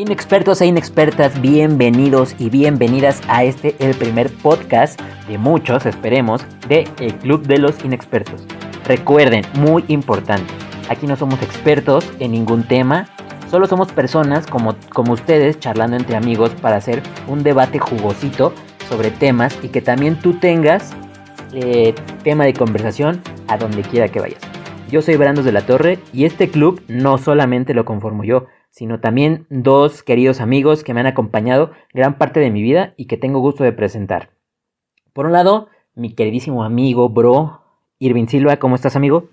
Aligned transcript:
Inexpertos 0.00 0.62
e 0.62 0.66
inexpertas, 0.66 1.38
bienvenidos 1.42 2.34
y 2.38 2.48
bienvenidas 2.48 3.20
a 3.28 3.44
este, 3.44 3.76
el 3.80 3.94
primer 3.94 4.32
podcast 4.32 4.98
de 5.28 5.36
muchos, 5.36 5.84
esperemos, 5.84 6.42
de 6.68 6.88
El 7.00 7.14
Club 7.16 7.42
de 7.46 7.58
los 7.58 7.84
Inexpertos. 7.84 8.46
Recuerden, 8.86 9.44
muy 9.58 9.84
importante, 9.88 10.50
aquí 10.88 11.06
no 11.06 11.16
somos 11.16 11.42
expertos 11.42 12.10
en 12.18 12.32
ningún 12.32 12.66
tema, 12.66 13.10
solo 13.50 13.66
somos 13.66 13.92
personas 13.92 14.46
como, 14.46 14.74
como 14.88 15.12
ustedes 15.12 15.60
charlando 15.60 15.98
entre 15.98 16.16
amigos 16.16 16.48
para 16.62 16.76
hacer 16.76 17.02
un 17.28 17.42
debate 17.42 17.78
jugosito 17.78 18.54
sobre 18.88 19.10
temas 19.10 19.54
y 19.62 19.68
que 19.68 19.82
también 19.82 20.18
tú 20.18 20.32
tengas 20.32 20.92
eh, 21.52 21.94
tema 22.24 22.46
de 22.46 22.54
conversación 22.54 23.20
a 23.48 23.58
donde 23.58 23.82
quiera 23.82 24.08
que 24.08 24.20
vayas. 24.20 24.40
Yo 24.90 25.02
soy 25.02 25.16
Brandos 25.16 25.44
de 25.44 25.52
la 25.52 25.66
Torre 25.66 25.98
y 26.14 26.24
este 26.24 26.48
club 26.48 26.80
no 26.88 27.18
solamente 27.18 27.74
lo 27.74 27.84
conformo 27.84 28.24
yo, 28.24 28.46
sino 28.70 29.00
también 29.00 29.46
dos 29.50 30.02
queridos 30.02 30.40
amigos 30.40 30.84
que 30.84 30.94
me 30.94 31.00
han 31.00 31.06
acompañado 31.06 31.72
gran 31.92 32.18
parte 32.18 32.40
de 32.40 32.50
mi 32.50 32.62
vida 32.62 32.94
y 32.96 33.06
que 33.06 33.16
tengo 33.16 33.40
gusto 33.40 33.64
de 33.64 33.72
presentar. 33.72 34.30
Por 35.12 35.26
un 35.26 35.32
lado, 35.32 35.68
mi 35.94 36.14
queridísimo 36.14 36.64
amigo, 36.64 37.08
bro, 37.08 37.62
Irvin 37.98 38.28
Silva, 38.28 38.58
¿cómo 38.58 38.76
estás, 38.76 38.96
amigo? 38.96 39.28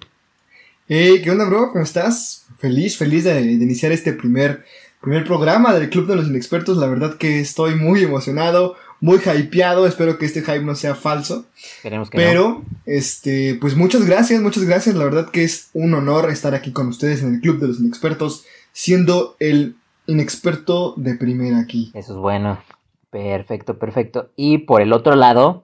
Hey, 0.89 1.21
¿qué 1.23 1.31
onda, 1.31 1.45
bro? 1.45 1.71
¿Cómo 1.71 1.83
estás? 1.83 2.45
Feliz, 2.57 2.97
feliz 2.97 3.23
de, 3.23 3.33
de, 3.33 3.51
iniciar 3.51 3.91
este 3.91 4.13
primer, 4.13 4.65
primer 5.01 5.25
programa 5.25 5.73
del 5.73 5.89
Club 5.89 6.07
de 6.07 6.15
los 6.15 6.27
Inexpertos. 6.27 6.77
La 6.77 6.87
verdad 6.87 7.17
que 7.17 7.39
estoy 7.39 7.75
muy 7.75 8.03
emocionado, 8.03 8.75
muy 8.99 9.19
hypeado. 9.19 9.85
Espero 9.85 10.17
que 10.17 10.25
este 10.25 10.41
hype 10.41 10.63
no 10.63 10.75
sea 10.75 10.95
falso. 10.95 11.45
Esperemos 11.77 12.09
que 12.09 12.17
Pero, 12.17 12.63
no. 12.63 12.65
este, 12.85 13.55
pues 13.59 13.75
muchas 13.75 14.05
gracias, 14.05 14.41
muchas 14.41 14.63
gracias. 14.63 14.95
La 14.95 15.05
verdad 15.05 15.29
que 15.29 15.43
es 15.43 15.69
un 15.73 15.93
honor 15.93 16.31
estar 16.31 16.55
aquí 16.55 16.71
con 16.71 16.87
ustedes 16.87 17.21
en 17.21 17.35
el 17.35 17.41
Club 17.41 17.59
de 17.59 17.67
los 17.67 17.79
Inexpertos, 17.79 18.45
siendo 18.77 19.35
el 19.39 19.75
inexperto 20.05 20.93
de 20.97 21.15
primera 21.15 21.57
aquí. 21.57 21.89
Eso 21.95 22.13
es 22.13 22.19
bueno. 22.19 22.61
Perfecto, 23.09 23.79
perfecto. 23.79 24.29
Y 24.35 24.59
por 24.59 24.83
el 24.83 24.93
otro 24.93 25.15
lado, 25.15 25.63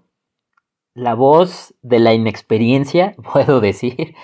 la 0.96 1.14
voz 1.14 1.76
de 1.84 2.00
la 2.00 2.16
inexperiencia, 2.16 3.16
puedo 3.34 3.62
decir, 3.62 4.16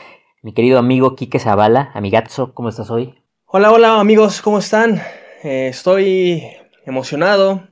mi 0.41 0.53
querido 0.53 0.79
amigo 0.79 1.15
Quique 1.15 1.37
Zavala, 1.37 1.91
amigazo, 1.93 2.55
¿cómo 2.55 2.69
estás 2.69 2.89
hoy? 2.89 3.13
Hola, 3.45 3.71
hola 3.71 3.99
amigos, 3.99 4.41
¿cómo 4.41 4.57
están? 4.57 4.99
Eh, 5.43 5.67
estoy 5.67 6.43
emocionado, 6.83 7.67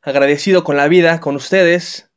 agradecido 0.00 0.64
con 0.64 0.78
la 0.78 0.88
vida, 0.88 1.20
con 1.20 1.36
ustedes, 1.36 2.10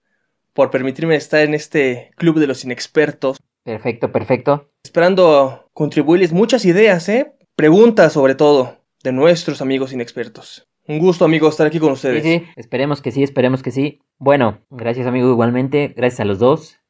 por 0.53 0.71
permitirme 0.71 1.17
estar 1.17 1.41
en 1.41 1.53
este 1.53 2.11
club 2.16 2.39
de 2.39 2.47
los 2.47 2.63
inexpertos. 2.63 3.38
Perfecto, 3.63 4.13
perfecto. 4.13 4.69
Esperando 4.86 5.69
contribuirles 5.73 6.31
muchas 6.31 6.63
ideas, 6.63 7.09
¿eh? 7.09 7.34
Preguntas 7.56 8.11
sobre 8.11 8.36
todo 8.36 8.80
de 9.02 9.14
nuestros 9.14 9.61
amigos 9.61 9.94
inexpertos. 9.94 10.67
Un 10.89 11.00
gusto, 11.00 11.23
amigo, 11.23 11.48
estar 11.48 11.66
aquí 11.66 11.80
con 11.80 11.94
ustedes. 11.94 12.22
Sí, 12.22 12.39
sí, 12.39 12.45
esperemos 12.58 13.02
que 13.02 13.11
sí, 13.11 13.23
esperemos 13.23 13.64
que 13.64 13.72
sí. 13.72 14.02
Bueno, 14.17 14.59
gracias, 14.70 15.08
amigo, 15.08 15.30
igualmente. 15.30 15.94
Gracias 15.95 16.20
a 16.20 16.26
los 16.26 16.39
dos. 16.39 16.81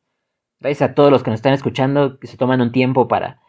Gracias 0.60 0.90
a 0.90 0.96
todos 0.96 1.12
los 1.12 1.22
que 1.22 1.30
nos 1.30 1.38
están 1.38 1.54
escuchando, 1.54 2.20
que 2.20 2.26
se 2.26 2.38
toman 2.38 2.62
un 2.62 2.72
tiempo 2.72 3.08
para, 3.08 3.42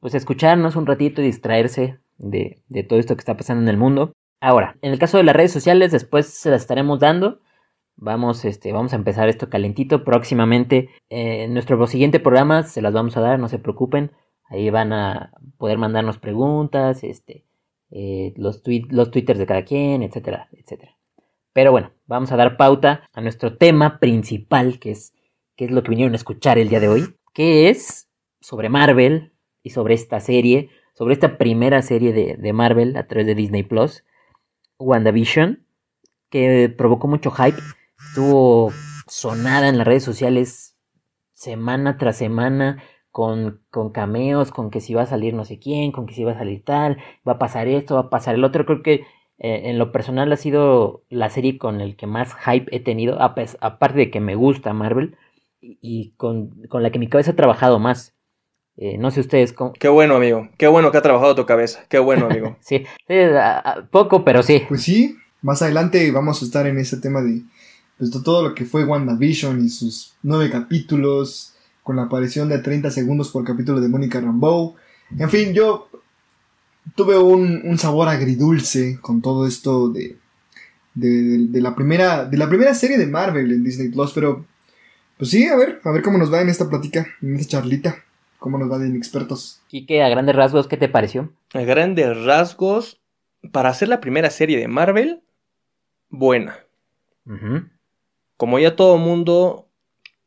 pues, 0.00 0.14
escucharnos 0.14 0.74
un 0.74 0.86
ratito 0.86 1.20
y 1.20 1.26
distraerse 1.26 1.98
de, 2.16 2.62
de 2.68 2.82
todo 2.82 2.98
esto 2.98 3.14
que 3.14 3.20
está 3.20 3.36
pasando 3.36 3.62
en 3.62 3.68
el 3.68 3.76
mundo. 3.76 4.14
Ahora, 4.40 4.78
en 4.80 4.92
el 4.92 4.98
caso 4.98 5.18
de 5.18 5.24
las 5.24 5.36
redes 5.36 5.52
sociales, 5.52 5.92
después 5.92 6.26
se 6.28 6.48
las 6.48 6.62
estaremos 6.62 6.98
dando. 6.98 7.40
Vamos, 7.96 8.42
este, 8.46 8.72
vamos 8.72 8.94
a 8.94 8.96
empezar 8.96 9.28
esto 9.28 9.50
calentito. 9.50 10.02
Próximamente, 10.02 10.88
eh, 11.10 11.44
en 11.44 11.52
nuestro 11.52 11.86
siguiente 11.86 12.20
programa 12.20 12.62
se 12.62 12.80
las 12.80 12.94
vamos 12.94 13.18
a 13.18 13.20
dar, 13.20 13.38
no 13.38 13.50
se 13.50 13.58
preocupen. 13.58 14.12
Ahí 14.46 14.70
van 14.70 14.92
a 14.92 15.32
poder 15.58 15.78
mandarnos 15.78 16.18
preguntas, 16.18 17.02
este, 17.02 17.44
eh, 17.90 18.34
los, 18.36 18.62
los 18.90 19.10
twitters 19.10 19.38
de 19.38 19.46
cada 19.46 19.64
quien, 19.64 20.02
etcétera, 20.02 20.48
etcétera. 20.52 20.96
Pero 21.52 21.70
bueno, 21.70 21.92
vamos 22.06 22.32
a 22.32 22.36
dar 22.36 22.56
pauta 22.56 23.08
a 23.12 23.20
nuestro 23.20 23.56
tema 23.56 24.00
principal, 24.00 24.78
que 24.78 24.90
es, 24.90 25.14
que 25.56 25.66
es 25.66 25.70
lo 25.70 25.82
que 25.82 25.90
vinieron 25.90 26.12
a 26.12 26.16
escuchar 26.16 26.58
el 26.58 26.68
día 26.68 26.80
de 26.80 26.88
hoy, 26.88 27.14
que 27.32 27.68
es 27.68 28.08
sobre 28.40 28.68
Marvel 28.68 29.32
y 29.62 29.70
sobre 29.70 29.94
esta 29.94 30.20
serie, 30.20 30.70
sobre 30.94 31.14
esta 31.14 31.38
primera 31.38 31.80
serie 31.82 32.12
de, 32.12 32.36
de 32.36 32.52
Marvel 32.52 32.96
a 32.96 33.06
través 33.06 33.26
de 33.26 33.34
Disney 33.34 33.62
Plus, 33.62 34.04
WandaVision, 34.78 35.64
que 36.28 36.68
provocó 36.76 37.06
mucho 37.06 37.30
hype, 37.30 37.58
estuvo 38.08 38.72
sonada 39.06 39.68
en 39.68 39.78
las 39.78 39.86
redes 39.86 40.02
sociales 40.02 40.76
semana 41.32 41.98
tras 41.98 42.16
semana, 42.16 42.82
con, 43.14 43.60
con, 43.70 43.90
cameos, 43.90 44.50
con 44.50 44.72
que 44.72 44.80
si 44.80 44.92
va 44.92 45.02
a 45.02 45.06
salir 45.06 45.34
no 45.34 45.44
sé 45.44 45.60
quién, 45.60 45.92
con 45.92 46.04
que 46.04 46.14
si 46.14 46.24
va 46.24 46.32
a 46.32 46.38
salir 46.38 46.64
tal, 46.64 46.98
va 47.26 47.34
a 47.34 47.38
pasar 47.38 47.68
esto, 47.68 47.94
va 47.94 48.00
a 48.00 48.10
pasar 48.10 48.34
el 48.34 48.42
otro. 48.42 48.66
Creo 48.66 48.82
que 48.82 49.04
eh, 49.38 49.70
en 49.70 49.78
lo 49.78 49.92
personal 49.92 50.32
ha 50.32 50.36
sido 50.36 51.04
la 51.10 51.30
serie 51.30 51.56
con 51.56 51.80
el 51.80 51.94
que 51.94 52.08
más 52.08 52.34
hype 52.44 52.66
he 52.74 52.80
tenido, 52.80 53.22
aparte 53.22 53.98
de 53.98 54.10
que 54.10 54.18
me 54.18 54.34
gusta 54.34 54.72
Marvel 54.72 55.16
y 55.60 56.10
con, 56.16 56.66
con 56.68 56.82
la 56.82 56.90
que 56.90 56.98
mi 56.98 57.08
cabeza 57.08 57.30
ha 57.30 57.36
trabajado 57.36 57.78
más. 57.78 58.16
Eh, 58.76 58.98
no 58.98 59.12
sé 59.12 59.20
ustedes 59.20 59.52
cómo. 59.52 59.74
Qué 59.74 59.88
bueno, 59.88 60.16
amigo. 60.16 60.48
Qué 60.58 60.66
bueno 60.66 60.90
que 60.90 60.98
ha 60.98 61.02
trabajado 61.02 61.36
tu 61.36 61.46
cabeza. 61.46 61.86
Qué 61.88 62.00
bueno, 62.00 62.26
amigo. 62.26 62.56
sí, 62.62 62.84
sí 63.06 63.14
a, 63.14 63.58
a, 63.58 63.86
poco, 63.86 64.24
pero 64.24 64.42
sí. 64.42 64.62
Pues 64.68 64.82
sí, 64.82 65.16
más 65.40 65.62
adelante 65.62 66.10
vamos 66.10 66.42
a 66.42 66.46
estar 66.46 66.66
en 66.66 66.78
ese 66.78 66.96
tema 66.96 67.22
de, 67.22 67.42
pues, 67.96 68.10
de 68.10 68.20
todo 68.24 68.42
lo 68.42 68.56
que 68.56 68.64
fue 68.64 68.84
WandaVision 68.84 69.64
y 69.64 69.68
sus 69.68 70.16
nueve 70.24 70.50
capítulos 70.50 71.53
con 71.84 71.96
la 71.96 72.04
aparición 72.04 72.48
de 72.48 72.58
30 72.58 72.90
segundos 72.90 73.30
por 73.30 73.44
capítulo 73.44 73.78
de 73.78 73.88
Mónica 73.88 74.18
Rambeau. 74.18 74.74
En 75.18 75.28
fin, 75.28 75.52
yo 75.52 75.88
tuve 76.96 77.16
un, 77.18 77.60
un, 77.62 77.78
sabor 77.78 78.08
agridulce 78.08 78.98
con 79.00 79.20
todo 79.20 79.46
esto 79.46 79.90
de, 79.90 80.16
de, 80.94 81.46
de, 81.46 81.60
la 81.60 81.74
primera, 81.76 82.24
de 82.24 82.38
la 82.38 82.48
primera 82.48 82.74
serie 82.74 82.96
de 82.96 83.06
Marvel 83.06 83.52
en 83.52 83.62
Disney 83.62 83.90
Plus, 83.90 84.12
pero 84.12 84.46
pues 85.18 85.30
sí, 85.30 85.46
a 85.46 85.56
ver, 85.56 85.82
a 85.84 85.90
ver 85.90 86.02
cómo 86.02 86.16
nos 86.16 86.32
va 86.32 86.40
en 86.40 86.48
esta 86.48 86.70
plática, 86.70 87.06
en 87.20 87.36
esta 87.36 87.58
charlita, 87.58 88.02
cómo 88.38 88.56
nos 88.56 88.72
va 88.72 88.78
de 88.78 88.88
inexpertos. 88.88 89.60
Quique, 89.68 90.02
a 90.02 90.08
grandes 90.08 90.34
rasgos, 90.34 90.66
¿qué 90.66 90.78
te 90.78 90.88
pareció? 90.88 91.32
A 91.52 91.60
grandes 91.60 92.16
rasgos, 92.24 92.98
para 93.52 93.68
hacer 93.68 93.88
la 93.88 94.00
primera 94.00 94.30
serie 94.30 94.58
de 94.58 94.68
Marvel, 94.68 95.22
buena. 96.08 96.58
Uh 97.26 97.32
-huh. 97.32 97.70
Como 98.38 98.58
ya 98.58 98.74
todo 98.74 98.96
mundo 98.96 99.68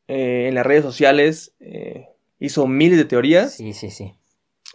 eh, 0.07 0.47
en 0.47 0.55
las 0.55 0.65
redes 0.65 0.83
sociales 0.83 1.53
eh, 1.59 2.07
hizo 2.39 2.67
miles 2.67 2.97
de 2.97 3.05
teorías. 3.05 3.53
Sí, 3.55 3.73
sí, 3.73 3.89
sí. 3.89 4.13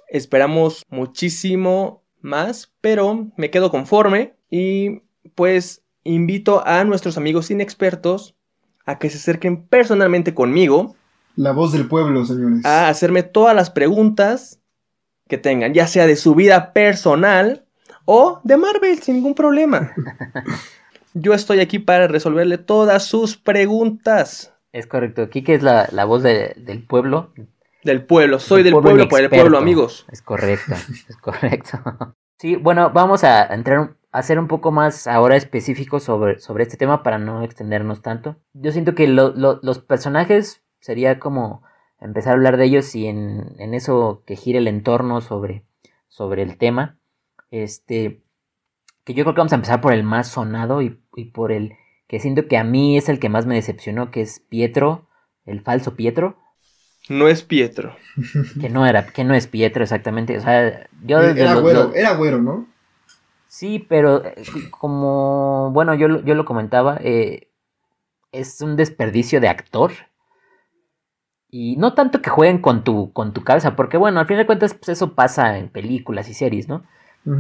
Esperamos 0.09 0.85
muchísimo 0.89 2.03
más, 2.21 2.73
pero 2.81 3.29
me 3.37 3.51
quedo 3.51 3.71
conforme 3.71 4.35
y 4.51 5.03
pues 5.35 5.83
invito 6.05 6.67
a 6.67 6.85
nuestros 6.85 7.17
amigos 7.17 7.51
inexpertos 7.51 8.35
a 8.85 8.99
que 8.99 9.11
se 9.11 9.19
acerquen 9.19 9.65
personalmente 9.67 10.35
conmigo. 10.35 10.97
La 11.37 11.53
voz 11.53 11.73
del 11.73 11.89
pueblo, 11.89 12.25
señores. 12.27 12.65
A 12.65 12.89
hacerme 12.89 13.23
todas 13.23 13.55
las 13.55 13.71
preguntas 13.71 14.61
que 15.29 15.39
tengan, 15.39 15.73
ya 15.73 15.87
sea 15.87 16.07
de 16.07 16.17
su 16.17 16.35
vida 16.35 16.73
personal 16.73 17.65
o 18.05 18.41
de 18.45 18.57
Marvel, 18.57 18.99
sin 19.01 19.17
ningún 19.17 19.35
problema. 19.35 19.93
Yo 21.15 21.35
estoy 21.35 21.61
aquí 21.61 21.79
para 21.79 22.09
resolverle 22.09 22.59
todas 22.59 23.07
sus 23.07 23.37
preguntas. 23.37 24.52
Es 24.73 24.87
correcto. 24.87 25.29
Kike 25.29 25.55
es 25.55 25.63
la, 25.63 25.89
la 25.93 26.05
voz 26.05 26.23
de, 26.23 26.55
del 26.57 26.83
pueblo. 26.83 27.33
Del 27.85 28.05
pueblo. 28.05 28.39
Soy 28.39 28.63
del 28.63 28.73
pueblo, 28.73 28.91
pueblo 28.91 29.09
para 29.09 29.25
el 29.25 29.31
pueblo, 29.31 29.59
amigos. 29.59 30.07
Es 30.11 30.23
correcto. 30.23 30.75
es 31.09 31.17
correcto. 31.19 31.79
Sí, 32.39 32.57
bueno, 32.57 32.91
vamos 32.91 33.23
a 33.23 33.53
entrar 33.53 33.97
a 34.11 34.23
ser 34.23 34.39
un 34.39 34.49
poco 34.49 34.73
más 34.73 35.07
ahora 35.07 35.37
específico 35.37 36.01
sobre, 36.01 36.39
sobre 36.39 36.65
este 36.65 36.77
tema 36.77 37.03
para 37.03 37.19
no 37.19 37.43
extendernos 37.43 38.03
tanto. 38.03 38.37
Yo 38.53 38.73
siento 38.73 38.95
que 38.95 39.07
lo, 39.09 39.31
lo, 39.31 39.61
los 39.63 39.79
personajes 39.79 40.63
sería 40.81 41.19
como 41.19 41.63
empezar 42.01 42.33
a 42.33 42.35
hablar 42.35 42.57
de 42.57 42.65
ellos 42.65 42.95
y 42.95 43.07
en, 43.07 43.55
en 43.59 43.75
eso 43.75 44.23
que 44.27 44.37
gire 44.37 44.59
el 44.59 44.69
entorno 44.69 45.21
sobre, 45.21 45.65
sobre 46.09 46.43
el 46.43 46.57
tema. 46.59 46.99
Este, 47.51 48.23
que 49.05 49.15
yo 49.15 49.25
creo 49.25 49.35
que 49.35 49.41
vamos 49.41 49.53
a 49.53 49.57
empezar 49.57 49.81
por 49.81 49.93
el 49.93 50.03
más 50.03 50.29
sonado 50.29 50.83
y, 50.83 51.01
y 51.15 51.27
por 51.27 51.53
el 51.53 51.75
que 52.13 52.21
siento 52.21 52.47
que 52.47 52.59
a 52.59 52.63
mí 52.63 52.99
es 52.99 53.09
el 53.09 53.19
que 53.19 53.31
más 53.31 53.47
me 53.47 53.55
decepcionó, 53.55 54.11
que 54.11 54.21
es 54.21 54.41
Pietro, 54.41 55.09
el 55.47 55.63
falso 55.63 55.97
Pietro. 55.97 56.37
No 57.09 57.27
es 57.27 57.43
Pietro. 57.43 57.97
Que 58.61 58.69
no 58.69 58.85
era, 58.85 59.07
que 59.07 59.25
no 59.25 59.33
es 59.33 59.47
Pietro 59.47 59.83
exactamente. 59.83 60.37
O 60.37 60.43
sea, 60.43 60.91
yo 61.07 61.23
era, 61.23 61.55
güero, 61.55 61.95
era 61.95 62.13
güero, 62.13 62.43
¿no? 62.43 62.67
Sí, 63.49 63.87
pero 63.89 64.27
eh, 64.27 64.35
como, 64.79 65.71
bueno, 65.73 65.95
yo, 65.95 66.23
yo 66.23 66.35
lo 66.35 66.45
comentaba, 66.45 66.99
eh, 67.03 67.49
es 68.31 68.61
un 68.61 68.77
desperdicio 68.77 69.41
de 69.41 69.49
actor. 69.49 69.93
Y 71.49 71.77
no 71.77 71.95
tanto 71.95 72.21
que 72.21 72.29
jueguen 72.29 72.61
con 72.61 72.85
tu, 72.85 73.11
con 73.15 73.33
tu 73.33 73.43
cabeza, 73.43 73.75
porque 73.75 73.97
bueno, 73.97 74.21
al 74.21 74.27
fin 74.27 74.37
de 74.37 74.45
cuentas 74.45 74.75
pues 74.75 74.91
eso 74.91 75.15
pasa 75.15 75.57
en 75.57 75.71
películas 75.71 76.29
y 76.29 76.35
series, 76.35 76.69
¿no? 76.69 76.85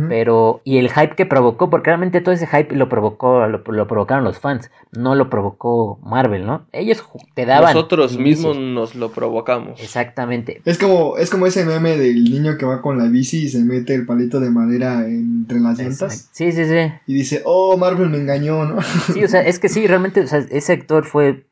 Pero, 0.08 0.61
y 0.62 0.79
el 0.79 0.90
hype 0.93 1.17
que 1.17 1.26
provocó, 1.26 1.69
porque 1.69 1.90
realmente 1.90 2.20
todo 2.20 2.32
ese 2.32 2.46
hype 2.46 2.76
lo 2.76 2.88
provocó, 2.88 3.44
lo, 3.49 3.62
lo 3.67 3.87
provocaron 3.88 4.23
los 4.23 4.38
fans, 4.38 4.70
no 4.93 5.17
lo 5.17 5.29
provocó 5.29 5.99
Marvel, 6.05 6.46
¿no? 6.46 6.67
Ellos 6.70 7.05
te 7.34 7.46
daban. 7.46 7.75
Nosotros 7.75 8.17
mismos 8.17 8.56
nos 8.56 8.94
lo 8.94 9.11
provocamos. 9.11 9.81
Exactamente. 9.81 10.62
Es 10.64 10.79
como, 10.79 11.17
es 11.17 11.31
como 11.31 11.46
ese 11.49 11.64
meme 11.64 11.96
del 11.96 12.23
niño 12.23 12.56
que 12.58 12.64
va 12.64 12.81
con 12.81 12.96
la 12.96 13.06
bici 13.06 13.44
y 13.44 13.49
se 13.49 13.64
mete 13.64 13.94
el 13.96 14.06
palito 14.06 14.38
de 14.38 14.50
madera 14.50 15.05
entre 15.08 15.58
las 15.58 15.76
llantas. 15.81 16.29
Sí, 16.32 16.52
sí, 16.52 16.64
sí. 16.64 16.93
y 17.08 17.14
dice, 17.14 17.43
oh, 17.44 17.76
Marvel 17.76 18.08
me 18.08 18.19
engañó, 18.19 18.64
¿no? 18.64 18.81
Sí, 19.12 19.25
o 19.25 19.29
sea, 19.29 19.40
es 19.43 19.58
que 19.58 19.69
sí, 19.69 19.84
realmente, 19.88 20.20
o 20.20 20.26
sea, 20.29 20.38
ese 20.50 20.75
actor 20.75 21.05
fue 21.05 21.49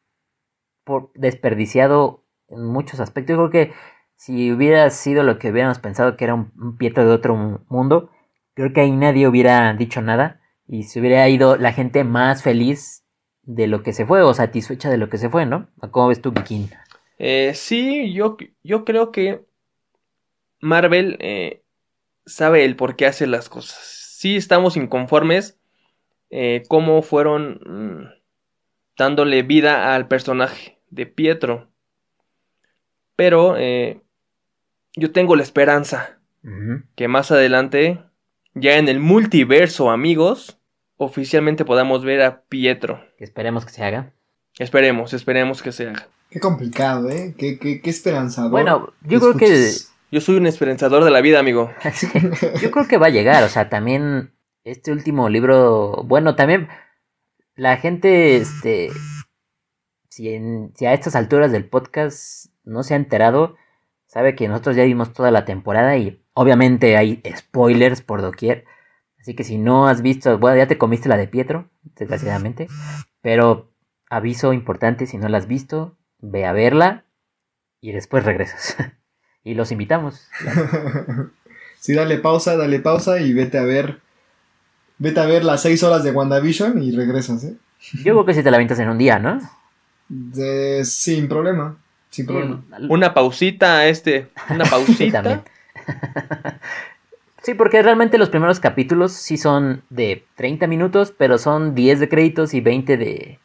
por 0.84 1.10
desperdiciado 1.14 2.24
en 2.48 2.64
muchos 2.64 3.00
aspectos. 3.00 3.34
Yo 3.36 3.48
creo 3.48 3.50
que 3.68 3.72
si 4.16 4.52
hubiera 4.52 4.88
sido 4.90 5.22
lo 5.22 5.38
que 5.38 5.50
hubiéramos 5.50 5.78
pensado 5.80 6.16
que 6.16 6.24
era 6.24 6.34
un, 6.34 6.52
un 6.60 6.76
Pietro 6.76 7.04
de 7.04 7.12
otro 7.12 7.34
mu- 7.36 7.58
mundo, 7.68 8.10
creo 8.60 8.74
que 8.74 8.80
ahí 8.82 8.92
nadie 8.92 9.26
hubiera 9.26 9.72
dicho 9.72 10.02
nada 10.02 10.38
y 10.68 10.82
se 10.82 11.00
hubiera 11.00 11.26
ido 11.30 11.56
la 11.56 11.72
gente 11.72 12.04
más 12.04 12.42
feliz 12.42 13.06
de 13.42 13.66
lo 13.66 13.82
que 13.82 13.94
se 13.94 14.04
fue 14.04 14.20
o 14.20 14.34
satisfecha 14.34 14.90
de 14.90 14.98
lo 14.98 15.08
que 15.08 15.16
se 15.16 15.30
fue, 15.30 15.46
¿no? 15.46 15.70
¿Cómo 15.90 16.08
ves 16.08 16.20
tú, 16.20 16.34
Kikin? 16.34 16.68
Eh, 17.18 17.52
sí, 17.54 18.12
yo, 18.12 18.36
yo 18.62 18.84
creo 18.84 19.12
que 19.12 19.46
Marvel 20.60 21.16
eh, 21.20 21.62
sabe 22.26 22.66
el 22.66 22.76
por 22.76 22.96
qué 22.96 23.06
hace 23.06 23.26
las 23.26 23.48
cosas. 23.48 23.78
Sí 24.18 24.36
estamos 24.36 24.76
inconformes 24.76 25.58
eh, 26.28 26.62
cómo 26.68 27.00
fueron 27.00 27.60
mm, 27.64 28.08
dándole 28.98 29.42
vida 29.42 29.94
al 29.94 30.06
personaje 30.06 30.78
de 30.90 31.06
Pietro. 31.06 31.70
Pero 33.16 33.56
yo 34.96 35.12
tengo 35.12 35.36
la 35.36 35.42
esperanza 35.42 36.20
que 36.96 37.06
más 37.06 37.30
adelante, 37.30 38.02
ya 38.54 38.76
en 38.78 38.88
el 38.88 39.00
multiverso, 39.00 39.90
amigos, 39.90 40.58
oficialmente 40.96 41.64
podamos 41.64 42.04
ver 42.04 42.22
a 42.22 42.42
Pietro. 42.42 43.04
Esperemos 43.18 43.64
que 43.64 43.72
se 43.72 43.84
haga. 43.84 44.12
Esperemos, 44.58 45.12
esperemos 45.14 45.62
que 45.62 45.72
se 45.72 45.88
haga. 45.88 46.08
Qué 46.30 46.40
complicado, 46.40 47.08
¿eh? 47.10 47.34
Qué, 47.36 47.58
qué, 47.58 47.80
qué 47.80 47.90
esperanzador. 47.90 48.50
Bueno, 48.50 48.92
yo 49.02 49.20
creo 49.20 49.34
que. 49.36 49.70
Yo 50.12 50.20
soy 50.20 50.36
un 50.36 50.46
esperanzador 50.48 51.04
de 51.04 51.10
la 51.12 51.20
vida, 51.20 51.38
amigo. 51.38 51.70
Yo 52.60 52.70
creo 52.72 52.88
que 52.88 52.98
va 52.98 53.06
a 53.06 53.10
llegar, 53.10 53.44
o 53.44 53.48
sea, 53.48 53.68
también 53.68 54.32
este 54.64 54.90
último 54.90 55.28
libro, 55.28 56.02
bueno, 56.04 56.34
también 56.34 56.68
la 57.54 57.76
gente, 57.76 58.36
este, 58.36 58.90
si, 60.08 60.30
en- 60.34 60.72
si 60.74 60.86
a 60.86 60.94
estas 60.94 61.14
alturas 61.14 61.52
del 61.52 61.64
podcast 61.68 62.46
no 62.64 62.82
se 62.82 62.94
ha 62.94 62.96
enterado, 62.96 63.54
sabe 64.06 64.34
que 64.34 64.48
nosotros 64.48 64.74
ya 64.74 64.82
vimos 64.82 65.12
toda 65.12 65.30
la 65.30 65.44
temporada 65.44 65.96
y 65.96 66.20
obviamente 66.40 66.96
hay 66.96 67.22
spoilers 67.36 68.00
por 68.00 68.22
doquier, 68.22 68.64
así 69.20 69.34
que 69.34 69.44
si 69.44 69.58
no 69.58 69.88
has 69.88 70.00
visto, 70.00 70.38
bueno, 70.38 70.56
ya 70.56 70.66
te 70.66 70.78
comiste 70.78 71.06
la 71.10 71.18
de 71.18 71.28
Pietro, 71.28 71.68
desgraciadamente, 71.96 72.66
pero 73.20 73.70
aviso 74.08 74.54
importante, 74.54 75.06
si 75.06 75.18
no 75.18 75.28
la 75.28 75.36
has 75.36 75.46
visto, 75.46 75.98
ve 76.18 76.46
a 76.46 76.52
verla 76.52 77.04
y 77.82 77.92
después 77.92 78.24
regresas. 78.24 78.74
y 79.44 79.52
los 79.52 79.70
invitamos. 79.70 80.28
sí, 81.78 81.92
dale 81.92 82.16
pausa, 82.16 82.56
dale 82.56 82.80
pausa 82.80 83.20
y 83.20 83.34
vete 83.34 83.58
a 83.58 83.64
ver. 83.64 84.00
Vete 84.96 85.20
a 85.20 85.26
ver 85.26 85.44
las 85.44 85.60
seis 85.60 85.82
horas 85.82 86.04
de 86.04 86.12
WandaVision 86.12 86.82
y 86.82 86.90
regresas, 86.92 87.44
¿eh? 87.44 87.54
Yo 87.96 88.14
creo 88.14 88.24
que 88.24 88.34
si 88.34 88.42
te 88.42 88.50
la 88.50 88.56
avientas 88.56 88.78
en 88.78 88.88
un 88.88 88.96
día, 88.98 89.18
¿no? 89.18 89.40
De- 90.08 90.84
sin 90.86 91.28
problema. 91.28 91.76
Sin 92.08 92.26
problema. 92.26 92.62
Una 92.88 93.12
pausita, 93.12 93.86
este, 93.86 94.30
una 94.48 94.64
Sí, 94.64 94.70
pausita. 94.70 95.44
Sí, 97.42 97.54
porque 97.54 97.82
realmente 97.82 98.18
los 98.18 98.28
primeros 98.28 98.60
capítulos 98.60 99.12
sí 99.12 99.38
son 99.38 99.82
de 99.88 100.26
30 100.36 100.66
minutos, 100.66 101.14
pero 101.16 101.38
son 101.38 101.74
10 101.74 101.98
de 101.98 102.08
créditos 102.08 102.52
y 102.52 102.60
20 102.60 102.98
de, 102.98 103.38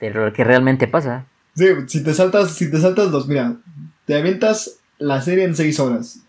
de 0.00 0.10
lo 0.10 0.32
que 0.32 0.42
realmente 0.42 0.88
pasa. 0.88 1.26
Sí, 1.54 1.66
si 1.86 2.02
te 2.02 2.14
saltas, 2.14 2.52
si 2.52 2.70
te 2.70 2.78
saltas 2.80 3.10
los, 3.10 3.28
mira, 3.28 3.56
te 4.06 4.16
avientas 4.16 4.78
la 4.98 5.20
serie 5.20 5.44
en 5.44 5.54
seis 5.54 5.78
horas. 5.80 6.20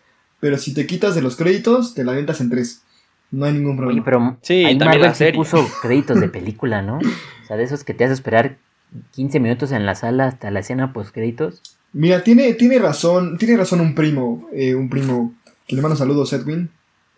Pero 0.42 0.58
si 0.58 0.74
te 0.74 0.86
quitas 0.86 1.16
de 1.16 1.22
los 1.22 1.38
créditos, 1.38 1.94
te 1.94 2.04
la 2.04 2.12
avientas 2.12 2.42
en 2.42 2.50
tres. 2.50 2.84
No 3.32 3.46
hay 3.46 3.54
ningún 3.54 3.78
problema. 3.78 4.02
Oye, 4.02 4.04
pero 4.04 4.38
Sí, 4.42 4.66
ahí 4.66 4.78
Marvel 4.78 5.16
serie. 5.16 5.40
puso 5.40 5.66
créditos 5.82 6.20
de 6.20 6.28
película, 6.28 6.82
¿no? 6.82 6.98
O 6.98 7.46
sea, 7.48 7.56
de 7.56 7.64
esos 7.64 7.86
que 7.86 7.94
te 7.94 8.04
hace 8.04 8.14
esperar 8.16 8.58
15 9.12 9.40
minutos 9.40 9.72
en 9.72 9.86
la 9.86 9.96
sala 9.96 10.26
hasta 10.26 10.52
la 10.52 10.60
escena 10.60 10.92
post 10.92 11.14
créditos. 11.14 11.62
Mira, 11.94 12.24
tiene, 12.24 12.54
tiene 12.54 12.80
razón, 12.80 13.38
tiene 13.38 13.58
razón 13.58 13.82
un 13.82 13.94
primo, 13.96 14.48
eh, 14.54 14.76
un 14.76 14.90
primo 14.90 15.34
que 15.68 15.76
le 15.76 15.82
mando 15.82 15.98
saludos, 15.98 16.32
Edwin, 16.34 16.70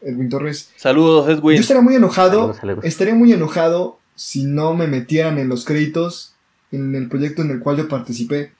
Edwin 0.01 0.29
Torres. 0.29 0.71
Saludos, 0.75 1.29
Edwin. 1.29 1.55
Yo 1.55 1.61
estaría 1.61 1.81
muy 1.83 1.95
enojado, 1.95 2.39
Saludos, 2.39 2.57
saludos. 2.57 2.85
estaría 2.85 3.15
muy 3.15 3.31
enojado 3.31 3.99
si 4.15 4.43
no 4.43 4.73
me 4.73 4.87
metieran 4.87 5.37
en 5.39 5.49
los 5.49 5.65
créditos 5.65 6.33
en 6.71 6.95
el 6.95 7.07
proyecto 7.07 7.41
en 7.43 7.51
el 7.51 7.59
cual 7.59 7.77
yo 7.77 7.87
participé, 7.87 8.51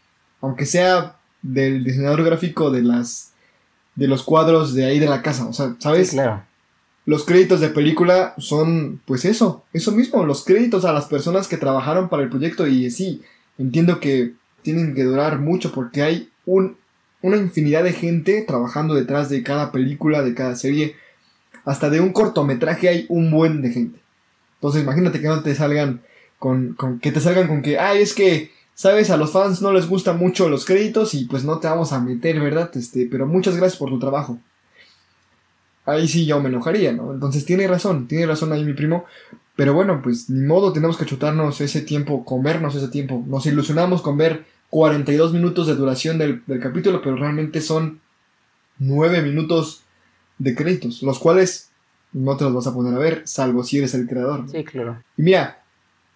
aunque 0.42 0.66
sea 0.68 1.18
del 1.42 1.84
diseñador 1.84 2.24
gráfico 2.24 2.70
de 2.72 2.84
las 2.84 3.32
de 3.96 4.08
los 4.08 4.24
cuadros 4.24 4.74
de 4.74 4.86
ahí 4.86 5.00
de 5.00 5.08
la 5.08 5.22
casa, 5.22 5.46
o 5.48 5.54
sea, 5.54 5.76
¿sabes? 5.80 6.10
Sí, 6.10 6.16
claro. 6.16 6.44
Los 7.06 7.26
créditos 7.26 7.60
de 7.60 7.70
película 7.70 8.34
son, 8.38 9.02
pues 9.06 9.26
eso, 9.26 9.66
eso 9.74 9.92
mismo, 9.92 10.26
los 10.26 10.46
créditos 10.46 10.86
a 10.86 10.94
las 10.94 11.06
personas 11.06 11.48
que 11.48 11.58
trabajaron 11.58 12.08
para 12.10 12.24
el 12.24 12.30
proyecto 12.30 12.66
y 12.66 12.90
sí, 12.92 13.22
entiendo 13.58 14.00
que 14.00 14.34
tienen 14.64 14.96
que 14.96 15.04
durar 15.04 15.40
mucho 15.40 15.72
porque 15.72 16.02
hay 16.02 16.30
un, 16.46 16.78
una 17.22 17.38
infinidad 17.38 17.84
de 17.84 17.94
gente 17.94 18.42
trabajando 18.42 18.96
detrás 18.96 19.30
de 19.30 19.44
cada 19.44 19.72
película, 19.72 20.24
de 20.24 20.34
cada 20.34 20.56
serie, 20.56 20.96
hasta 21.66 21.90
de 21.90 22.02
un 22.02 22.12
cortometraje 22.12 22.90
hay 22.90 23.06
un 23.10 23.32
buen 23.32 23.62
de 23.62 23.72
gente. 23.72 24.00
Entonces 24.56 24.84
imagínate 24.84 25.22
que 25.22 25.28
no 25.28 25.44
te 25.44 25.54
salgan 25.56 26.02
con, 26.40 26.74
con 26.74 27.00
que 27.00 27.12
te 27.12 27.20
salgan 27.20 27.48
con 27.48 27.62
que, 27.62 27.78
ay, 27.78 28.02
es 28.02 28.14
que, 28.14 28.52
sabes, 28.74 29.10
a 29.10 29.18
los 29.18 29.32
fans 29.32 29.62
no 29.62 29.72
les 29.72 29.88
gustan 29.88 30.18
mucho 30.18 30.50
los 30.50 30.66
créditos 30.66 31.14
y 31.14 31.26
pues 31.26 31.44
no 31.44 31.60
te 31.60 31.68
vamos 31.68 31.94
a 31.94 32.00
meter, 32.00 32.40
¿verdad? 32.40 32.72
Este, 32.76 33.08
pero 33.10 33.28
muchas 33.28 33.56
gracias 33.56 33.78
por 33.78 33.90
tu 33.90 34.00
trabajo 34.00 34.40
ahí 35.86 36.08
sí 36.08 36.26
yo 36.26 36.40
me 36.40 36.50
enojaría, 36.50 36.92
¿no? 36.92 37.14
Entonces 37.14 37.46
tiene 37.46 37.68
razón, 37.68 38.08
tiene 38.08 38.26
razón 38.26 38.52
ahí 38.52 38.64
mi 38.64 38.74
primo. 38.74 39.06
Pero 39.56 39.74
bueno, 39.74 40.02
pues 40.02 40.30
ni 40.30 40.46
modo, 40.46 40.74
tenemos 40.74 40.98
que 40.98 41.06
chutarnos 41.06 41.62
ese 41.62 41.82
tiempo, 41.82 42.26
comernos 42.26 42.76
ese 42.76 42.88
tiempo. 42.88 43.24
Nos 43.28 43.46
ilusionamos 43.46 44.02
con 44.02 44.18
ver 44.18 44.46
42 44.70 45.32
minutos 45.34 45.68
de 45.68 45.76
duración 45.76 46.18
del, 46.18 46.42
del 46.48 46.60
capítulo, 46.60 47.02
pero 47.04 47.16
realmente 47.16 47.62
son 47.62 48.00
9 48.80 49.22
minutos 49.22 49.84
de 50.40 50.56
créditos, 50.56 51.04
los 51.04 51.20
cuales 51.20 51.70
no 52.12 52.36
te 52.38 52.44
los 52.46 52.54
vas 52.54 52.68
a 52.68 52.74
poner 52.74 52.94
a 52.96 53.00
ver, 53.00 53.22
salvo 53.26 53.64
si 53.64 53.78
eres 53.78 53.94
el 53.94 54.08
creador. 54.08 54.42
¿no? 54.42 54.50
Sí, 54.50 54.64
claro. 54.64 55.02
Y 55.18 55.22
mira, 55.24 55.64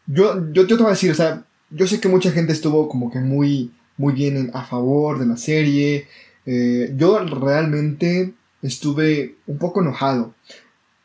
yo, 0.08 0.52
yo, 0.52 0.66
yo 0.66 0.76
te 0.78 0.84
voy 0.84 0.88
a 0.88 0.96
decir, 0.96 1.12
o 1.12 1.16
sea, 1.16 1.44
yo 1.70 1.86
sé 1.88 2.00
que 2.00 2.08
mucha 2.08 2.32
gente 2.32 2.54
estuvo 2.54 2.88
como 2.90 3.12
que 3.12 3.20
muy, 3.20 3.72
muy 3.98 4.14
bien 4.14 4.38
en- 4.38 4.52
a 4.56 4.64
favor 4.64 5.20
de 5.20 5.26
la 5.28 5.38
serie. 5.38 6.08
Eh, 6.46 6.94
yo 6.96 7.20
realmente 7.20 8.34
estuve 8.62 9.36
un 9.48 9.58
poco 9.58 9.82
enojado. 9.82 10.34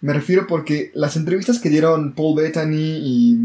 Me 0.02 0.12
refiero 0.12 0.46
porque 0.46 0.90
las 0.94 1.16
entrevistas 1.16 1.58
que 1.58 1.70
dieron 1.70 2.12
Paul 2.12 2.36
Bettany 2.36 2.76
y 3.02 3.38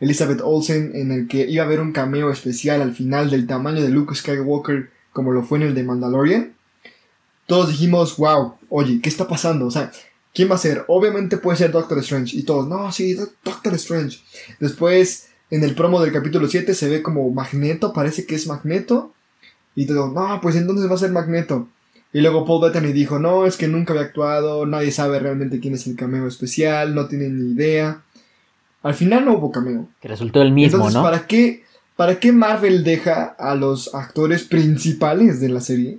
Elizabeth 0.00 0.40
Olsen 0.44 0.90
en 0.94 1.10
el 1.12 1.26
que 1.28 1.48
iba 1.48 1.62
a 1.62 1.66
haber 1.66 1.80
un 1.80 1.92
cameo 1.92 2.30
especial 2.30 2.82
al 2.82 2.94
final 2.94 3.30
del 3.30 3.46
tamaño 3.46 3.82
de 3.82 3.88
Luke 3.88 4.14
Skywalker 4.14 4.90
como 5.12 5.32
lo 5.32 5.42
fue 5.42 5.56
en 5.58 5.64
el 5.68 5.74
de 5.74 5.82
Mandalorian, 5.82 6.52
todos 7.46 7.70
dijimos, 7.70 8.18
wow, 8.18 8.56
oye, 8.68 9.00
¿qué 9.00 9.08
está 9.08 9.26
pasando? 9.26 9.66
O 9.66 9.70
sea, 9.70 9.90
¿quién 10.34 10.50
va 10.50 10.56
a 10.56 10.58
ser? 10.58 10.84
Obviamente 10.88 11.38
puede 11.38 11.56
ser 11.56 11.70
Doctor 11.72 11.98
Strange. 12.00 12.36
Y 12.36 12.42
todos, 12.42 12.68
no, 12.68 12.92
sí, 12.92 13.14
Do- 13.14 13.30
Doctor 13.44 13.72
Strange. 13.74 14.18
Después, 14.60 15.28
en 15.50 15.64
el 15.64 15.74
promo 15.74 16.02
del 16.02 16.12
capítulo 16.12 16.48
7 16.48 16.74
se 16.74 16.88
ve 16.90 17.02
como 17.02 17.30
Magneto, 17.30 17.92
parece 17.94 18.26
que 18.26 18.34
es 18.34 18.46
Magneto. 18.46 19.14
Y 19.74 19.86
todos, 19.86 20.12
no, 20.12 20.38
pues 20.42 20.56
entonces 20.56 20.90
va 20.90 20.96
a 20.96 20.98
ser 20.98 21.12
Magneto. 21.12 21.68
Y 22.16 22.22
luego 22.22 22.46
Paul 22.46 22.62
Bettany 22.62 22.94
dijo, 22.94 23.18
no, 23.18 23.44
es 23.44 23.58
que 23.58 23.68
nunca 23.68 23.92
había 23.92 24.06
actuado, 24.06 24.64
nadie 24.64 24.90
sabe 24.90 25.18
realmente 25.18 25.60
quién 25.60 25.74
es 25.74 25.86
el 25.86 25.96
cameo 25.96 26.26
especial, 26.26 26.94
no 26.94 27.08
tienen 27.08 27.36
ni 27.38 27.52
idea. 27.52 28.00
Al 28.82 28.94
final 28.94 29.26
no 29.26 29.34
hubo 29.34 29.52
cameo. 29.52 29.86
Que 30.00 30.08
resultó 30.08 30.40
el 30.40 30.50
mismo, 30.50 30.78
Entonces, 30.78 30.94
¿no? 30.94 31.02
¿para 31.02 31.26
qué, 31.26 31.64
¿para 31.94 32.18
qué 32.18 32.32
Marvel 32.32 32.84
deja 32.84 33.36
a 33.38 33.54
los 33.54 33.94
actores 33.94 34.44
principales 34.44 35.42
de 35.42 35.50
la 35.50 35.60
serie 35.60 35.98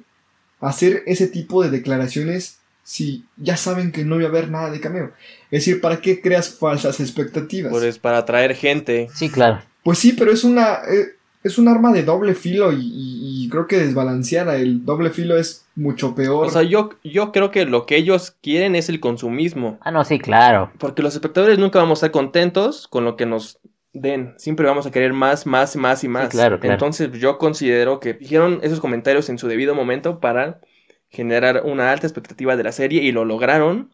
hacer 0.59 1.03
ese 1.05 1.27
tipo 1.27 1.61
de 1.61 1.69
declaraciones 1.69 2.57
si 2.83 3.25
ya 3.37 3.55
saben 3.55 3.91
que 3.91 4.03
no 4.03 4.17
va 4.17 4.23
a 4.23 4.29
haber 4.29 4.49
nada 4.49 4.71
de 4.71 4.79
cameo? 4.79 5.11
Es 5.51 5.65
decir, 5.65 5.81
¿para 5.81 6.01
qué 6.01 6.19
creas 6.19 6.49
falsas 6.49 6.99
expectativas? 6.99 7.71
Pues 7.71 7.99
para 7.99 8.17
atraer 8.17 8.55
gente. 8.55 9.07
Sí, 9.13 9.29
claro. 9.29 9.61
Pues 9.83 9.99
sí, 9.99 10.13
pero 10.13 10.31
es 10.31 10.43
una 10.43 10.79
eh, 10.89 11.13
es 11.47 11.57
un 11.57 11.67
arma 11.67 11.91
de 11.93 12.03
doble 12.03 12.33
filo 12.35 12.71
y, 12.71 12.77
y- 12.81 13.45
y 13.45 13.49
creo 13.49 13.67
que 13.67 13.77
desbalanceada. 13.79 14.57
El 14.57 14.85
doble 14.85 15.09
filo 15.09 15.37
es 15.37 15.65
mucho 15.75 16.13
peor. 16.15 16.47
O 16.47 16.49
sea, 16.49 16.63
yo, 16.63 16.89
yo 17.03 17.31
creo 17.31 17.51
que 17.51 17.65
lo 17.65 17.85
que 17.85 17.95
ellos 17.97 18.35
quieren 18.41 18.75
es 18.75 18.89
el 18.89 18.99
consumismo. 18.99 19.77
Ah, 19.81 19.91
no, 19.91 20.03
sí, 20.03 20.19
claro. 20.19 20.71
Porque 20.77 21.01
los 21.01 21.13
espectadores 21.15 21.57
nunca 21.59 21.79
vamos 21.79 21.97
a 21.97 22.07
estar 22.07 22.11
contentos 22.11 22.87
con 22.87 23.05
lo 23.05 23.15
que 23.15 23.25
nos 23.25 23.59
den. 23.93 24.33
Siempre 24.37 24.67
vamos 24.67 24.85
a 24.85 24.91
querer 24.91 25.13
más, 25.13 25.45
más, 25.45 25.75
más 25.75 26.03
y 26.03 26.07
más. 26.07 26.29
claro, 26.29 26.59
claro. 26.59 26.73
Entonces 26.73 27.11
yo 27.13 27.37
considero 27.37 27.99
que 27.99 28.13
dijeron 28.13 28.59
esos 28.63 28.79
comentarios 28.79 29.29
en 29.29 29.37
su 29.37 29.47
debido 29.47 29.73
momento 29.75 30.19
para 30.19 30.59
generar 31.09 31.63
una 31.65 31.91
alta 31.91 32.05
expectativa 32.05 32.55
de 32.57 32.63
la 32.63 32.71
serie 32.71 33.01
y 33.01 33.11
lo 33.11 33.23
lograron. 33.25 33.91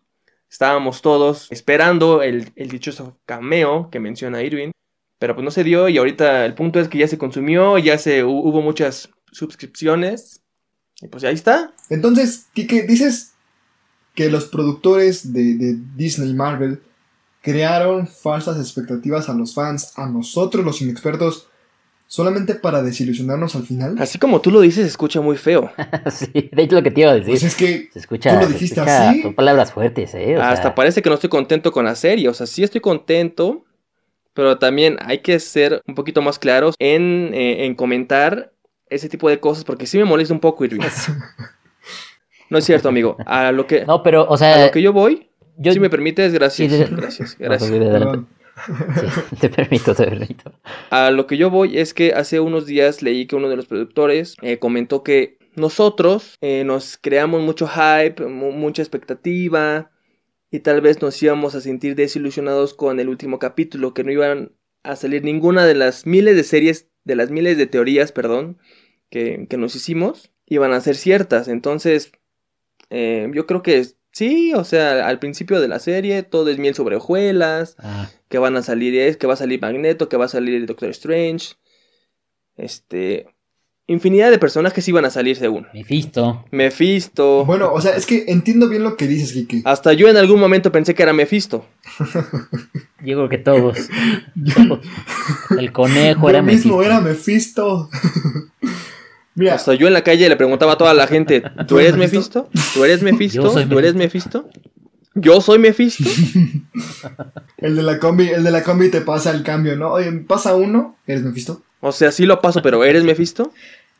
Estábamos 0.49 1.01
todos 1.01 1.51
esperando 1.51 2.21
el, 2.21 2.51
el 2.55 2.69
dichoso 2.69 3.17
cameo 3.25 3.89
que 3.91 3.99
menciona 3.99 4.41
Irwin. 4.43 4.71
Pero 5.23 5.35
pues 5.35 5.45
no 5.45 5.51
se 5.51 5.63
dio 5.63 5.87
y 5.87 5.97
ahorita 5.97 6.45
el 6.45 6.53
punto 6.53 6.81
es 6.81 6.89
que 6.89 6.97
ya 6.97 7.07
se 7.07 7.17
consumió, 7.17 7.77
ya 7.77 7.97
se 7.97 8.25
hu- 8.25 8.41
hubo 8.43 8.61
muchas 8.61 9.07
suscripciones. 9.31 10.41
Y 11.01 11.07
pues 11.07 11.23
ahí 11.23 11.33
está. 11.33 11.71
Entonces, 11.89 12.47
Kike, 12.53 12.81
dices 12.83 13.31
que 14.15 14.29
los 14.29 14.43
productores 14.47 15.31
de, 15.31 15.55
de 15.55 15.77
Disney 15.95 16.29
y 16.31 16.33
Marvel 16.33 16.81
crearon 17.41 18.05
falsas 18.09 18.57
expectativas 18.59 19.29
a 19.29 19.33
los 19.33 19.53
fans, 19.53 19.93
a 19.95 20.07
nosotros 20.09 20.65
los 20.65 20.81
inexpertos, 20.81 21.47
solamente 22.05 22.55
para 22.55 22.83
desilusionarnos 22.83 23.55
al 23.55 23.63
final. 23.65 23.95
Así 23.99 24.17
como 24.19 24.41
tú 24.41 24.51
lo 24.51 24.59
dices, 24.59 24.81
se 24.83 24.89
escucha 24.89 25.21
muy 25.21 25.37
feo. 25.37 25.71
sí, 26.11 26.49
de 26.51 26.63
hecho 26.63 26.75
lo 26.75 26.83
que 26.83 26.91
te 26.91 26.99
iba 26.99 27.11
a 27.11 27.15
decir. 27.15 27.29
Pues 27.29 27.43
es 27.43 27.55
que 27.55 27.89
se 27.93 27.99
escucha, 27.99 28.31
¿tú 28.31 28.41
lo 28.41 28.47
se 28.47 28.53
dijiste 28.55 28.81
escucha- 28.81 29.09
así? 29.09 29.21
son 29.21 29.35
palabras 29.35 29.71
fuertes, 29.71 30.13
¿eh? 30.15 30.35
O 30.35 30.39
sea, 30.41 30.51
Hasta 30.51 30.75
parece 30.75 31.01
que 31.01 31.07
no 31.07 31.15
estoy 31.15 31.29
contento 31.29 31.71
con 31.71 31.85
la 31.85 31.95
serie. 31.95 32.27
O 32.27 32.33
sea, 32.33 32.45
sí 32.45 32.61
estoy 32.61 32.81
contento. 32.81 33.63
Pero 34.33 34.57
también 34.57 34.97
hay 35.01 35.19
que 35.19 35.39
ser 35.39 35.81
un 35.87 35.95
poquito 35.95 36.21
más 36.21 36.39
claros 36.39 36.75
en, 36.79 37.31
eh, 37.33 37.65
en 37.65 37.75
comentar 37.75 38.51
ese 38.89 39.09
tipo 39.09 39.29
de 39.29 39.39
cosas. 39.39 39.63
Porque 39.63 39.85
sí 39.87 39.97
me 39.97 40.05
molesta 40.05 40.33
un 40.33 40.39
poco, 40.39 40.65
Irving. 40.65 40.79
No 42.49 42.57
es 42.57 42.65
cierto, 42.65 42.89
amigo. 42.89 43.17
A 43.25 43.51
lo 43.51 43.65
que, 43.67 43.85
No, 43.85 44.03
pero, 44.03 44.23
o 44.23 44.33
a 44.33 44.37
sea, 44.37 44.65
lo 44.65 44.71
que 44.71 44.81
yo 44.81 44.93
voy, 44.93 45.29
yo... 45.57 45.71
si 45.73 45.79
me 45.79 45.89
permites, 45.89 46.33
gracias. 46.33 46.71
Sí, 46.71 46.77
sí, 46.77 46.85
sí. 46.85 46.95
Gracias, 47.39 47.39
No, 47.39 47.49
gracias. 47.49 48.19
Sí, 49.29 49.35
te 49.39 49.49
permito, 49.49 49.95
te 49.95 50.05
permito. 50.05 50.51
A 50.91 51.09
lo 51.09 51.25
que 51.25 51.37
yo 51.37 51.49
voy 51.49 51.77
es 51.79 51.93
que 51.95 52.13
hace 52.13 52.39
unos 52.39 52.67
días 52.67 53.01
leí 53.01 53.25
que 53.25 53.35
uno 53.35 53.49
de 53.49 53.55
los 53.55 53.65
productores 53.65 54.35
eh, 54.43 54.59
comentó 54.59 55.01
que 55.03 55.37
nosotros 55.55 56.35
eh, 56.41 56.63
nos 56.63 56.97
creamos 56.97 57.41
mucho 57.41 57.67
hype, 57.67 58.23
mu- 58.27 58.51
mucha 58.51 58.83
expectativa 58.83 59.89
y 60.53 60.59
tal 60.59 60.81
vez 60.81 61.01
nos 61.01 61.21
íbamos 61.23 61.55
a 61.55 61.61
sentir 61.61 61.95
desilusionados 61.95 62.75
con 62.75 62.99
el 62.99 63.09
último 63.09 63.39
capítulo, 63.39 63.95
que 63.95 64.03
no 64.03 64.11
iban 64.11 64.51
a 64.83 64.95
salir 64.95 65.23
ninguna 65.23 65.65
de 65.65 65.73
las 65.73 66.05
miles 66.05 66.35
de 66.35 66.43
series, 66.43 66.89
de 67.05 67.15
las 67.15 67.31
miles 67.31 67.57
de 67.57 67.65
teorías, 67.65 68.11
perdón, 68.11 68.59
que, 69.09 69.47
que 69.49 69.57
nos 69.57 69.75
hicimos, 69.75 70.29
iban 70.45 70.71
a 70.71 70.79
ser 70.79 70.95
ciertas. 70.95 71.47
Entonces, 71.47 72.11
eh, 72.91 73.31
yo 73.33 73.47
creo 73.47 73.63
que 73.63 73.83
sí, 74.11 74.53
o 74.53 74.63
sea, 74.63 75.07
al 75.07 75.17
principio 75.17 75.59
de 75.59 75.67
la 75.67 75.79
serie 75.79 76.21
todo 76.21 76.51
es 76.51 76.59
miel 76.59 76.75
sobre 76.75 76.97
hojuelas 76.97 77.75
Ah, 77.79 78.11
que 78.29 78.37
van 78.37 78.55
a 78.55 78.61
salir 78.61 78.95
es, 78.95 79.17
que 79.17 79.25
va 79.25 79.33
a 79.33 79.37
salir 79.37 79.59
Magneto, 79.59 80.07
que 80.07 80.17
va 80.17 80.25
a 80.25 80.27
salir 80.27 80.67
Doctor 80.67 80.91
Strange. 80.91 81.55
Este. 82.57 83.25
Infinidad 83.85 84.31
de 84.31 84.39
personajes 84.39 84.87
iban 84.87 85.03
a 85.03 85.09
salir 85.09 85.35
según. 85.35 85.67
Mephisto. 85.73 86.45
Mephisto. 86.51 87.43
Bueno, 87.43 87.73
o 87.73 87.81
sea, 87.81 87.97
es 87.97 88.05
que 88.05 88.23
entiendo 88.29 88.69
bien 88.69 88.81
lo 88.83 88.95
que 88.95 89.07
dices, 89.07 89.33
Kike. 89.33 89.61
Hasta 89.65 89.91
yo 89.91 90.07
en 90.07 90.15
algún 90.15 90.39
momento 90.39 90.71
pensé 90.71 90.95
que 90.95 91.03
era 91.03 91.11
Mephisto. 91.11 91.65
Yo 93.05 93.17
creo 93.17 93.27
que 93.27 93.37
todos. 93.39 93.77
todos. 94.55 94.79
El 95.59 95.73
conejo 95.73 96.21
Yo 96.23 96.29
era 96.29 96.41
mismo 96.41 96.77
Mephisto. 96.77 96.83
era 96.83 97.01
Mephisto. 97.01 97.89
Mira, 99.35 99.55
Hasta 99.55 99.73
yo 99.73 99.87
en 99.87 99.93
la 99.93 100.03
calle 100.03 100.29
le 100.29 100.35
preguntaba 100.37 100.73
a 100.73 100.77
toda 100.77 100.93
la 100.93 101.07
gente, 101.07 101.43
¿tú 101.67 101.79
eres 101.79 101.97
Mephisto? 101.97 102.49
¿Tú 102.75 102.85
eres 102.85 103.01
Mephisto? 103.01 103.41
Yo 103.41 103.49
soy 103.49 103.65
¿Tú 103.65 103.79
eres 103.79 103.95
Mephisto? 103.95 104.47
¿Yo 105.15 105.41
soy 105.41 105.57
Mephisto? 105.57 106.07
el 107.57 107.75
de 107.75 107.81
la 107.81 107.97
combi, 107.97 108.29
el 108.29 108.43
de 108.43 108.51
la 108.51 108.61
combi 108.63 108.89
te 108.89 109.01
pasa 109.01 109.31
el 109.31 109.41
cambio, 109.41 109.75
¿no? 109.75 109.91
Oye, 109.93 110.11
pasa 110.27 110.55
uno, 110.55 110.97
eres 111.07 111.23
Mephisto. 111.23 111.63
O 111.85 111.91
sea, 111.91 112.13
sí 112.13 112.25
lo 112.25 112.39
paso, 112.39 112.61
pero 112.61 112.81
¿eres 112.85 113.03
Mephisto? 113.03 113.51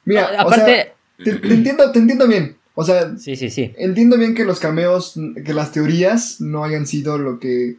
Mira, 0.05 0.21
No, 0.21 0.27
o 0.27 0.31
sea, 0.31 0.41
aparte, 0.41 0.93
te, 1.21 1.35
te 1.35 1.53
entiendo, 1.53 1.91
te 1.91 1.99
entiendo 1.99 2.27
bien. 2.29 2.55
O 2.75 2.85
sea, 2.85 3.17
sí, 3.17 3.35
sí, 3.35 3.49
sí. 3.49 3.73
entiendo 3.77 4.17
bien 4.17 4.33
que 4.33 4.45
los 4.45 4.61
cameos, 4.61 5.19
que 5.45 5.53
las 5.53 5.73
teorías 5.73 6.39
no 6.39 6.63
hayan 6.63 6.87
sido 6.87 7.17
lo 7.17 7.39
que, 7.39 7.75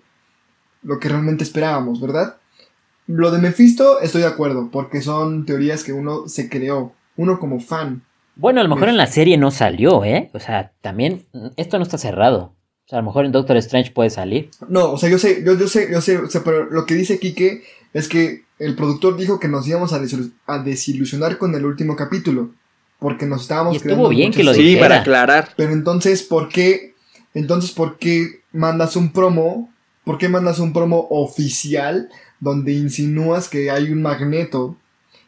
lo 0.82 1.00
que 1.00 1.08
realmente 1.08 1.42
esperábamos, 1.42 2.02
¿verdad? 2.02 2.36
Lo 3.06 3.30
de 3.30 3.38
Mephisto 3.38 4.00
estoy 4.00 4.20
de 4.20 4.28
acuerdo, 4.28 4.68
porque 4.70 5.00
son 5.00 5.46
teorías 5.46 5.82
que 5.84 5.94
uno 5.94 6.28
se 6.28 6.50
creó, 6.50 6.92
uno 7.16 7.40
como 7.40 7.58
fan. 7.58 8.02
Bueno, 8.36 8.60
a 8.60 8.64
lo 8.64 8.68
mejor 8.68 8.90
en 8.90 8.98
la 8.98 9.06
serie 9.06 9.38
no 9.38 9.50
salió, 9.50 10.04
¿eh? 10.04 10.30
O 10.34 10.38
sea, 10.38 10.72
también 10.82 11.24
mm, 11.32 11.48
esto 11.56 11.78
no 11.78 11.82
está 11.82 11.96
cerrado. 11.96 12.54
O 12.84 12.88
sea, 12.88 12.98
a 12.98 13.02
lo 13.02 13.06
mejor 13.06 13.24
en 13.24 13.32
Doctor 13.32 13.56
Strange 13.56 13.90
puede 13.90 14.10
salir. 14.10 14.50
No, 14.68 14.92
o 14.92 14.98
sea, 14.98 15.08
yo 15.08 15.18
sé, 15.18 15.42
yo, 15.44 15.58
yo 15.58 15.66
sé, 15.66 15.88
yo 15.90 16.02
sé, 16.02 16.18
o 16.18 16.28
sea, 16.28 16.42
pero 16.44 16.66
lo 16.66 16.84
que 16.84 16.94
dice 16.94 17.18
Quique 17.18 17.62
es 17.94 18.08
que 18.08 18.43
el 18.58 18.74
productor 18.76 19.16
dijo 19.16 19.38
que 19.40 19.48
nos 19.48 19.66
íbamos 19.66 19.92
a, 19.92 20.00
desilu- 20.00 20.32
a 20.46 20.58
desilusionar 20.58 21.38
con 21.38 21.54
el 21.54 21.64
último 21.64 21.96
capítulo, 21.96 22.50
porque 22.98 23.26
nos 23.26 23.42
estábamos 23.42 23.74
Y 23.74 23.76
estuvo 23.78 23.90
creando 23.92 24.08
bien 24.10 24.32
que 24.32 24.44
lo 24.44 24.54
Sí, 24.54 24.62
dijera. 24.62 24.80
para 24.88 25.00
aclarar. 25.00 25.48
Pero 25.56 25.72
entonces, 25.72 26.22
¿por 26.22 26.48
qué? 26.48 26.94
Entonces, 27.34 27.72
¿por 27.72 27.98
qué 27.98 28.42
mandas 28.52 28.96
un 28.96 29.12
promo? 29.12 29.70
¿Por 30.04 30.18
qué 30.18 30.28
mandas 30.28 30.58
un 30.58 30.72
promo 30.72 31.06
oficial 31.10 32.08
donde 32.40 32.72
insinúas 32.72 33.48
que 33.48 33.70
hay 33.70 33.90
un 33.90 34.02
magneto? 34.02 34.76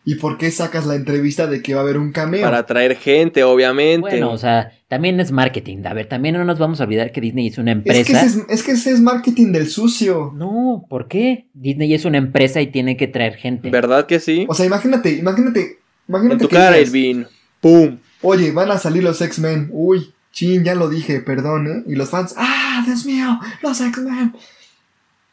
¿Y 0.05 0.15
por 0.17 0.39
qué 0.39 0.51
sacas 0.53 0.87
la 0.87 0.95
entrevista 0.95 1.49
de 1.49 1.63
que 1.63 1.75
va 1.75 1.81
a 1.81 1.83
haber 1.83 1.99
un 1.99 2.13
cameo? 2.13 2.43
Para 2.43 2.59
atraer 2.59 2.97
gente, 2.97 3.43
obviamente. 3.43 4.01
Bueno, 4.03 4.31
o 4.31 4.39
sea, 4.39 4.71
también 4.89 5.19
es 5.21 5.33
marketing. 5.33 5.85
A 5.87 5.95
ver, 5.95 6.09
también 6.09 6.37
no 6.37 6.45
nos 6.45 6.59
vamos 6.59 6.81
a 6.81 6.85
olvidar 6.85 7.13
que 7.13 7.21
Disney 7.21 7.49
es 7.49 7.59
una 7.59 7.73
es, 7.73 7.77
empresa. 7.79 8.05
que 8.05 8.13
ese 8.13 8.27
es, 8.27 8.45
es 8.49 8.63
que 8.63 8.73
ese 8.73 8.93
es 8.93 9.01
marketing 9.01 9.53
del 9.53 9.69
sucio. 9.69 10.33
No, 10.35 10.87
¿por 10.89 11.09
qué? 11.09 11.47
Disney 11.55 11.93
es 11.95 12.05
una 12.05 12.19
empresa 12.19 12.61
y 12.61 12.69
tiene 12.69 12.97
que 12.97 13.09
traer 13.09 13.35
gente. 13.35 13.71
¿Verdad 13.71 14.07
que 14.07 14.21
sí? 14.21 14.47
O 14.49 14.55
sea, 14.55 14.67
imagínate, 14.67 15.13
imagínate, 15.13 15.79
imagínate 16.09 16.35
En 16.35 16.41
tu 16.41 16.49
que 16.49 16.57
cara, 16.57 16.77
digas, 16.77 16.89
Irving. 16.95 17.25
¡Pum! 17.61 17.99
Oye, 18.23 18.53
van 18.53 18.71
a 18.71 18.79
salir 18.79 19.03
los 19.03 19.21
X-Men. 19.21 19.71
Uy, 19.73 20.13
chin, 20.33 20.63
ya 20.65 20.75
lo 20.75 20.89
dije, 20.89 21.21
perdón, 21.21 21.67
¿eh? 21.67 21.83
Y 21.87 21.97
los 21.97 22.11
fans, 22.11 22.35
¡ah, 22.37 22.83
Dios 22.87 23.05
mío! 23.07 23.41
¡Los 23.63 23.81
X-Men! 23.81 24.35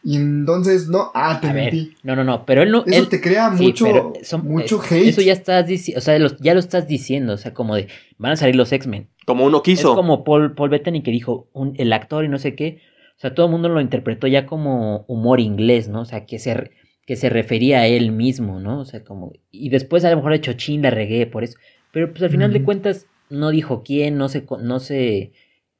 Y 0.05 0.17
entonces, 0.17 0.89
no, 0.89 1.11
ah, 1.13 1.39
te 1.41 1.47
A 1.47 1.53
ver, 1.53 1.71
mentí. 1.73 1.93
no, 2.03 2.15
no, 2.15 2.23
no, 2.25 2.45
pero 2.45 2.61
él 2.63 2.71
no. 2.71 2.83
Eso 2.85 3.03
él- 3.03 3.09
te 3.09 3.21
crea 3.21 3.55
sí, 3.55 3.63
mucho, 3.63 3.85
pero 3.85 4.13
son- 4.23 4.45
mucho 4.45 4.81
hate. 4.81 5.07
Eso 5.07 5.21
ya 5.21 5.31
estás 5.33 5.65
diciendo, 5.65 5.99
o 5.99 6.01
sea, 6.01 6.19
los- 6.19 6.37
ya 6.39 6.53
lo 6.53 6.59
estás 6.59 6.87
diciendo, 6.87 7.33
o 7.33 7.37
sea, 7.37 7.53
como 7.53 7.75
de, 7.75 7.87
van 8.17 8.33
a 8.33 8.35
salir 8.35 8.55
los 8.55 8.71
X-Men. 8.73 9.07
Como 9.25 9.45
uno 9.45 9.63
quiso. 9.63 9.91
Es 9.91 9.95
como 9.95 10.23
Paul, 10.25 10.55
Paul 10.55 10.69
Bettany 10.69 11.03
que 11.03 11.11
dijo, 11.11 11.47
un, 11.53 11.73
el 11.77 11.93
actor 11.93 12.25
y 12.25 12.27
no 12.27 12.37
sé 12.37 12.53
qué, 12.55 12.79
o 13.17 13.19
sea, 13.21 13.33
todo 13.33 13.45
el 13.45 13.51
mundo 13.53 13.69
lo 13.69 13.79
interpretó 13.79 14.27
ya 14.27 14.45
como 14.45 15.05
humor 15.07 15.39
inglés, 15.39 15.87
¿no? 15.87 16.01
O 16.01 16.05
sea, 16.05 16.25
que 16.25 16.37
se, 16.39 16.53
re- 16.53 16.71
que 17.05 17.15
se 17.15 17.29
refería 17.29 17.79
a 17.79 17.87
él 17.87 18.11
mismo, 18.11 18.59
¿no? 18.59 18.81
O 18.81 18.85
sea, 18.85 19.05
como, 19.05 19.31
y 19.51 19.69
después 19.69 20.03
a 20.03 20.09
lo 20.09 20.17
mejor 20.17 20.33
hecho 20.33 20.51
chin, 20.53 20.81
la 20.81 20.89
regué 20.89 21.25
por 21.27 21.45
eso, 21.45 21.57
pero 21.93 22.09
pues 22.11 22.23
al 22.23 22.29
final 22.29 22.51
de 22.51 22.63
cuentas 22.63 23.07
no 23.29 23.51
dijo 23.51 23.83
quién, 23.85 24.17
no 24.17 24.27
se, 24.27 24.43
no 24.61 24.79
se 24.81 25.31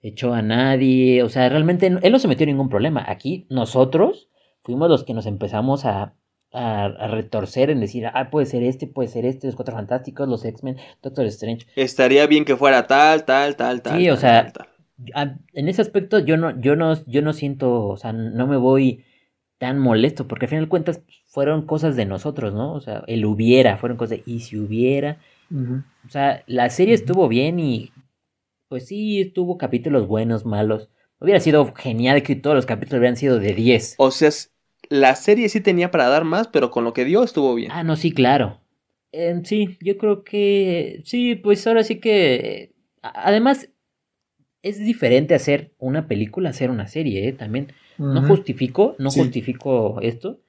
echó 0.04 0.34
a 0.34 0.42
nadie, 0.42 1.24
o 1.24 1.30
sea, 1.30 1.50
realmente 1.50 1.88
él 1.88 2.12
no 2.12 2.20
se 2.20 2.28
metió 2.28 2.44
en 2.44 2.50
ningún 2.50 2.70
problema. 2.70 3.04
Aquí 3.08 3.48
nosotros 3.50 4.30
fuimos 4.62 4.90
los 4.90 5.06
que 5.06 5.14
nos 5.14 5.26
empezamos 5.26 5.86
a, 5.86 6.14
a, 6.52 6.86
a 6.86 7.08
retorcer 7.08 7.70
en 7.70 7.80
decir, 7.80 8.06
ah, 8.14 8.30
puede 8.30 8.46
ser 8.46 8.64
este, 8.64 8.86
puede 8.86 9.08
ser 9.08 9.26
este, 9.26 9.48
los 9.48 9.56
Cuatro 9.56 9.74
Fantásticos, 9.74 10.28
los 10.28 10.44
X-Men, 10.46 10.78
Doctor 11.02 11.26
Strange. 11.28 11.66
Estaría 11.76 12.28
bien 12.28 12.44
que 12.46 12.58
fuera 12.58 12.86
tal, 12.86 13.24
tal, 13.24 13.56
tal, 13.56 13.82
tal. 13.82 13.98
Sí, 13.98 14.10
o 14.10 14.14
tal, 14.14 14.20
sea, 14.20 14.52
tal, 14.52 14.68
tal. 15.14 15.40
En 15.54 15.70
ese 15.70 15.82
aspecto 15.82 16.20
yo 16.20 16.36
no, 16.38 16.60
yo 16.60 16.76
no, 16.76 16.94
yo 17.08 17.22
no 17.22 17.32
siento, 17.32 17.88
o 17.88 17.98
sea, 17.98 18.12
no 18.12 18.46
me 18.46 18.58
voy 18.58 19.06
tan 19.58 19.80
molesto, 19.80 20.28
porque 20.28 20.46
al 20.46 20.50
final 20.50 20.66
de 20.66 20.70
cuentas 20.70 21.02
fueron 21.28 21.66
cosas 21.66 21.96
de 21.96 22.06
nosotros, 22.06 22.54
¿no? 22.54 22.74
O 22.74 22.82
sea, 22.82 23.04
el 23.08 23.24
hubiera, 23.26 23.78
fueron 23.78 23.98
cosas 23.98 24.18
de, 24.18 24.24
y 24.26 24.42
si 24.42 24.58
hubiera, 24.58 25.20
o 26.06 26.10
sea, 26.10 26.44
la 26.48 26.70
serie 26.70 26.94
estuvo 26.94 27.30
bien 27.30 27.60
y 27.62 27.93
pues 28.74 28.88
sí, 28.88 29.32
tuvo 29.36 29.60
capítulos 29.60 30.08
buenos, 30.08 30.48
malos. 30.48 30.90
Hubiera 31.20 31.40
sido 31.40 31.76
genial 31.76 32.24
que 32.24 32.36
todos 32.36 32.56
los 32.56 32.66
capítulos 32.66 33.02
hubieran 33.02 33.18
sido 33.18 33.38
de 33.38 33.54
10. 33.54 33.94
O 34.00 34.10
sea, 34.10 34.32
la 34.90 35.16
serie 35.16 35.48
sí 35.50 35.62
tenía 35.62 35.92
para 35.92 36.08
dar 36.10 36.24
más, 36.24 36.48
pero 36.48 36.72
con 36.72 36.84
lo 36.84 36.92
que 36.92 37.06
dio 37.06 37.24
estuvo 37.24 37.54
bien. 37.54 37.70
Ah, 37.72 37.84
no, 37.84 37.96
sí, 37.96 38.12
claro. 38.12 38.62
Eh, 39.12 39.40
sí, 39.44 39.78
yo 39.80 40.00
creo 40.00 40.24
que 40.24 41.04
sí, 41.06 41.36
pues 41.36 41.68
ahora 41.68 41.84
sí 41.84 42.00
que... 42.00 42.74
Además, 43.04 43.70
es 44.64 44.80
diferente 44.80 45.36
hacer 45.36 45.76
una 45.78 46.08
película, 46.08 46.50
hacer 46.50 46.72
una 46.72 46.88
serie, 46.88 47.28
¿eh? 47.28 47.34
También. 47.34 47.74
No 48.00 48.24
justifico, 48.24 48.96
no 48.98 49.12
Sí. 49.12 49.20
justifico 49.20 50.02
esto. 50.02 50.42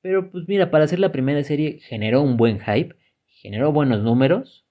Pero 0.00 0.30
pues 0.30 0.48
mira, 0.48 0.70
para 0.70 0.84
hacer 0.84 1.00
la 1.00 1.12
primera 1.12 1.44
serie 1.44 1.80
generó 1.80 2.22
un 2.22 2.38
buen 2.38 2.60
hype, 2.60 2.94
generó 3.26 3.72
buenos 3.72 4.02
números. 4.02 4.64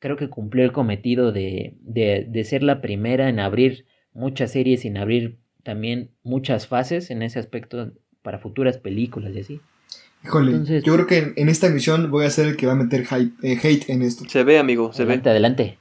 Creo 0.00 0.16
que 0.16 0.28
cumplió 0.28 0.64
el 0.64 0.72
cometido 0.72 1.32
de, 1.32 1.74
de, 1.80 2.26
de 2.28 2.44
ser 2.44 2.62
la 2.62 2.80
primera 2.80 3.28
en 3.28 3.40
abrir 3.40 3.86
muchas 4.12 4.52
series, 4.52 4.84
en 4.84 4.96
abrir 4.96 5.38
también 5.64 6.10
muchas 6.22 6.66
fases 6.66 7.10
en 7.10 7.22
ese 7.22 7.38
aspecto 7.38 7.92
para 8.22 8.38
futuras 8.38 8.78
películas 8.78 9.32
y 9.34 9.40
así. 9.40 9.60
Híjole, 10.24 10.52
Entonces- 10.52 10.84
yo 10.84 10.94
creo 10.94 11.06
que 11.06 11.18
en, 11.18 11.32
en 11.36 11.48
esta 11.48 11.66
emisión 11.68 12.10
voy 12.10 12.24
a 12.26 12.30
ser 12.30 12.46
el 12.48 12.56
que 12.56 12.66
va 12.66 12.72
a 12.72 12.76
meter 12.76 13.04
hype- 13.06 13.34
eh, 13.42 13.58
hate 13.62 13.88
en 13.90 14.02
esto. 14.02 14.24
Se 14.28 14.44
ve, 14.44 14.58
amigo, 14.58 14.92
se 14.92 15.04
ve. 15.04 15.14
adelante, 15.14 15.30
adelante. 15.30 15.78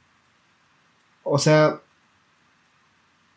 O 1.23 1.37
sea, 1.39 1.81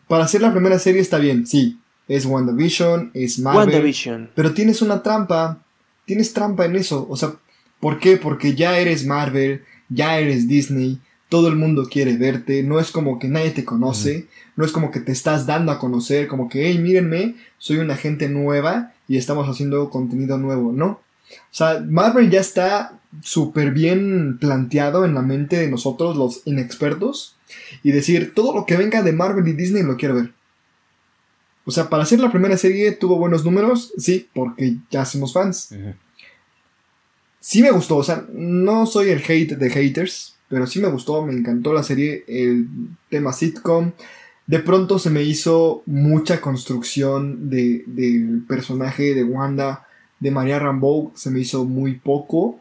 para 0.09 0.25
hacer 0.25 0.41
la 0.41 0.51
primera 0.53 0.79
serie 0.79 1.01
está 1.01 1.19
bien, 1.19 1.47
sí. 1.47 1.79
Es 2.09 2.27
WandaVision, 2.27 3.13
es 3.15 3.39
Marvel. 3.39 3.69
WandaVision. 3.69 4.31
Pero 4.35 4.53
tienes 4.53 4.83
una 4.83 5.03
trampa. 5.03 5.63
Tienes 6.05 6.33
trampa 6.33 6.65
en 6.67 6.75
eso. 6.77 7.07
O 7.09 7.17
sea, 7.17 7.35
¿por 7.79 8.01
qué? 8.01 8.17
Porque 8.17 8.55
ya 8.55 8.79
eres 8.79 9.07
Marvel, 9.07 9.63
ya 9.91 10.19
eres 10.19 10.49
Disney. 10.49 11.01
todo 11.29 11.47
el 11.47 11.55
mundo 11.55 11.87
quiere 11.89 12.17
verte, 12.17 12.65
no 12.65 12.81
es 12.81 12.91
como 12.91 13.21
que 13.21 13.29
nadie 13.29 13.53
te 13.53 13.65
conoce, 13.65 14.27
no 14.57 14.65
es 14.65 14.73
como 14.73 14.91
que 14.91 14.99
te 14.99 15.13
estás 15.13 15.47
dando 15.47 15.71
a 15.71 15.79
conocer, 15.79 16.27
como 16.27 16.49
que, 16.49 16.67
hey, 16.67 16.79
mírenme, 16.79 17.37
soy 17.57 17.79
una 17.79 17.97
gente 17.97 18.29
nueva 18.29 18.93
y 19.07 19.17
estamos 19.17 19.49
haciendo 19.49 19.91
contenido 19.91 20.39
nuevo, 20.39 20.73
¿no? 20.73 21.01
O 21.31 21.53
sea, 21.53 21.85
Marvel 21.89 22.31
ya 22.31 22.41
está 22.41 22.99
súper 23.23 23.71
bien 23.71 24.39
planteado 24.39 25.05
en 25.05 25.15
la 25.15 25.23
mente 25.23 25.57
de 25.57 25.71
nosotros, 25.71 26.17
los 26.17 26.43
inexpertos, 26.47 27.37
y 27.85 27.93
decir, 27.93 28.35
todo 28.35 28.53
lo 28.53 28.67
que 28.67 28.77
venga 28.77 29.03
de 29.03 29.13
Marvel 29.13 29.47
y 29.47 29.53
Disney 29.53 29.85
lo 29.85 29.97
quiero 29.97 30.17
ver. 30.17 30.33
O 31.65 31.71
sea, 31.71 31.89
para 31.89 32.03
hacer 32.03 32.19
la 32.19 32.33
primera 32.33 32.57
serie 32.57 32.91
tuvo 32.93 33.19
buenos 33.19 33.45
números, 33.45 33.93
sí, 33.97 34.29
porque 34.35 34.79
ya 34.91 35.05
somos 35.05 35.33
fans. 35.33 35.73
Sí 37.51 37.63
me 37.63 37.73
gustó, 37.73 37.97
o 37.97 38.05
sea, 38.05 38.25
no 38.33 38.87
soy 38.87 39.09
el 39.11 39.19
hate 39.29 39.57
de 39.57 39.71
haters, 39.71 40.37
pero 40.49 40.69
sí 40.69 40.79
me 40.79 40.87
gustó, 40.87 41.27
me 41.27 41.33
encantó 41.33 41.73
la 41.73 41.83
serie, 41.83 42.23
el 42.29 42.67
tema 43.09 43.33
sitcom. 43.33 43.91
De 44.47 44.61
pronto 44.61 45.01
se 45.01 45.11
me 45.11 45.25
hizo 45.25 45.83
mucha 45.85 46.41
construcción 46.41 47.51
de- 47.51 47.83
del 47.89 48.45
personaje 48.47 49.15
de 49.17 49.25
Wanda, 49.25 49.85
de 50.21 50.31
María 50.31 50.61
Rambeau, 50.61 51.11
se 51.17 51.29
me 51.33 51.41
hizo 51.41 51.65
muy 51.65 51.95
poco. 51.95 52.61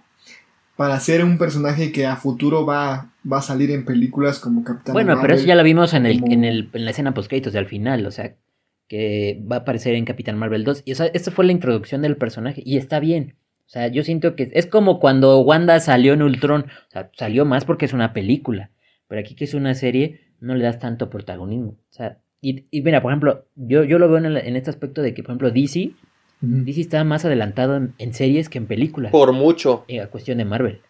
Para 0.75 0.99
ser 0.99 1.23
un 1.23 1.37
personaje 1.37 1.91
que 1.91 2.07
a 2.07 2.15
futuro 2.15 2.65
va, 2.65 3.11
va 3.31 3.37
a 3.37 3.41
salir 3.43 3.69
en 3.69 3.85
películas 3.85 4.39
como 4.39 4.63
Capitán 4.63 4.93
Bueno, 4.93 5.13
pero 5.21 5.35
eso 5.35 5.45
ya 5.45 5.55
lo 5.55 5.63
vimos 5.63 5.93
en, 5.93 6.07
el, 6.07 6.19
como- 6.19 6.33
en, 6.33 6.43
el, 6.45 6.69
en 6.73 6.85
la 6.85 6.89
escena 6.91 7.13
post-créditos 7.13 7.53
al 7.55 7.67
final, 7.67 8.07
o 8.07 8.11
sea, 8.11 8.33
que 8.87 9.39
va 9.51 9.57
a 9.57 9.59
aparecer 9.59 9.93
en 9.93 10.05
Capitán 10.05 10.39
Marvel 10.39 10.63
2. 10.63 10.81
Y 10.85 10.93
o 10.93 10.95
sea, 10.95 11.05
esta 11.13 11.29
fue 11.29 11.45
la 11.45 11.51
introducción 11.51 12.01
del 12.01 12.17
personaje 12.17 12.63
y 12.65 12.77
está 12.77 12.99
bien. 12.99 13.35
O 13.69 13.71
sea, 13.71 13.87
yo 13.87 14.03
siento 14.03 14.35
que 14.35 14.49
es 14.53 14.65
como 14.65 14.99
cuando 14.99 15.39
Wanda 15.41 15.79
salió 15.79 16.13
en 16.13 16.23
Ultron, 16.23 16.61
o 16.87 16.91
sea, 16.91 17.11
salió 17.15 17.45
más 17.45 17.65
porque 17.65 17.85
es 17.85 17.93
una 17.93 18.13
película, 18.13 18.71
pero 19.07 19.21
aquí 19.21 19.35
que 19.35 19.43
es 19.43 19.53
una 19.53 19.75
serie 19.75 20.21
no 20.39 20.55
le 20.55 20.63
das 20.63 20.79
tanto 20.79 21.11
protagonismo. 21.11 21.71
O 21.71 21.93
sea, 21.93 22.17
y, 22.41 22.65
y 22.71 22.81
mira, 22.81 23.03
por 23.03 23.11
ejemplo, 23.11 23.45
yo, 23.55 23.83
yo 23.83 23.99
lo 23.99 24.07
veo 24.09 24.17
en, 24.17 24.25
el- 24.25 24.37
en 24.37 24.55
este 24.55 24.71
aspecto 24.71 25.03
de 25.03 25.13
que, 25.13 25.21
por 25.21 25.31
ejemplo, 25.31 25.51
DC. 25.51 25.91
DC 26.41 26.81
está 26.81 27.03
más 27.03 27.25
adelantado 27.25 27.75
en, 27.75 27.93
en 27.99 28.13
series 28.13 28.49
que 28.49 28.57
en 28.57 28.65
películas, 28.65 29.11
Por 29.11 29.33
mucho. 29.33 29.83
eh, 29.87 29.99
a 30.01 30.07
cuestión 30.07 30.37
de 30.39 30.45
Marvel. 30.45 30.81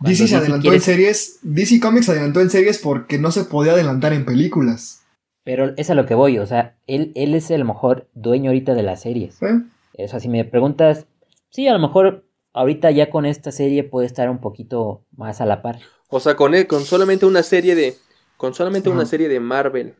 DC 0.00 0.26
se 0.26 0.30
Cuando 0.30 0.44
adelantó 0.56 0.72
en 0.72 0.80
series, 0.80 1.38
DC 1.42 1.78
Comics 1.80 2.06
se 2.06 2.12
adelantó 2.12 2.40
en 2.40 2.50
series 2.50 2.78
porque 2.78 3.18
no 3.18 3.30
se 3.30 3.44
podía 3.44 3.72
adelantar 3.72 4.14
en 4.14 4.24
películas. 4.24 5.04
Pero 5.44 5.74
es 5.76 5.90
a 5.90 5.94
lo 5.94 6.06
que 6.06 6.14
voy, 6.14 6.38
o 6.38 6.46
sea, 6.46 6.76
él, 6.86 7.12
él 7.14 7.34
es 7.34 7.50
el 7.50 7.64
mejor 7.64 8.08
dueño 8.14 8.50
ahorita 8.50 8.74
de 8.74 8.82
las 8.82 9.02
series. 9.02 9.40
¿eh? 9.42 9.60
O 10.02 10.08
sea, 10.08 10.18
si 10.18 10.28
me 10.30 10.44
preguntas, 10.44 11.06
sí, 11.50 11.68
a 11.68 11.72
lo 11.72 11.78
mejor 11.78 12.24
ahorita 12.52 12.90
ya 12.90 13.10
con 13.10 13.26
esta 13.26 13.52
serie 13.52 13.84
puede 13.84 14.06
estar 14.06 14.28
un 14.30 14.40
poquito 14.40 15.04
más 15.16 15.40
a 15.40 15.46
la 15.46 15.62
par. 15.62 15.78
O 16.08 16.18
sea, 16.20 16.34
con, 16.36 16.52
con 16.64 16.84
solamente 16.84 17.26
una 17.26 17.42
serie 17.42 17.74
de. 17.74 17.96
Con 18.36 18.54
solamente 18.54 18.88
una 18.88 19.04
serie 19.04 19.28
de 19.28 19.38
Marvel. 19.38 19.94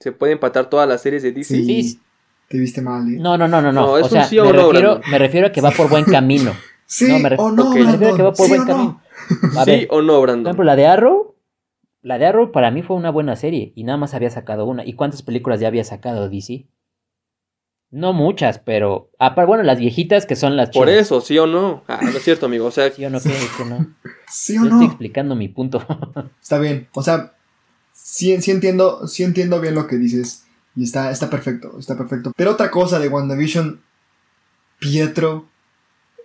Se 0.00 0.12
puede 0.12 0.32
empatar 0.32 0.68
todas 0.70 0.88
las 0.88 1.02
series 1.02 1.22
de 1.22 1.32
DC. 1.32 1.54
Sí. 1.54 1.82
Sí, 1.82 2.00
Te 2.48 2.58
viste 2.58 2.80
mal, 2.82 3.06
¿eh? 3.06 3.16
no, 3.18 3.36
no, 3.38 3.46
no, 3.46 3.60
no, 3.62 3.70
no. 3.72 3.82
No, 3.86 3.98
es 3.98 4.02
o 4.04 4.06
un 4.06 4.10
sea, 4.12 4.24
sí 4.24 4.38
o 4.38 4.44
me, 4.46 4.52
no, 4.52 4.72
refiero, 4.72 5.00
me 5.10 5.18
refiero 5.18 5.46
a 5.48 5.52
que 5.52 5.60
va 5.60 5.70
por 5.70 5.88
buen 5.88 6.04
camino. 6.04 6.52
Sí 6.86 7.08
No, 7.08 7.18
me 7.20 7.30
ref- 7.30 7.38
o 7.38 7.50
no, 7.50 7.68
ok. 7.70 7.76
Me 7.76 7.92
refiero 7.92 8.12
a 8.12 8.16
que 8.16 8.22
va 8.22 8.32
por 8.32 8.46
sí 8.46 8.48
buen 8.50 8.60
o 8.62 8.64
no. 8.64 8.70
camino. 8.72 9.02
A 9.58 9.64
¿Sí 9.64 9.86
o 9.88 10.02
no, 10.02 10.12
por 10.14 10.22
Brandon? 10.22 10.46
ejemplo, 10.48 10.64
la 10.64 10.76
de 10.76 10.86
Arrow, 10.86 11.36
la 12.02 12.18
de 12.18 12.26
Arrow 12.26 12.52
para 12.52 12.70
mí 12.70 12.82
fue 12.82 12.96
una 12.96 13.10
buena 13.10 13.34
serie 13.36 13.72
y 13.76 13.84
nada 13.84 13.96
más 13.96 14.12
había 14.12 14.28
sacado 14.30 14.66
una. 14.66 14.84
¿Y 14.84 14.92
cuántas 14.94 15.22
películas 15.22 15.58
ya 15.60 15.68
había 15.68 15.84
sacado 15.84 16.28
DC? 16.28 16.66
No 17.92 18.12
muchas, 18.14 18.58
pero 18.58 19.10
aparte, 19.18 19.46
bueno, 19.46 19.62
las 19.62 19.78
viejitas 19.78 20.26
que 20.26 20.34
son 20.34 20.56
las 20.56 20.70
Por 20.70 20.88
chidas. 20.88 21.02
eso, 21.02 21.20
¿sí 21.20 21.38
o 21.38 21.46
no? 21.46 21.84
Ah, 21.86 22.00
no 22.02 22.08
es 22.08 22.22
cierto, 22.24 22.46
amigo. 22.46 22.66
O 22.66 22.70
sea, 22.70 22.90
¿Sí 22.90 23.04
o 23.04 23.10
no? 23.10 23.20
¿Qué? 23.20 23.30
Que 23.58 23.64
no. 23.66 23.86
¿Sí 24.28 24.54
Yo 24.54 24.62
o 24.62 24.64
estoy 24.64 24.80
no? 24.80 24.84
explicando 24.86 25.34
mi 25.36 25.48
punto. 25.48 25.84
Está 26.42 26.58
bien. 26.58 26.88
O 26.94 27.02
sea, 27.02 27.34
sí, 27.92 28.40
sí 28.40 28.50
entiendo, 28.50 29.06
sí 29.06 29.22
entiendo 29.24 29.60
bien 29.60 29.74
lo 29.74 29.86
que 29.86 29.96
dices. 29.96 30.44
Y 30.74 30.84
está, 30.84 31.10
está 31.10 31.28
perfecto, 31.28 31.78
está 31.78 31.96
perfecto. 31.98 32.32
Pero 32.34 32.52
otra 32.52 32.70
cosa 32.70 32.98
de 32.98 33.08
WandaVision, 33.08 33.82
Pietro, 34.78 35.46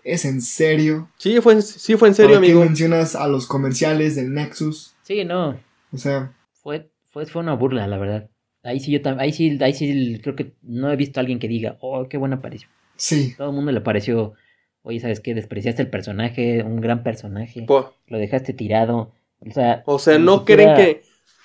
¿es 0.06 0.24
en 0.26 0.42
serio? 0.42 1.10
sí 1.18 1.40
fue, 1.42 1.54
en- 1.54 1.62
sí 1.62 1.98
fue 1.98 2.08
en 2.08 2.16
serio, 2.16 2.36
¿Para 2.36 2.42
qué 2.46 2.52
amigo. 2.52 2.64
mencionas 2.66 3.16
a 3.16 3.28
los 3.28 3.46
comerciales 3.46 4.16
del 4.16 4.34
Nexus? 4.34 4.96
Sí, 5.04 5.26
no. 5.26 5.60
O 5.92 5.98
sea, 5.98 6.32
Fue, 6.64 6.90
fue, 7.10 7.26
fue 7.26 7.42
una 7.42 7.54
burla, 7.56 7.88
la 7.88 7.98
verdad. 7.98 8.30
Ahí 8.64 8.80
sí 8.80 8.92
yo 8.92 9.02
tam- 9.02 9.20
ahí 9.20 9.32
sí, 9.32 9.58
ahí 9.62 9.74
sí 9.74 10.20
creo 10.22 10.36
que 10.36 10.54
no 10.64 10.92
he 10.92 10.96
visto 10.96 11.20
a 11.20 11.22
alguien 11.22 11.40
que 11.40 11.48
diga, 11.48 11.78
oh, 11.82 12.08
qué 12.10 12.18
buena 12.18 12.38
aparición. 12.38 12.72
sí. 12.96 13.34
Todo 13.38 13.50
el 13.50 13.56
mundo 13.56 13.72
le 13.72 13.82
pareció, 13.82 14.34
oye, 14.82 15.00
¿sabes 15.00 15.20
qué? 15.20 15.34
Despreciaste 15.34 15.82
el 15.84 15.90
personaje, 15.90 16.64
un 16.64 16.82
gran 16.82 17.04
personaje, 17.04 17.64
Po- 17.64 17.94
lo 18.08 18.18
dejaste 18.18 18.54
tirado. 18.54 19.12
O 19.48 19.52
sea, 19.52 19.84
O 19.86 20.00
sea, 20.00 20.18
¿no 20.18 20.40
siquiera- 20.40 20.74
creen 20.76 20.96
que 20.96 21.02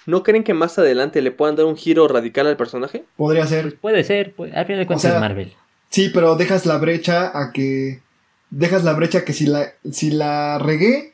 no 0.07 0.22
creen 0.25 0.42
que 0.42 0.55
más 0.55 0.79
adelante 0.79 1.22
le 1.22 1.31
puedan 1.31 1.55
dar 1.57 1.66
un 1.66 1.77
giro 1.77 2.09
radical 2.09 2.46
al 2.46 2.57
personaje? 2.57 3.05
Podría 3.16 3.42
Pues 3.42 3.51
ser. 3.51 3.79
puede 3.79 4.03
ser, 4.05 4.33
pues, 4.35 4.53
al 4.55 4.64
final 4.66 4.81
de 4.81 4.87
cuentas 4.87 5.03
sea, 5.03 5.14
es 5.14 5.20
Marvel. 5.20 5.53
Sí, 5.90 6.11
pero 6.12 6.35
dejas 6.37 6.66
la 6.66 6.79
brecha 6.79 7.31
a 7.38 7.53
que. 7.53 8.01
Dejas 8.51 8.83
la 8.85 8.94
brecha 8.94 9.25
que 9.25 9.33
si 9.33 9.46
la, 9.46 9.68
si 9.90 10.11
la 10.11 10.59
regué, 10.59 11.12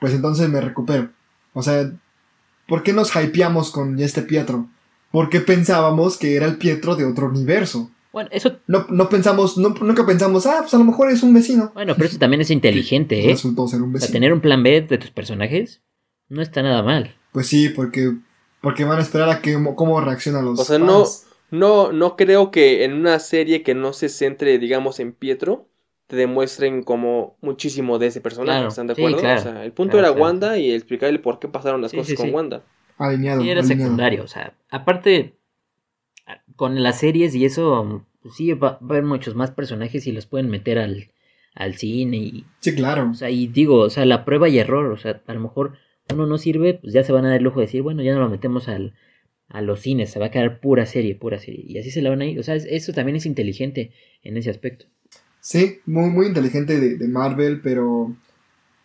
pues 0.00 0.12
entonces 0.12 0.48
me 0.48 0.60
recupero. 0.60 1.10
O 1.52 1.62
sea, 1.62 1.90
¿por 2.66 2.82
qué 2.82 2.92
nos 2.92 3.14
hypeamos 3.16 3.70
con 3.70 3.98
este 4.00 4.22
Pietro? 4.22 4.68
Porque 5.10 5.40
pensábamos 5.40 6.16
que 6.18 6.36
era 6.36 6.46
el 6.46 6.56
Pietro 6.56 6.96
de 6.96 7.04
otro 7.04 7.26
universo. 7.28 7.90
Bueno, 8.12 8.28
eso, 8.32 8.56
No, 8.66 8.86
no 8.90 9.08
pensamos, 9.08 9.56
no- 9.58 9.74
nunca 9.80 10.04
pensamos, 10.06 10.46
ah, 10.46 10.58
pues 10.60 10.74
a 10.74 10.78
lo 10.78 10.84
mejor 10.84 11.10
es 11.10 11.22
un 11.22 11.34
vecino. 11.34 11.70
bueno, 11.74 11.94
pero 11.94 12.08
eso 12.08 12.18
también 12.18 12.40
es 12.40 12.50
inteligente, 12.50 13.24
¿eh? 13.24 13.32
Resultó 13.32 13.68
ser 13.68 13.80
un 13.82 13.90
O 13.90 13.92
sea, 13.92 14.00
vecino. 14.06 14.12
tener 14.12 14.32
un 14.32 14.40
plan 14.40 14.62
B 14.62 14.80
de 14.82 14.98
tus 14.98 15.10
personajes 15.10 15.82
no 16.28 16.42
está 16.42 16.62
nada 16.62 16.82
mal. 16.82 17.14
Pues 17.32 17.46
sí, 17.46 17.68
porque, 17.68 18.12
porque 18.60 18.84
van 18.84 18.98
a 18.98 19.02
esperar 19.02 19.28
a 19.30 19.40
que 19.40 19.56
cómo 19.76 20.00
reaccionan 20.00 20.44
los 20.44 20.58
O 20.60 20.64
sea, 20.64 20.78
no- 20.78 21.04
fans. 21.04 21.24
No, 21.50 21.92
no 21.92 22.16
creo 22.16 22.50
que 22.50 22.84
en 22.84 22.92
una 22.92 23.18
serie 23.20 23.62
que 23.62 23.74
no 23.74 23.94
se 23.94 24.10
centre, 24.10 24.58
digamos, 24.58 25.00
en 25.00 25.12
Pietro, 25.12 25.66
te 26.06 26.16
demuestren 26.16 26.82
como 26.82 27.36
muchísimo 27.40 27.98
de 27.98 28.08
ese 28.08 28.20
personaje. 28.20 28.58
Claro, 28.58 28.68
¿Están 28.68 28.86
de 28.86 28.94
sí, 28.94 29.00
acuerdo? 29.02 29.18
claro. 29.20 29.40
O 29.40 29.42
sea, 29.42 29.64
el 29.64 29.72
punto 29.72 29.92
Claro, 29.92 30.08
era 30.08 30.14
claro. 30.14 30.24
Wanda 30.24 30.58
y 30.58 30.72
explicarle 30.72 31.18
por 31.18 31.38
qué 31.38 31.48
pasaron 31.48 31.80
las 31.80 31.90
Sí, 31.92 31.96
cosas 31.96 32.10
sí, 32.10 32.16
con 32.16 32.26
sí. 32.26 32.32
Wanda. 32.32 32.64
Alineado. 32.98 33.42
Sí, 33.42 33.48
era 33.50 33.60
alineado. 33.60 33.82
secundario, 33.84 34.24
o 34.24 34.28
sea, 34.28 34.54
aparte, 34.70 35.34
con 36.56 36.82
las 36.82 36.98
series 36.98 37.34
y 37.34 37.44
eso, 37.44 38.04
pues 38.22 38.34
sí, 38.34 38.52
va, 38.52 38.72
va 38.72 38.78
a 38.80 38.90
haber 38.90 39.04
muchos 39.04 39.34
más 39.34 39.50
personajes 39.50 40.06
y 40.06 40.12
los 40.12 40.26
pueden 40.26 40.50
meter 40.50 40.78
al, 40.78 41.08
al 41.54 41.74
cine 41.76 42.16
y, 42.18 42.44
Sí, 42.60 42.74
claro. 42.74 43.10
o 43.10 43.14
sea, 43.14 43.30
y 43.30 43.46
digo, 43.46 43.76
o 43.80 43.90
sea, 43.90 44.04
la 44.04 44.24
prueba 44.24 44.48
y 44.48 44.58
error, 44.58 44.86
o 44.92 44.96
sea, 44.98 45.22
a 45.26 45.34
lo 45.34 45.40
mejor 45.40 45.74
uno 46.12 46.26
no 46.26 46.38
sirve, 46.38 46.74
pues 46.74 46.92
ya 46.92 47.02
se 47.04 47.12
van 47.12 47.24
a 47.24 47.28
dar 47.28 47.38
el 47.38 47.44
lujo 47.44 47.60
de 47.60 47.66
decir, 47.66 47.82
bueno, 47.82 48.02
ya 48.02 48.12
no 48.14 48.20
lo 48.20 48.28
metemos 48.28 48.68
al, 48.68 48.94
a 49.48 49.62
los 49.62 49.80
cines, 49.80 50.10
se 50.10 50.18
va 50.18 50.26
a 50.26 50.30
quedar 50.30 50.60
pura 50.60 50.84
serie, 50.86 51.14
pura 51.14 51.38
serie, 51.38 51.64
y 51.66 51.78
así 51.78 51.90
se 51.90 52.02
la 52.02 52.10
van 52.10 52.20
a 52.22 52.26
ir, 52.26 52.38
o 52.38 52.42
sea, 52.42 52.54
es- 52.54 52.66
eso 52.68 52.92
también 52.92 53.16
es 53.16 53.26
inteligente 53.26 53.92
en 54.22 54.36
ese 54.36 54.50
aspecto. 54.50 54.86
Sí, 55.40 55.78
muy, 55.86 56.10
muy 56.10 56.26
inteligente 56.26 56.78
de, 56.80 56.96
de 56.96 57.08
Marvel, 57.08 57.60
pero 57.62 58.14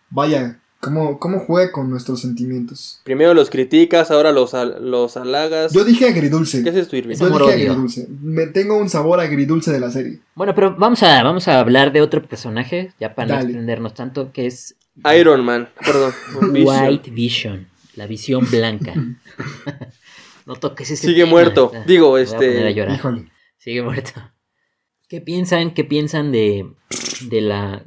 vaya, 0.10 0.62
¿cómo, 0.84 1.17
cómo 1.17 1.39
juega 1.39 1.72
con 1.72 1.89
nuestros 1.89 2.22
sentimientos? 2.22 3.00
Primero 3.04 3.34
los 3.34 3.50
criticas, 3.50 4.12
ahora 4.12 4.32
los, 4.32 4.54
al- 4.54 4.91
los 4.91 5.15
halagas. 5.17 5.72
Yo 5.74 5.84
dije 5.86 6.08
agridulce. 6.08 6.62
¿Qué 6.62 6.69
es 6.69 6.76
esto, 6.76 6.96
Irving? 6.98 7.15
Yo 7.15 7.30
dije 7.39 7.54
agridulce. 7.54 8.08
Me 8.22 8.46
tengo 8.48 8.78
un 8.78 8.89
sabor 8.89 9.19
agridulce 9.19 9.72
de 9.72 9.80
la 9.80 9.89
serie. 9.89 10.19
Bueno, 10.36 10.54
pero 10.54 10.76
vamos 10.78 11.02
a, 11.04 11.24
vamos 11.24 11.48
a 11.48 11.60
hablar 11.60 11.91
de 11.93 12.02
otro 12.02 12.22
personaje, 12.22 12.91
ya 13.00 13.15
para 13.15 13.28
no 13.30 13.34
Dale. 13.36 13.46
extendernos 13.50 13.93
tanto, 13.93 14.32
que 14.32 14.46
es 14.46 14.76
Iron 15.17 15.43
Man, 15.43 15.69
perdón. 15.84 16.13
Vision. 16.54 16.88
White 16.88 17.12
Vision, 17.12 17.67
la 17.96 18.06
visión 18.06 18.46
blanca. 18.52 18.93
no 20.46 20.56
toques 20.56 20.91
ese 20.91 21.08
Sigue 21.08 21.22
tema, 21.22 21.30
muerto. 21.32 21.72
Digo, 21.88 22.17
este. 22.17 22.69
Híjole. 22.72 23.32
Sigue 23.58 23.82
muerto. 23.82 24.12
¿Qué 25.08 25.22
piensan? 25.22 25.74
¿Qué 25.74 25.84
piensan 25.84 26.32
de, 26.32 26.65
de 27.30 27.41
la 27.41 27.84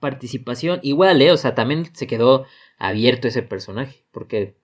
participación? 0.00 0.80
Igual, 0.82 1.20
¿eh? 1.22 1.32
O 1.32 1.36
sea, 1.36 1.54
también 1.54 1.86
se 1.94 2.06
quedó 2.06 2.44
abierto 2.78 3.28
ese 3.28 3.42
personaje. 3.42 4.04
Porque 4.12 4.56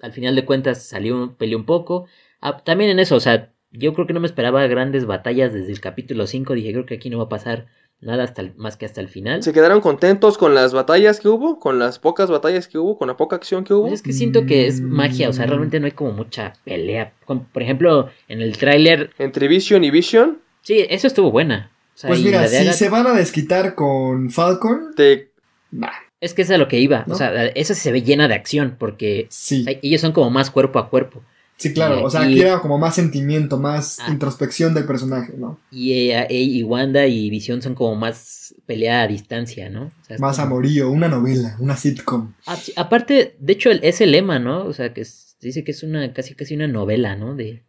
al 0.00 0.12
final 0.12 0.34
de 0.36 0.44
cuentas 0.44 0.82
salió, 0.86 1.34
peleó 1.38 1.58
un 1.58 1.64
poco. 1.66 2.06
Ah, 2.40 2.58
también 2.64 2.90
en 2.90 2.98
eso, 2.98 3.16
o 3.16 3.20
sea, 3.20 3.52
yo 3.70 3.92
creo 3.94 4.06
que 4.06 4.12
no 4.12 4.20
me 4.20 4.26
esperaba 4.26 4.66
grandes 4.66 5.06
batallas 5.06 5.52
desde 5.52 5.72
el 5.72 5.80
capítulo 5.80 6.26
5. 6.26 6.54
Dije, 6.54 6.72
creo 6.72 6.86
que 6.86 6.94
aquí 6.94 7.10
no 7.10 7.18
va 7.18 7.24
a 7.24 7.28
pasar 7.28 7.66
nada 8.00 8.24
hasta 8.24 8.40
el- 8.40 8.54
más 8.56 8.78
que 8.78 8.86
hasta 8.86 9.02
el 9.02 9.08
final. 9.08 9.42
¿Se 9.42 9.52
quedaron 9.52 9.80
contentos 9.82 10.38
con 10.38 10.54
las 10.54 10.72
batallas 10.72 11.20
que 11.20 11.28
hubo? 11.28 11.58
¿Con 11.58 11.78
las 11.78 11.98
pocas 11.98 12.30
batallas 12.30 12.66
que 12.66 12.78
hubo? 12.78 12.96
¿Con 12.96 13.08
la 13.08 13.16
poca 13.18 13.36
acción 13.36 13.62
que 13.62 13.74
hubo? 13.74 13.82
Pues 13.82 13.94
es 13.94 14.02
que 14.02 14.14
siento 14.14 14.46
que 14.46 14.66
es 14.66 14.80
magia, 14.80 15.28
o 15.28 15.32
sea, 15.34 15.44
realmente 15.46 15.78
no 15.80 15.86
hay 15.86 15.92
como 15.92 16.12
mucha 16.12 16.54
pelea. 16.64 17.12
Como, 17.26 17.44
por 17.52 17.62
ejemplo, 17.62 18.08
en 18.28 18.40
el 18.40 18.56
tráiler, 18.56 19.10
Entre 19.18 19.48
Vision 19.48 19.84
y 19.84 19.90
Vision, 19.90 20.40
sí, 20.62 20.86
eso 20.88 21.06
estuvo 21.06 21.30
buena. 21.30 21.70
Sea, 22.00 22.08
Pues 22.08 22.20
y 22.20 22.24
mira, 22.24 22.46
si 22.48 22.56
Agatha- 22.56 22.72
se 22.72 22.88
van 22.88 23.06
a 23.06 23.12
desquitar 23.12 23.74
con 23.74 24.30
Falcon, 24.30 24.94
te 24.96 25.32
nah, 25.70 25.88
Es 26.20 26.32
que 26.34 26.42
es 26.42 26.50
a 26.50 26.56
lo 26.58 26.66
que 26.68 26.78
iba. 26.78 27.04
¿No? 27.06 27.14
O 27.14 27.16
sea, 27.18 27.46
esa 27.48 27.74
se 27.74 27.92
ve 27.92 28.02
llena 28.02 28.26
de 28.28 28.34
acción 28.34 28.76
porque 28.78 29.26
sí. 29.30 29.64
ellos 29.82 30.00
son 30.00 30.12
como 30.12 30.30
más 30.30 30.50
cuerpo 30.50 30.78
a 30.78 30.88
cuerpo. 30.88 31.22
Sí, 31.56 31.74
claro, 31.74 32.00
Y 32.00 32.04
o 32.04 32.08
sea, 32.10 32.22
aquí- 32.22 32.32
aquí 32.32 32.40
era 32.40 32.60
como 32.60 32.78
más 32.78 32.94
sentimiento, 32.94 33.58
más 33.58 33.98
Ah. 34.00 34.06
introspección 34.10 34.72
del 34.72 34.86
personaje, 34.86 35.34
¿no? 35.36 35.58
Y, 35.70 35.92
ella- 35.92 36.24
e- 36.24 36.40
y 36.42 36.62
Wanda 36.62 37.06
y 37.06 37.28
Visión 37.28 37.60
son 37.60 37.74
como 37.74 37.96
más 37.96 38.54
pelea 38.64 39.02
a 39.02 39.06
distancia, 39.06 39.68
¿no? 39.68 39.84
O 39.84 40.04
sea, 40.06 40.16
es 40.16 40.20
Más 40.22 40.36
como- 40.36 40.46
amorío, 40.54 40.90
una 40.90 41.08
novela, 41.08 41.56
una 41.58 41.76
sitcom. 41.76 42.32
Ah, 42.46 42.58
aparte, 42.76 43.36
de 43.38 43.52
hecho, 43.52 43.70
es 43.70 44.00
el 44.00 44.12
lema, 44.12 44.38
¿no? 44.38 44.64
O 44.64 44.72
sea, 44.72 44.94
que 44.94 45.02
es- 45.02 45.36
dice 45.42 45.62
que 45.64 45.72
es 45.72 45.82
una 45.82 46.12
casi 46.14 46.34
casi 46.34 46.54
una 46.54 46.66
novela, 46.68 47.14
¿no? 47.16 47.34
De, 47.34 47.62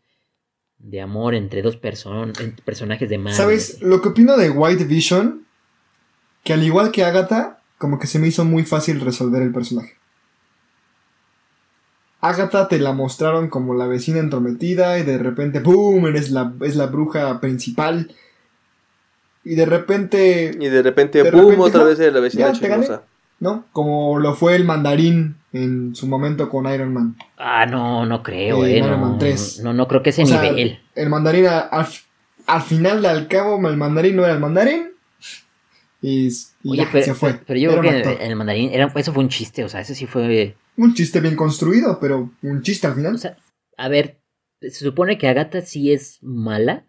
de 0.84 1.02
amor 1.02 1.36
entre 1.36 1.62
dos 1.62 1.78
personas, 1.78 2.38
personajes 2.65 3.10
de 3.10 3.17
Marvel. 3.17 3.36
¿Sabes? 3.38 3.82
Lo 3.82 4.02
que 4.02 4.10
opino 4.10 4.38
de 4.38 4.50
White 4.50 4.86
Vision, 4.86 5.46
que 6.44 6.54
al 6.54 6.63
igual 6.63 6.91
que 6.91 7.04
Agatha, 7.04 7.62
como 7.78 8.00
que 8.00 8.08
se 8.08 8.20
me 8.20 8.28
hizo 8.28 8.46
muy 8.46 8.63
fácil 8.63 9.00
resolver 9.00 9.41
el 9.41 9.52
personaje. 9.52 9.96
Agatha 12.20 12.67
te 12.67 12.80
la 12.80 12.94
mostraron 12.94 13.50
como 13.50 13.74
la 13.74 13.88
vecina 13.88 14.20
entrometida 14.20 15.00
y 15.00 15.04
de 15.04 15.17
repente, 15.17 15.60
¡boom! 15.60 16.06
Eres 16.08 16.30
la, 16.30 16.54
es 16.62 16.76
la 16.76 16.86
bruja 16.86 17.39
principal. 17.41 18.13
Y 19.44 19.56
de 19.56 19.65
repente, 19.65 20.52
Y 20.60 20.70
de 20.70 20.84
repente, 20.84 21.24
De 21.24 21.32
¡boom! 21.32 21.50
repente, 21.52 21.62
otra 21.63 21.84
vez 21.84 22.00
era 22.00 22.12
la 22.12 22.20
vecina 22.20 22.52
ya. 22.54 23.04
¿No? 23.41 23.65
Como 23.73 24.17
lo 24.19 24.34
fue 24.36 24.56
el 24.56 24.63
mandarín 24.63 25.36
en 25.51 25.93
su 25.95 26.08
momento 26.08 26.47
con 26.47 26.71
Iron 26.73 26.93
Man. 26.93 27.17
Ah, 27.38 27.65
no, 27.65 28.06
no 28.06 28.23
creo, 28.23 28.63
Eh, 28.65 28.75
eh. 28.75 28.77
Iron 28.77 28.91
No, 28.91 28.97
Man 28.99 29.19
3. 29.19 29.60
no, 29.63 29.73
no 29.73 29.88
creo 29.89 30.01
que 30.01 30.12
ese 30.12 30.23
O 30.23 30.25
sea, 30.27 30.41
nivel. 30.43 30.80
El 30.95 31.10
mandarín, 31.10 31.47
al, 31.47 31.88
al 32.47 32.62
final, 32.62 33.06
al 33.06 33.27
cabo, 33.27 33.56
el 33.67 33.75
mandarín 33.75 34.15
no 34.15 34.23
era 34.23 34.34
el 34.34 34.39
mandarín. 34.39 34.91
Y, 36.01 36.30
y 36.63 36.69
Oye, 36.71 36.84
ya, 36.84 36.89
pero, 36.91 37.06
se 37.06 37.13
fue. 37.13 37.34
pero 37.45 37.60
yo 37.60 37.71
Era 37.73 37.82
creo 37.82 38.17
que 38.17 38.25
el 38.25 38.36
mandarín, 38.36 38.71
era, 38.73 38.91
eso 38.95 39.13
fue 39.13 39.23
un 39.23 39.30
chiste, 39.30 39.63
o 39.63 39.69
sea, 39.69 39.82
eso 39.82 39.93
sí 39.93 40.08
fue... 40.08 40.56
Un 40.77 40.93
chiste 40.95 41.19
bien 41.19 41.36
construido, 41.36 41.99
pero 41.99 42.32
un 42.41 42.62
chiste 42.63 42.88
al 42.88 42.95
final. 42.95 43.15
O 43.15 43.17
sea, 43.19 43.38
a 43.77 43.88
ver, 43.89 44.19
se 44.62 44.71
supone 44.71 45.17
que 45.17 45.27
Agatha 45.27 45.62
sí 45.62 45.91
es 45.91 46.17
mala, 46.21 46.86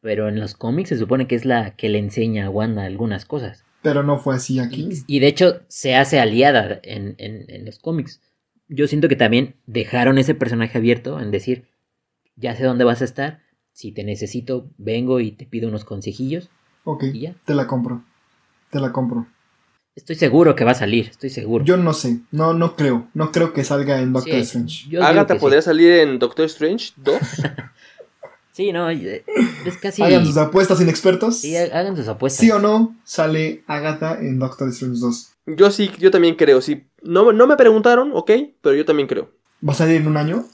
pero 0.00 0.28
en 0.28 0.40
los 0.40 0.54
cómics 0.54 0.88
se 0.88 0.98
supone 0.98 1.26
que 1.28 1.34
es 1.36 1.44
la 1.44 1.76
que 1.76 1.88
le 1.88 1.98
enseña 1.98 2.46
a 2.46 2.50
Wanda 2.50 2.84
algunas 2.84 3.26
cosas. 3.26 3.64
Pero 3.88 4.02
no 4.02 4.18
fue 4.18 4.34
así 4.36 4.60
aquí. 4.60 4.90
Y 5.06 5.20
de 5.20 5.28
hecho 5.28 5.62
se 5.68 5.96
hace 5.96 6.20
aliada 6.20 6.78
en, 6.82 7.14
en, 7.16 7.46
en 7.48 7.64
los 7.64 7.78
cómics. 7.78 8.20
Yo 8.68 8.86
siento 8.86 9.08
que 9.08 9.16
también 9.16 9.54
dejaron 9.66 10.18
ese 10.18 10.34
personaje 10.34 10.76
abierto 10.76 11.20
en 11.20 11.30
decir, 11.30 11.64
ya 12.36 12.54
sé 12.54 12.64
dónde 12.64 12.84
vas 12.84 13.00
a 13.00 13.06
estar, 13.06 13.40
si 13.72 13.92
te 13.92 14.04
necesito, 14.04 14.68
vengo 14.76 15.20
y 15.20 15.30
te 15.32 15.46
pido 15.46 15.68
unos 15.68 15.86
consejillos 15.86 16.50
Ok, 16.84 17.04
y 17.14 17.20
ya. 17.20 17.34
te 17.46 17.54
la 17.54 17.66
compro. 17.66 18.04
Te 18.70 18.78
la 18.78 18.92
compro. 18.92 19.26
Estoy 19.96 20.16
seguro 20.16 20.54
que 20.54 20.64
va 20.64 20.72
a 20.72 20.74
salir, 20.74 21.08
estoy 21.08 21.30
seguro. 21.30 21.64
Yo 21.64 21.78
no 21.78 21.94
sé, 21.94 22.20
no, 22.30 22.52
no 22.52 22.76
creo. 22.76 23.08
No 23.14 23.32
creo 23.32 23.54
que 23.54 23.64
salga 23.64 24.00
en 24.02 24.12
Doctor 24.12 24.34
Sí, 24.34 24.40
Strange. 24.40 24.98
Agatha 25.02 25.34
sí. 25.34 25.40
podría 25.40 25.62
salir 25.62 25.90
en 25.92 26.18
Doctor 26.18 26.44
Strange 26.44 26.92
2. 26.96 27.16
Sí, 28.58 28.72
no, 28.72 28.90
eh, 28.90 29.24
es 29.64 29.76
casi... 29.76 30.02
Hagan 30.02 30.26
sus 30.26 30.36
apuestas 30.36 30.80
inexpertos. 30.80 31.38
Sí, 31.38 31.56
ha- 31.56 31.78
hagan 31.78 31.96
sus 31.96 32.08
apuestas. 32.08 32.40
¿Sí 32.44 32.50
o 32.50 32.58
no 32.58 32.96
sale 33.04 33.62
Agatha 33.68 34.18
en 34.20 34.40
Doctor 34.40 34.68
Strange 34.70 34.98
2? 34.98 35.30
Yo 35.56 35.70
sí, 35.70 35.92
yo 36.00 36.10
también 36.10 36.34
creo. 36.34 36.60
Sí. 36.60 36.88
No, 37.00 37.30
no 37.30 37.46
me 37.46 37.54
preguntaron, 37.56 38.10
ok, 38.12 38.32
pero 38.60 38.74
yo 38.74 38.84
también 38.84 39.06
creo. 39.06 39.30
¿Va 39.66 39.74
a 39.74 39.76
salir 39.76 39.98
en 39.98 40.08
un 40.08 40.16
año? 40.16 40.44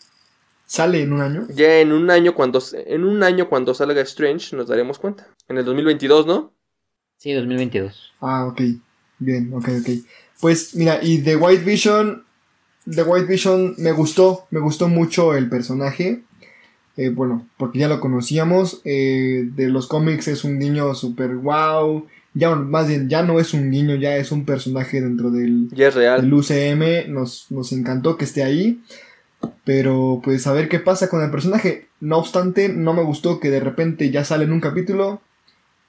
¿Sale 0.66 1.00
en 1.00 1.14
un 1.14 1.22
año? 1.22 1.46
Ya 1.54 1.78
en 1.80 1.92
un 1.92 2.10
año 2.10 2.34
cuando 2.34 2.62
en 2.74 3.04
un 3.06 3.22
año 3.22 3.48
cuando 3.48 3.72
salga 3.72 4.02
Strange 4.02 4.54
nos 4.54 4.68
daremos 4.68 4.98
cuenta. 4.98 5.26
En 5.48 5.56
el 5.56 5.64
2022, 5.64 6.26
¿no? 6.26 6.52
Sí, 7.16 7.32
2022. 7.32 8.12
Ah, 8.20 8.44
ok. 8.44 8.60
Bien, 9.18 9.50
ok, 9.54 9.68
ok. 9.80 9.88
Pues 10.42 10.74
mira, 10.74 10.98
y 11.02 11.22
The 11.22 11.36
White 11.36 11.64
Vision. 11.64 12.22
The 12.84 13.02
White 13.02 13.28
Vision 13.28 13.74
me 13.78 13.92
gustó, 13.92 14.44
me 14.50 14.60
gustó 14.60 14.88
mucho 14.88 15.34
el 15.34 15.48
personaje. 15.48 16.23
Eh, 16.96 17.08
bueno, 17.08 17.46
porque 17.56 17.78
ya 17.80 17.88
lo 17.88 18.00
conocíamos. 18.00 18.80
eh, 18.84 19.48
de 19.54 19.68
los 19.68 19.86
cómics 19.88 20.28
es 20.28 20.44
un 20.44 20.58
niño 20.58 20.94
super 20.94 21.34
wow. 21.34 22.06
Ya, 22.34 22.54
más 22.54 22.88
bien, 22.88 23.08
ya 23.08 23.22
no 23.22 23.38
es 23.38 23.54
un 23.54 23.70
niño, 23.70 23.94
ya 23.94 24.16
es 24.16 24.32
un 24.32 24.44
personaje 24.44 25.00
dentro 25.00 25.30
del, 25.30 25.68
Ya 25.70 25.88
es 25.88 25.94
real. 25.94 26.20
del 26.22 26.34
UCM. 26.34 27.12
Nos, 27.12 27.46
nos 27.50 27.72
encantó 27.72 28.16
que 28.16 28.24
esté 28.24 28.42
ahí. 28.42 28.80
Pero 29.64 30.20
pues 30.24 30.46
a 30.46 30.52
ver 30.52 30.68
qué 30.68 30.78
pasa 30.80 31.08
con 31.08 31.22
el 31.22 31.30
personaje. 31.30 31.88
No 32.00 32.18
obstante, 32.18 32.68
no 32.68 32.92
me 32.94 33.02
gustó 33.02 33.40
que 33.40 33.50
de 33.50 33.60
repente 33.60 34.10
ya 34.10 34.24
sale 34.24 34.44
en 34.44 34.52
un 34.52 34.60
capítulo, 34.60 35.20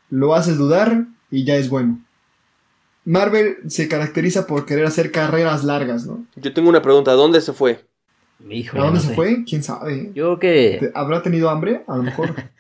lo 0.09 0.35
haces 0.35 0.57
dudar 0.57 1.05
y 1.31 1.45
ya 1.45 1.55
es 1.55 1.69
bueno. 1.69 1.99
Marvel 3.05 3.57
se 3.67 3.87
caracteriza 3.87 4.47
por 4.47 4.65
querer 4.65 4.85
hacer 4.85 5.11
carreras 5.11 5.63
largas, 5.63 6.05
¿no? 6.05 6.25
Yo 6.35 6.53
tengo 6.53 6.69
una 6.69 6.81
pregunta, 6.81 7.11
¿dónde 7.13 7.39
se 7.41 7.53
fue? 7.53 7.85
Híjole, 8.49 8.81
¿A 8.81 8.85
dónde 8.85 8.99
no 8.99 9.01
se 9.03 9.09
sé. 9.09 9.15
fue? 9.15 9.43
¿Quién 9.43 9.63
sabe? 9.63 10.11
Yo 10.13 10.37
creo 10.37 10.39
que... 10.39 10.77
¿Te- 10.79 10.91
¿Habrá 10.93 11.21
tenido 11.21 11.49
hambre? 11.49 11.83
A 11.87 11.97
lo 11.97 12.03
mejor. 12.03 12.33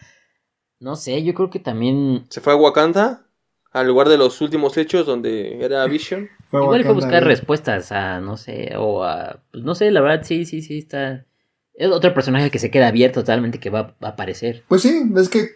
No 0.77 0.97
sé, 0.97 1.23
yo 1.23 1.33
creo 1.33 1.49
que 1.49 1.59
también... 1.59 2.25
¿Se 2.29 2.41
fue 2.41 2.51
a 2.53 2.57
Wakanda? 2.57 3.25
Al 3.71 3.87
lugar 3.87 4.09
de 4.09 4.17
los 4.17 4.41
últimos 4.41 4.75
hechos 4.77 5.05
donde 5.05 5.63
era 5.63 5.85
Vision. 5.87 6.27
Fue 6.47 6.61
Igual 6.61 6.81
fue 6.83 6.91
a 6.91 6.93
Wakanda, 6.93 6.93
buscar 7.07 7.23
¿eh? 7.23 7.25
respuestas 7.25 7.91
a, 7.93 8.19
no 8.19 8.35
sé, 8.37 8.73
o 8.77 9.03
a... 9.03 9.39
Pues 9.51 9.63
no 9.63 9.73
sé, 9.73 9.89
la 9.89 10.01
verdad, 10.01 10.23
sí, 10.25 10.45
sí, 10.45 10.61
sí, 10.61 10.79
está... 10.79 11.25
Es 11.73 11.89
otro 11.89 12.13
personaje 12.13 12.51
que 12.51 12.59
se 12.59 12.69
queda 12.71 12.89
abierto 12.89 13.21
totalmente 13.21 13.59
que 13.59 13.69
va 13.69 13.95
a 14.01 14.07
aparecer. 14.09 14.63
Pues 14.67 14.81
sí, 14.81 15.01
es 15.17 15.29
que 15.29 15.51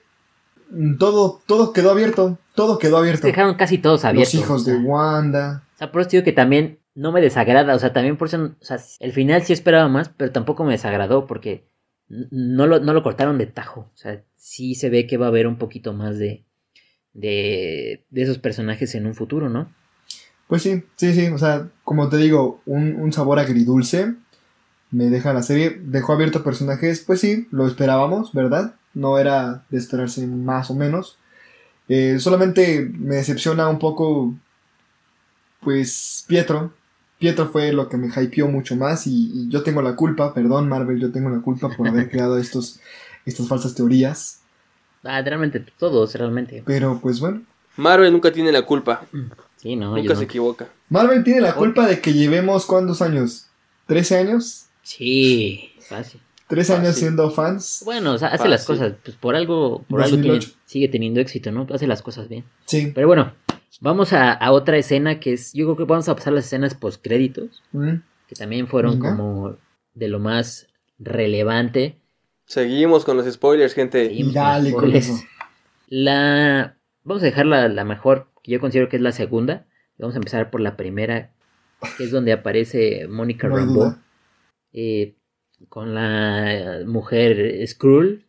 todo, 0.98 1.42
todo 1.46 1.74
quedó 1.74 1.92
abierto. 1.92 2.38
Todo 2.56 2.78
quedó 2.80 2.98
abierto. 2.98 3.28
Dejaron 3.28 3.56
casi 3.56 3.78
todos 3.78 4.06
abiertos. 4.06 4.34
Los 4.36 4.44
hijos 4.44 4.62
o 4.62 4.66
sea. 4.66 4.74
de 4.74 4.80
Wanda. 4.80 5.64
O 5.76 5.78
sea, 5.78 5.92
por 5.92 6.02
eso 6.02 6.12
digo 6.12 6.24
que 6.24 6.32
también 6.32 6.79
no 7.00 7.12
me 7.12 7.22
desagrada, 7.22 7.76
o 7.76 7.80
sea, 7.80 7.94
también 7.94 8.18
por 8.18 8.28
eso, 8.28 8.56
el 9.00 9.12
final 9.14 9.44
sí 9.44 9.54
esperaba 9.54 9.88
más, 9.88 10.10
pero 10.10 10.32
tampoco 10.32 10.64
me 10.64 10.74
desagradó 10.74 11.28
porque 11.28 11.68
no 12.08 12.68
lo, 12.68 12.80
no 12.80 12.94
lo 12.94 13.04
cortaron 13.04 13.38
de 13.38 13.48
tajo, 13.48 13.90
o 13.94 13.98
sea, 13.98 14.24
sí 14.36 14.76
se 14.76 14.90
ve 14.90 15.08
que 15.08 15.18
va 15.18 15.28
a 15.28 15.30
haber 15.30 15.48
un 15.48 15.58
poquito 15.58 15.94
más 15.94 16.18
de, 16.18 16.44
de, 17.14 18.06
de 18.10 18.22
esos 18.22 18.38
personajes 18.38 18.96
en 18.96 19.06
un 19.06 19.16
futuro, 19.16 19.50
¿no? 19.50 19.74
Pues 20.50 20.64
sí, 20.64 20.84
sí, 20.96 21.14
sí. 21.14 21.28
O 21.28 21.38
sea, 21.38 21.70
como 21.84 22.10
te 22.10 22.18
digo, 22.18 22.62
un, 22.66 22.96
un 22.96 23.14
sabor 23.14 23.38
agridulce. 23.38 24.16
Me 24.90 25.06
deja 25.12 25.32
la 25.32 25.44
serie. 25.44 25.80
Dejó 25.80 26.14
abierto 26.14 26.44
personajes. 26.44 27.02
Pues 27.06 27.22
sí, 27.22 27.48
lo 27.52 27.68
esperábamos, 27.68 28.34
¿verdad? 28.34 28.74
No 28.96 29.20
era 29.20 29.64
de 29.70 29.78
esperarse 29.78 30.26
más 30.26 30.72
o 30.72 30.76
menos. 30.76 31.20
Eh, 31.88 32.18
solamente 32.20 32.92
me 32.98 33.18
decepciona 33.18 33.70
un 33.70 33.78
poco. 33.78 34.34
Pues 35.62 36.26
Pietro. 36.28 36.74
Pietro 37.20 37.48
fue 37.50 37.72
lo 37.74 37.90
que 37.90 37.98
me 37.98 38.08
hypeó 38.08 38.48
mucho 38.48 38.76
más. 38.76 39.06
Y, 39.06 39.32
y 39.34 39.50
yo 39.50 39.62
tengo 39.62 39.82
la 39.82 39.96
culpa, 39.96 40.34
perdón, 40.34 40.68
Marvel, 40.70 41.00
yo 41.00 41.12
tengo 41.12 41.30
la 41.30 41.42
culpa 41.42 41.70
por 41.76 41.88
haber 41.88 42.10
creado 42.12 42.38
estos, 42.38 42.80
estas 43.26 43.48
falsas 43.48 43.76
teorías. 43.76 44.40
Ah, 45.04 45.22
realmente, 45.22 45.64
todos, 45.78 46.16
realmente. 46.16 46.64
Pero 46.66 47.00
pues 47.02 47.20
bueno. 47.20 47.42
Marvel 47.78 48.12
nunca 48.12 48.32
tiene 48.32 48.52
la 48.52 48.64
culpa. 48.64 49.06
Sí, 49.58 49.76
no, 49.76 49.96
nunca 49.96 50.14
se 50.16 50.22
no. 50.22 50.26
equivoca. 50.26 50.68
Marvel 50.90 51.24
tiene 51.24 51.42
la 51.42 51.56
culpa 51.56 51.86
de 51.88 52.00
que 52.02 52.14
llevemos 52.14 52.66
cuántos 52.66 53.02
años? 53.02 53.48
¿13 53.88 54.20
años? 54.20 54.66
Sí, 54.84 55.72
fácil. 55.88 56.20
¿Tres 56.48 56.70
años 56.72 56.88
Fácil. 56.88 57.00
siendo 57.02 57.30
fans? 57.30 57.84
Bueno, 57.86 58.14
o 58.14 58.18
sea, 58.18 58.30
hace 58.30 58.48
las 58.48 58.66
cosas, 58.66 58.94
pues 59.04 59.16
por 59.16 59.36
algo, 59.36 59.84
por 59.88 60.02
algo 60.02 60.16
tiene- 60.18 60.30
2008. 60.34 60.58
sigue 60.66 60.88
teniendo 60.88 61.20
éxito, 61.20 61.52
¿no? 61.52 61.68
Hace 61.72 61.86
las 61.86 62.02
cosas 62.02 62.28
bien. 62.28 62.44
Sí. 62.66 62.92
Pero 62.96 63.06
bueno, 63.06 63.34
vamos 63.82 64.14
a, 64.14 64.32
a 64.34 64.52
otra 64.52 64.78
escena 64.78 65.20
que 65.20 65.34
es, 65.34 65.54
yo 65.54 65.66
creo 65.66 65.78
que 65.78 65.84
vamos 65.92 66.10
a 66.10 66.16
pasar 66.16 66.34
las 66.34 66.46
escenas 66.46 66.74
post 66.76 67.04
créditos. 67.04 67.62
Mm. 67.72 67.96
que 68.28 68.36
también 68.36 68.68
fueron 68.68 69.00
Venga. 69.00 69.16
como 69.16 69.56
de 69.96 70.08
lo 70.08 70.20
más 70.20 70.68
relevante. 71.00 71.98
Seguimos 72.46 73.06
con 73.06 73.18
los 73.18 73.32
spoilers, 73.32 73.74
gente. 73.74 74.12
Dale 74.34 74.72
con 74.72 74.82
spoilers. 74.82 75.10
eso. 75.10 75.24
La 75.88 76.78
vamos 77.04 77.24
a 77.24 77.26
dejar 77.26 77.46
la, 77.48 77.68
la 77.70 77.84
mejor, 77.86 78.28
que 78.44 78.52
yo 78.52 78.60
considero 78.60 78.90
que 78.90 78.98
es 78.98 79.02
la 79.02 79.12
segunda. 79.12 79.66
Vamos 79.98 80.16
a 80.16 80.20
empezar 80.20 80.50
por 80.52 80.62
la 80.62 80.78
primera, 80.78 81.32
que 81.98 82.04
es 82.06 82.12
donde 82.12 82.32
aparece 82.32 83.08
Mónica 83.08 83.48
No 83.50 83.56
Rambeau 83.58 83.96
eh, 84.74 85.16
con 85.68 85.94
la 85.96 86.80
mujer 86.86 87.68
Skrull 87.68 88.26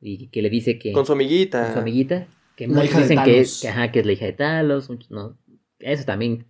y 0.00 0.28
que 0.28 0.42
le 0.42 0.50
dice 0.50 0.78
que 0.78 0.92
Con 0.92 1.06
su 1.06 1.12
amiguita. 1.12 1.64
con 1.64 1.72
su 1.72 1.78
amiguita, 1.80 2.26
que 2.58 2.66
La 2.66 2.74
muchos 2.74 2.90
hija 2.90 2.98
de 2.98 3.02
dicen 3.04 3.24
que, 3.24 3.46
que, 3.62 3.68
ajá, 3.68 3.92
que 3.92 4.00
es 4.00 4.06
la 4.06 4.12
hija 4.12 4.24
de 4.26 4.32
Talos, 4.32 4.90
muchos 4.90 5.10
no, 5.12 5.38
eso 5.78 6.04
también, 6.04 6.46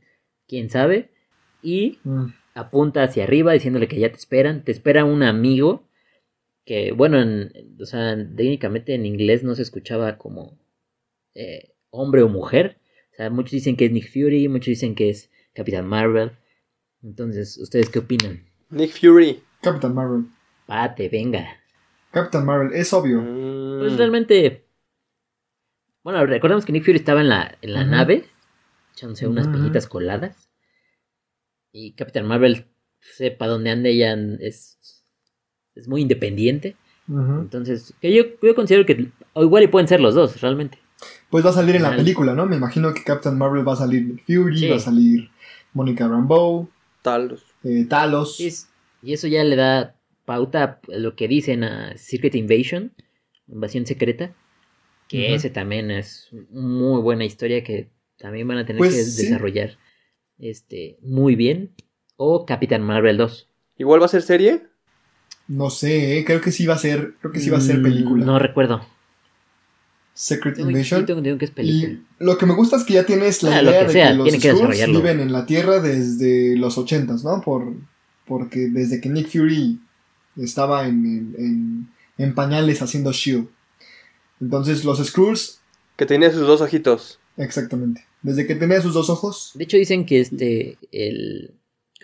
quién 0.46 0.70
sabe. 0.70 1.10
Y 1.62 1.98
Mm. 2.04 2.28
apunta 2.54 3.02
hacia 3.02 3.24
arriba 3.24 3.52
diciéndole 3.52 3.88
que 3.88 3.98
ya 4.00 4.08
te 4.10 4.16
esperan. 4.16 4.64
Te 4.64 4.72
espera 4.72 5.04
un 5.04 5.22
amigo 5.22 5.86
que, 6.64 6.92
bueno, 6.92 7.20
en- 7.20 7.52
o 7.78 7.84
sea, 7.84 8.16
técnicamente 8.16 8.94
en 8.94 9.04
inglés 9.04 9.42
no 9.44 9.54
se 9.54 9.60
escuchaba 9.62 10.16
como 10.16 10.58
eh, 11.34 11.74
hombre 11.90 12.22
o 12.22 12.28
mujer. 12.28 12.78
O 13.12 13.16
sea, 13.16 13.28
muchos 13.30 13.52
dicen 13.52 13.76
que 13.76 13.84
es 13.84 13.92
Nick 13.92 14.10
Fury, 14.10 14.48
muchos 14.48 14.66
dicen 14.68 14.94
que 14.94 15.10
es 15.10 15.30
Capitán 15.52 15.86
Marvel. 15.86 16.32
Entonces, 17.02 17.58
¿ustedes 17.58 17.90
qué 17.90 17.98
opinan? 18.00 18.44
Nick 18.70 18.92
Fury. 18.98 19.40
Captain 19.60 19.94
Marvel. 19.94 20.24
Pate, 20.66 21.08
venga. 21.10 21.46
Captain 22.12 22.44
Marvel, 22.44 22.72
es 22.74 22.92
obvio. 22.92 23.20
Mm. 23.20 23.78
Pues 23.80 23.96
realmente. 23.98 24.64
Bueno, 26.08 26.24
recordemos 26.24 26.64
que 26.64 26.72
Nick 26.72 26.84
Fury 26.86 26.96
estaba 26.96 27.20
en 27.20 27.28
la, 27.28 27.58
en 27.60 27.74
la 27.74 27.84
nave, 27.84 28.24
echándose 28.94 29.26
unas 29.26 29.46
peñitas 29.46 29.86
coladas. 29.86 30.48
Y 31.70 31.92
Capitán 31.92 32.26
Marvel, 32.26 32.64
sepa 32.98 33.46
dónde 33.46 33.68
ande, 33.72 33.90
ella 33.90 34.16
es, 34.40 35.04
es 35.74 35.86
muy 35.86 36.00
independiente. 36.00 36.76
Entonces, 37.08 37.92
que 38.00 38.14
yo, 38.14 38.22
yo 38.42 38.54
considero 38.54 38.86
que 38.86 39.10
o 39.34 39.42
igual 39.42 39.64
y 39.64 39.66
pueden 39.66 39.86
ser 39.86 40.00
los 40.00 40.14
dos, 40.14 40.40
realmente. 40.40 40.78
Pues 41.28 41.44
va 41.44 41.50
a 41.50 41.52
salir 41.52 41.76
en 41.76 41.82
la 41.82 41.94
película, 41.94 42.32
¿no? 42.32 42.46
Me 42.46 42.56
imagino 42.56 42.94
que 42.94 43.04
Captain 43.04 43.36
Marvel 43.36 43.68
va 43.68 43.74
a 43.74 43.76
salir 43.76 44.06
Nick 44.06 44.24
Fury, 44.24 44.58
Sí. 44.60 44.68
va 44.70 44.76
a 44.76 44.80
salir 44.80 45.28
Monica 45.74 46.08
Rambeau, 46.08 46.70
Talos. 47.02 47.44
eh, 47.64 47.84
Talos. 47.86 48.40
Y, 48.40 48.46
es- 48.46 48.70
y 49.02 49.12
eso 49.12 49.26
ya 49.26 49.44
le 49.44 49.56
da 49.56 49.94
pauta 50.24 50.80
a 50.90 50.96
lo 50.96 51.14
que 51.16 51.28
dicen 51.28 51.64
a 51.64 51.94
Secret 51.98 52.34
Invasion, 52.34 52.94
invasión 53.46 53.84
secreta, 53.84 54.32
que 55.08 55.34
ese 55.34 55.50
también 55.50 55.90
es 55.90 56.28
muy 56.50 57.00
buena 57.00 57.24
historia 57.24 57.64
que 57.64 57.88
también 58.18 58.46
van 58.46 58.58
a 58.58 58.66
tener 58.66 58.78
Pues, 58.78 58.94
que 58.94 59.02
sí. 59.04 59.22
desarrollar 59.24 59.78
este, 60.38 60.98
muy 61.02 61.34
bien. 61.34 61.72
O 62.16 62.44
Capitán 62.46 62.82
Marvel 62.82 63.16
2. 63.16 63.48
¿Igual 63.78 64.00
va 64.02 64.06
a 64.06 64.08
ser 64.08 64.22
serie? 64.22 64.64
No 65.46 65.70
sé, 65.70 66.18
eh, 66.18 66.24
creo 66.24 66.40
que 66.40 66.52
sí 66.52 66.66
va 66.66 66.74
a 66.74 66.78
ser, 66.78 67.14
creo 67.20 67.32
que 67.32 67.40
sí 67.40 67.48
va 67.48 67.58
a 67.58 67.60
ser 67.62 67.78
Mm, 67.78 67.82
película. 67.82 68.26
No 68.26 68.38
recuerdo. 68.38 68.84
Secret 70.14 70.58
Invasion. 70.58 71.00
sí 71.02 71.06
tengo 71.06 71.18
entendido 71.20 71.38
que 71.38 71.44
es 71.44 71.50
película. 71.52 71.92
Y 71.92 72.24
lo 72.24 72.36
que 72.38 72.46
me 72.46 72.54
gusta 72.54 72.76
es 72.76 72.84
que 72.84 72.94
ya 72.94 73.06
tienes 73.06 73.42
la 73.44 73.58
Ah, 73.58 73.62
lo 73.62 73.70
idea 73.70 73.80
que 73.82 73.86
de 73.86 73.92
sea, 73.92 74.08
que 74.10 74.14
los 74.16 74.32
que 74.32 74.40
Skrulls 74.52 74.86
viven 74.88 75.20
en 75.20 75.32
la 75.32 75.46
Tierra 75.46 75.80
desde 75.80 76.56
los 76.56 76.76
ochentas, 76.76 77.22
¿no? 77.22 77.40
Por, 77.40 77.72
porque 78.26 78.68
desde 78.68 79.00
que 79.00 79.08
Nick 79.08 79.28
Fury 79.28 79.78
estaba 80.36 80.88
en, 80.88 81.06
en, 81.06 81.34
en- 81.38 81.88
en 82.18 82.34
pañales 82.34 82.82
haciendo 82.82 83.10
S.H.I.E.L.D. 83.10 83.48
Entonces 84.40 84.84
los 84.84 84.98
Skrulls, 85.04 85.60
Que 85.96 86.06
tenía 86.06 86.30
sus 86.30 86.46
dos 86.46 86.60
ojitos. 86.60 87.18
exactamente. 87.36 88.04
Desde 88.22 88.46
que 88.46 88.54
tenía 88.56 88.80
sus 88.80 88.94
dos 88.94 89.10
ojos, 89.10 89.52
De 89.54 89.64
hecho 89.64 89.76
dicen 89.76 90.04
que 90.06 90.20
este, 90.20 90.76
el... 90.92 91.54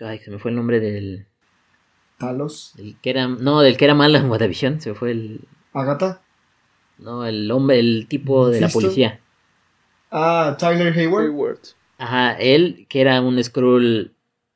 Ay, 0.01 0.19
se 0.19 0.31
me 0.31 0.39
fue 0.39 0.51
el 0.51 0.57
nombre 0.57 0.79
del... 0.79 1.27
Talos, 2.17 2.71
del 2.77 2.95
que 3.01 3.09
era, 3.09 3.27
no, 3.27 3.59
del 3.61 3.75
que 3.75 3.83
era 3.85 3.93
malo 3.93 4.17
en 4.17 4.29
WandaVision. 4.29 4.79
Se 4.79 4.89
me 4.91 4.95
fue 4.95 5.11
el... 5.11 5.41
Agatha, 5.73 6.21
No, 6.97 7.25
el 7.25 7.51
hombre, 7.51 7.79
el 7.79 8.07
tipo 8.07 8.49
de 8.49 8.61
la 8.61 8.69
policía. 8.69 9.19
ah, 10.11 10.55
Tyler 10.57 10.97
Hayward. 10.97 11.25
Hayward. 11.25 11.59
Ajá, 11.97 12.33
él, 12.33 12.85
que 12.89 13.01
era 13.01 13.19
un 13.21 13.41
Skrull 13.43 14.13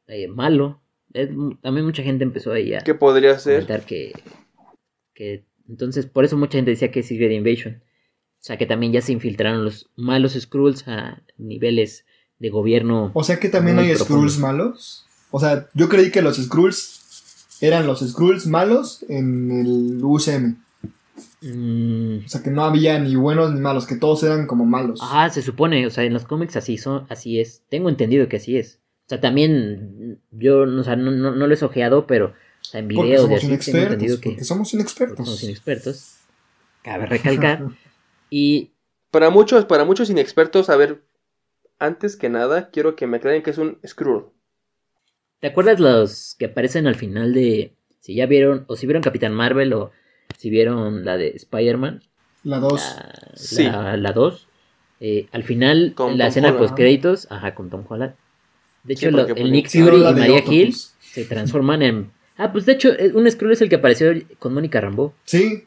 eh, 0.08 0.28
malo. 0.30 0.80
También 1.62 1.86
mucha 1.86 2.04
gente 2.04 2.24
empezó 2.24 2.54
ahí 2.54 2.74
a 2.74 2.80
¿Qué 2.80 2.94
podría 2.94 3.38
ser? 3.40 3.66
que, 3.86 4.14
que... 5.14 5.44
Entonces, 5.70 6.08
por 6.08 6.26
eso 6.26 6.36
mucha 6.38 6.58
gente 6.58 6.72
decía 6.72 6.92
que 6.92 7.02
es 7.02 7.08
Secret 7.08 7.32
Invasion. 7.32 7.82
O 8.40 8.42
sea, 8.42 8.58
que 8.58 8.66
también 8.66 8.92
ya 8.92 9.02
se 9.02 9.12
infiltraron 9.12 9.64
los 9.64 9.90
malos 9.96 10.34
Skrulls 10.34 10.88
a 10.88 11.22
niveles 11.38 12.06
de 12.40 12.50
gobierno. 12.50 13.12
O 13.14 13.24
sea 13.24 13.40
que 13.40 13.50
también 13.50 13.80
hay. 13.80 13.96
Skrulls 13.96 14.40
malos. 14.40 15.06
O 15.32 15.40
sea, 15.40 15.68
yo 15.74 15.90
creí 15.90 16.10
que 16.10 16.22
los 16.22 16.38
Skrulls 16.38 17.58
eran 17.62 17.86
los 17.86 18.00
Skrulls 18.00 18.48
malos 18.48 19.06
en 19.10 19.52
el 19.52 20.00
UCM. 20.02 20.58
Mm, 21.42 22.26
O 22.26 22.30
sea, 22.30 22.42
que 22.42 22.50
no 22.50 22.64
había 22.64 23.00
ni 23.00 23.16
buenos 23.16 23.54
ni 23.54 23.60
malos, 23.60 23.86
que 23.86 23.96
todos 23.96 24.24
eran 24.24 24.48
como 24.48 24.66
malos. 24.66 25.02
Ajá, 25.02 25.30
se 25.30 25.42
supone, 25.42 25.86
o 25.86 25.90
sea, 25.90 26.04
en 26.04 26.14
los 26.14 26.26
cómics 26.26 26.56
así 26.56 26.78
son, 26.78 27.06
así 27.10 27.40
es. 27.40 27.64
Tengo 27.70 27.90
entendido 27.90 28.28
que 28.28 28.38
así 28.38 28.58
es. 28.58 28.80
O 29.06 29.10
sea, 29.10 29.22
también 29.22 30.20
yo 30.32 30.66
no, 30.66 30.82
o 30.82 30.84
sea, 30.84 30.96
no, 30.96 31.12
no, 31.12 31.36
no 31.36 31.48
lo 31.48 31.54
he 31.54 31.66
ojeado, 31.66 32.08
pero 32.08 32.34
o 32.62 32.64
sea, 32.64 32.80
en 32.82 32.88
porque 32.88 33.04
videos 33.10 33.22
de 33.24 33.28
somos 33.28 33.38
así 33.40 33.48
inexpertos. 33.48 33.94
entendido 33.94 34.20
que 34.22 34.30
Porque 34.30 34.44
somos 34.44 34.68
porque 34.70 34.76
inexpertos. 34.82 35.26
somos 35.26 35.44
inexpertos. 35.44 36.16
Cabe 36.84 37.06
recalcar. 37.08 37.64
y 38.30 38.72
Para 39.12 39.30
muchos, 39.32 39.66
para 39.66 39.86
muchos 39.86 40.10
inexpertos, 40.10 40.70
a 40.70 40.76
ver, 40.76 41.02
antes 41.80 42.16
que 42.16 42.30
nada, 42.30 42.70
quiero 42.70 42.96
que 42.96 43.08
me 43.08 43.18
aclaren 43.18 43.42
que 43.42 43.50
es 43.52 43.58
un 43.58 43.78
Skrull. 43.86 44.28
¿te 45.40 45.48
acuerdas 45.48 45.80
los 45.80 46.36
que 46.38 46.46
aparecen 46.46 46.86
al 46.86 46.96
final 46.96 47.34
de 47.34 47.74
si 48.02 48.14
ya 48.14 48.26
vieron 48.26 48.66
o 48.68 48.76
si 48.76 48.86
vieron 48.86 49.02
Capitán 49.02 49.34
Marvel 49.34 49.72
o 49.74 49.92
si 50.38 50.50
vieron 50.50 51.06
la 51.06 51.16
de 51.18 51.30
Spider-Man? 51.30 52.04
La 52.44 52.60
2. 52.60 52.74
La, 52.74 53.32
Sí. 53.36 53.64
la, 53.64 53.96
la 53.98 54.12
2. 54.12 54.48
eh, 55.02 55.28
al 55.32 55.44
final, 55.44 55.94
Con 55.96 56.18
la 56.18 56.26
Tom 56.26 56.28
escena 56.28 56.48
Holland. 56.50 56.60
post 56.66 56.76
créditos, 56.76 57.28
ajá, 57.32 57.56
con 57.56 57.70
Tom 57.70 57.86
Holland. 57.88 58.16
De 58.84 58.96
Sí, 58.98 59.06
hecho, 59.06 59.16
lo- 59.16 59.26
porque- 59.28 59.42
el 59.42 59.52
Nick 59.52 59.70
Fury 59.70 60.02
y 60.02 60.04
Octopus. 60.04 60.54
Hill 60.54 60.76
se 61.00 61.24
transforman 61.26 61.82
en. 61.84 62.12
Ah, 62.40 62.52
pues 62.52 62.66
de 62.66 62.72
hecho, 62.72 62.90
eh, 62.98 63.12
un 63.14 63.30
Skrull 63.30 63.52
es 63.52 63.62
el 63.62 63.70
que 63.70 63.76
apareció 63.76 64.12
con 64.40 64.54
Mónica 64.54 64.80
Rambeau. 64.82 65.14
Sí, 65.26 65.66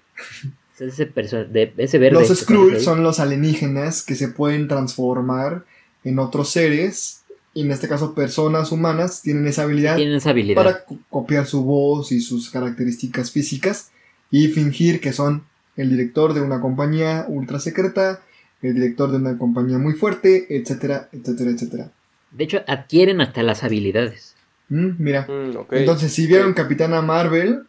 sea, 0.77 0.87
ese, 0.89 1.05
de, 1.05 1.73
ese 1.77 1.99
verde. 1.99 2.19
los 2.19 2.31
ahí. 2.75 2.81
son 2.81 3.03
los 3.03 3.21
alienígenas 3.21 4.03
que 4.03 4.15
se 4.15 4.29
pueden 4.29 4.67
transformar 4.69 5.65
en 6.03 6.19
otros 6.19 6.49
seres. 6.51 7.19
Y 7.55 7.61
en 7.63 7.71
este 7.73 7.87
caso, 7.87 8.15
personas 8.15 8.73
humanas 8.73 9.21
tienen 9.21 9.47
esa 9.47 9.65
habilidad 9.65 9.97
Tienen 9.97 10.15
esa 10.17 10.31
habilidad. 10.31 10.57
para 10.57 10.85
co- 10.87 10.99
copiar 11.11 11.47
su 11.47 11.63
voz 11.63 12.11
y 12.11 12.21
sus 12.23 12.49
características 12.51 13.31
físicas 13.31 13.91
y 14.31 14.49
fingir 14.49 15.01
que 15.03 15.13
son 15.13 15.45
el 15.77 15.91
director 15.91 16.33
de 16.33 16.41
una 16.41 16.63
compañía 16.63 17.27
ultra 17.29 17.59
secreta, 17.61 18.23
el 18.63 18.73
director 18.75 19.11
de 19.11 19.19
una 19.19 19.37
compañía 19.37 19.77
muy 19.77 19.93
fuerte, 19.93 20.47
etcétera, 20.57 21.11
etcétera, 21.13 21.51
etcétera. 21.51 21.91
De 22.31 22.45
hecho, 22.45 22.63
adquieren 22.67 23.21
hasta 23.21 23.43
las 23.43 23.63
habilidades. 23.63 24.35
Mm, 24.73 24.95
mira, 25.03 25.27
Mm, 25.29 25.53
entonces 25.73 26.13
si 26.13 26.27
vieron. 26.27 26.55
Capitana 26.55 27.03
Marvel, 27.03 27.65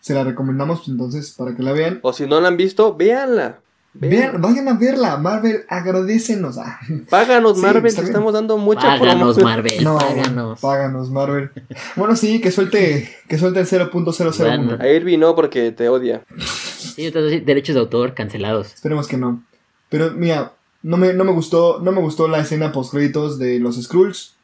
se 0.00 0.14
la 0.14 0.24
recomendamos 0.24 0.78
pues, 0.80 0.88
entonces 0.88 1.32
para 1.32 1.54
que 1.54 1.62
la 1.62 1.72
vean. 1.72 1.98
O 2.02 2.12
si 2.12 2.26
no 2.26 2.40
la 2.40 2.48
han 2.48 2.56
visto, 2.56 2.96
véanla. 2.96 3.60
Vean, 3.98 4.42
vayan 4.42 4.68
a 4.68 4.74
verla, 4.74 5.16
Marvel, 5.16 5.64
agradecenos. 5.68 6.58
Ah, 6.58 6.78
Páganos, 7.08 7.56
Sí, 7.56 7.62
Marvel, 7.62 7.94
te 7.94 8.02
estamos 8.02 8.32
dando 8.34 8.58
mucha 8.58 8.82
Páganos, 8.98 9.36
promoción. 9.38 9.44
Marvel. 9.44 9.72
no, 9.84 9.98
páganos. 9.98 10.60
páganos, 10.60 11.10
Marvel. 11.10 11.50
Bueno, 11.94 12.14
sí, 12.14 12.40
que 12.42 12.50
suelte, 12.50 13.10
que 13.28 13.38
suelte 13.38 13.60
el 13.60 13.66
0.001. 13.66 14.36
Bueno. 14.38 14.76
A 14.80 14.88
Irby 14.88 15.16
no, 15.16 15.34
porque 15.34 15.72
te 15.72 15.88
odia. 15.88 16.22
Sí, 16.38 17.06
entonces, 17.06 17.44
derechos 17.46 17.74
de 17.74 17.80
autor 17.80 18.12
cancelados. 18.14 18.74
Esperemos 18.74 19.08
que 19.08 19.16
no. 19.16 19.42
Pero 19.88 20.10
mira, 20.12 20.52
no 20.82 20.96
me, 20.98 21.14
no 21.14 21.24
me 21.24 21.32
gustó, 21.32 21.80
no 21.80 21.90
me 21.92 22.00
gustó 22.02 22.28
la 22.28 22.40
escena 22.40 22.72
post 22.72 22.92
créditos 22.92 23.38
de 23.38 23.58
los 23.60 23.82
Skrulls. 23.82 24.34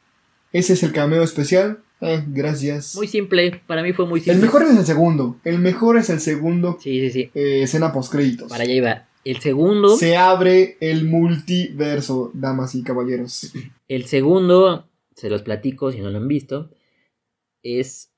Ese 0.55 0.72
es 0.75 0.83
el 0.83 0.92
cameo 0.92 1.22
especial. 1.22 1.79
Eh, 2.02 2.24
gracias. 2.26 2.94
Muy 2.96 3.06
simple. 3.06 3.62
Para 3.66 3.82
mí 3.82 3.92
fue 3.92 4.06
muy 4.06 4.20
simple. 4.20 4.34
el 4.34 4.40
mejor 4.40 4.62
es 4.64 4.76
el 4.76 4.84
segundo. 4.84 5.36
El 5.44 5.58
mejor 5.60 5.96
es 5.98 6.10
el 6.10 6.20
segundo 6.20 6.76
Sí, 6.80 7.00
sí, 7.00 7.10
sí. 7.10 7.30
eh, 7.34 7.62
escena 7.62 7.92
post 7.92 8.12
créditos. 8.12 8.48
Para 8.48 8.64
allá 8.64 8.74
iba. 8.74 9.08
El 9.24 9.38
segundo. 9.38 9.96
Se 9.96 10.16
abre 10.16 10.76
el 10.80 11.04
multiverso, 11.04 12.32
damas 12.34 12.74
y 12.74 12.82
caballeros. 12.82 13.52
El 13.86 14.06
segundo, 14.06 14.88
se 15.14 15.30
los 15.30 15.42
platico 15.42 15.92
si 15.92 16.00
no 16.00 16.10
lo 16.10 16.18
han 16.18 16.26
visto, 16.26 16.70
es, 17.62 18.12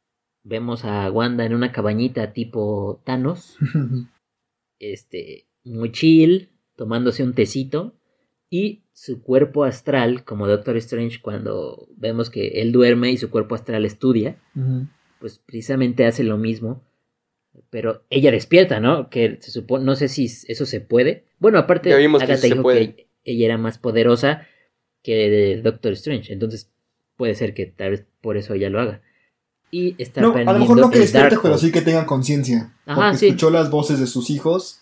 vemos 0.44 0.84
a 0.86 1.10
Wanda 1.10 1.44
en 1.44 1.54
una 1.54 1.72
cabañita 1.72 2.32
tipo 2.32 3.02
Thanos, 3.04 3.58
este, 4.78 5.46
muy 5.64 5.92
chill, 5.92 6.50
tomándose 6.76 7.22
un 7.22 7.34
tecito, 7.34 7.98
y 8.48 8.83
su 8.96 9.22
cuerpo 9.22 9.64
astral, 9.64 10.24
como 10.24 10.46
Doctor 10.46 10.76
Strange 10.78 11.18
cuando 11.20 11.88
vemos 11.96 12.30
que 12.30 12.60
él 12.62 12.70
duerme 12.72 13.10
y 13.10 13.16
su 13.18 13.28
cuerpo 13.28 13.56
astral 13.56 13.84
estudia, 13.84 14.36
pues 15.18 15.40
precisamente 15.44 16.06
hace 16.06 16.22
lo 16.22 16.38
mismo, 16.38 16.80
pero 17.70 18.04
ella 18.08 18.30
despierta, 18.30 18.78
¿no? 18.80 19.10
Que 19.10 19.36
se 19.40 19.50
supone, 19.50 19.84
no 19.84 19.96
sé 19.96 20.08
si 20.08 20.26
eso 20.26 20.64
se 20.64 20.80
puede. 20.80 21.24
Bueno, 21.40 21.58
aparte, 21.58 21.90
Ya 21.90 21.96
vimos 21.96 22.22
Agatha 22.22 22.46
dijo 22.46 22.62
puede. 22.62 22.94
que 22.94 23.08
ella 23.24 23.46
era 23.46 23.58
más 23.58 23.78
poderosa 23.78 24.46
que 25.02 25.60
Doctor 25.62 25.92
Strange, 25.94 26.32
entonces 26.32 26.70
puede 27.16 27.34
ser 27.34 27.52
que 27.52 27.66
tal 27.66 27.90
vez 27.90 28.06
por 28.20 28.36
eso 28.36 28.54
ella 28.54 28.70
lo 28.70 28.80
haga. 28.80 29.02
Y 29.72 30.00
está 30.00 30.20
No, 30.20 30.34
a 30.34 30.44
lo 30.52 30.58
mejor 30.60 30.78
no 30.78 30.88
que 30.90 31.04
Darkhold. 31.04 31.42
pero 31.42 31.58
sí 31.58 31.72
que 31.72 31.80
tenga 31.82 32.06
conciencia. 32.06 32.72
Ajá, 32.86 33.02
Porque 33.06 33.18
sí. 33.18 33.26
escuchó 33.26 33.50
las 33.50 33.70
voces 33.70 33.98
de 33.98 34.06
sus 34.06 34.30
hijos 34.30 34.80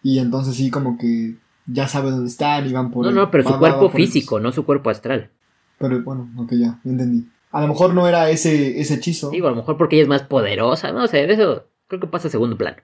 y 0.00 0.20
entonces 0.20 0.54
sí 0.54 0.70
como 0.70 0.96
que 0.96 1.34
ya 1.70 1.86
sabe 1.88 2.10
dónde 2.10 2.28
están 2.28 2.68
y 2.68 2.72
van 2.72 2.90
por 2.90 3.04
No, 3.04 3.12
no, 3.12 3.30
pero 3.30 3.44
Va- 3.44 3.52
su 3.52 3.58
cuerpo 3.58 3.84
va 3.86 3.90
físico, 3.90 4.40
no 4.40 4.52
su 4.52 4.64
cuerpo 4.64 4.90
astral. 4.90 5.30
Pero 5.78 6.02
bueno, 6.02 6.30
ok, 6.36 6.52
ya, 6.54 6.80
entendí. 6.84 7.26
A 7.50 7.60
lo 7.62 7.68
mejor 7.68 7.94
no 7.94 8.06
era 8.08 8.30
ese, 8.30 8.80
ese 8.80 8.94
hechizo. 8.94 9.30
Digo, 9.30 9.46
a 9.48 9.50
lo 9.50 9.56
mejor 9.56 9.76
porque 9.76 9.96
ella 9.96 10.02
es 10.02 10.08
más 10.08 10.22
poderosa, 10.22 10.92
no 10.92 11.06
sé, 11.06 11.24
eso 11.32 11.66
creo 11.86 12.00
que 12.00 12.06
pasa 12.06 12.28
a 12.28 12.30
segundo 12.30 12.58
plano. 12.58 12.76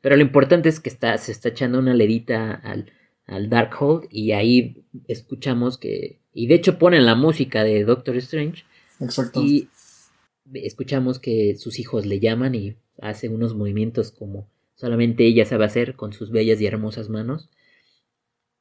Pero 0.00 0.16
lo 0.16 0.22
importante 0.22 0.68
es 0.68 0.80
que 0.80 0.90
está, 0.90 1.16
se 1.18 1.32
está 1.32 1.48
echando 1.48 1.78
una 1.78 1.94
ledita 1.94 2.52
al, 2.52 2.92
al 3.26 3.48
Darkhold 3.48 4.06
y 4.10 4.32
ahí 4.32 4.84
escuchamos 5.08 5.78
que... 5.78 6.20
Y 6.34 6.46
de 6.46 6.56
hecho 6.56 6.78
ponen 6.78 7.06
la 7.06 7.14
música 7.14 7.64
de 7.64 7.84
Doctor 7.84 8.16
Strange 8.16 8.64
Exacto. 9.00 9.40
y 9.42 9.68
escuchamos 10.52 11.18
que 11.18 11.56
sus 11.56 11.78
hijos 11.78 12.06
le 12.06 12.20
llaman 12.20 12.54
y 12.54 12.76
hace 13.00 13.28
unos 13.28 13.54
movimientos 13.54 14.10
como 14.10 14.46
solamente 14.74 15.24
ella 15.24 15.46
sabe 15.46 15.64
hacer 15.64 15.96
con 15.96 16.12
sus 16.12 16.30
bellas 16.30 16.60
y 16.60 16.66
hermosas 16.66 17.08
manos. 17.08 17.48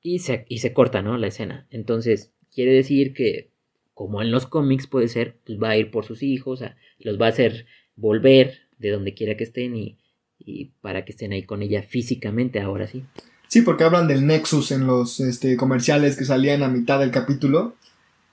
Y 0.04 0.20
se, 0.20 0.46
y 0.48 0.60
se 0.60 0.74
corta, 0.74 1.02
¿no? 1.02 1.18
La 1.18 1.28
escena. 1.28 1.66
Entonces, 1.72 2.32
quiere 2.54 2.74
decir 2.74 3.14
que, 3.14 3.52
como 3.96 4.22
en 4.22 4.30
los 4.32 4.46
cómics 4.46 4.86
puede 4.86 5.08
ser, 5.08 5.38
pues 5.46 5.58
va 5.62 5.70
a 5.70 5.78
ir 5.78 5.90
por 5.90 6.06
sus 6.06 6.22
hijos, 6.22 6.64
los 7.00 7.20
va 7.20 7.28
a 7.28 7.30
hacer 7.30 7.66
volver 7.96 8.60
de 8.78 8.92
donde 8.92 9.14
quiera 9.14 9.38
que 9.38 9.46
estén 9.46 9.76
y, 9.76 9.98
y 10.38 10.66
para 10.82 11.06
que 11.06 11.14
estén 11.14 11.32
ahí 11.32 11.44
con 11.44 11.62
ella 11.62 11.82
físicamente, 11.84 12.60
ahora 12.60 12.88
sí. 12.88 13.06
Sí, 13.48 13.62
porque 13.62 13.84
hablan 13.84 14.08
del 14.08 14.26
Nexus 14.26 14.72
en 14.72 14.88
los 14.88 15.20
este, 15.20 15.56
comerciales 15.58 16.18
que 16.18 16.26
salían 16.26 16.64
a 16.64 16.70
mitad 16.70 17.00
del 17.00 17.12
capítulo. 17.12 17.76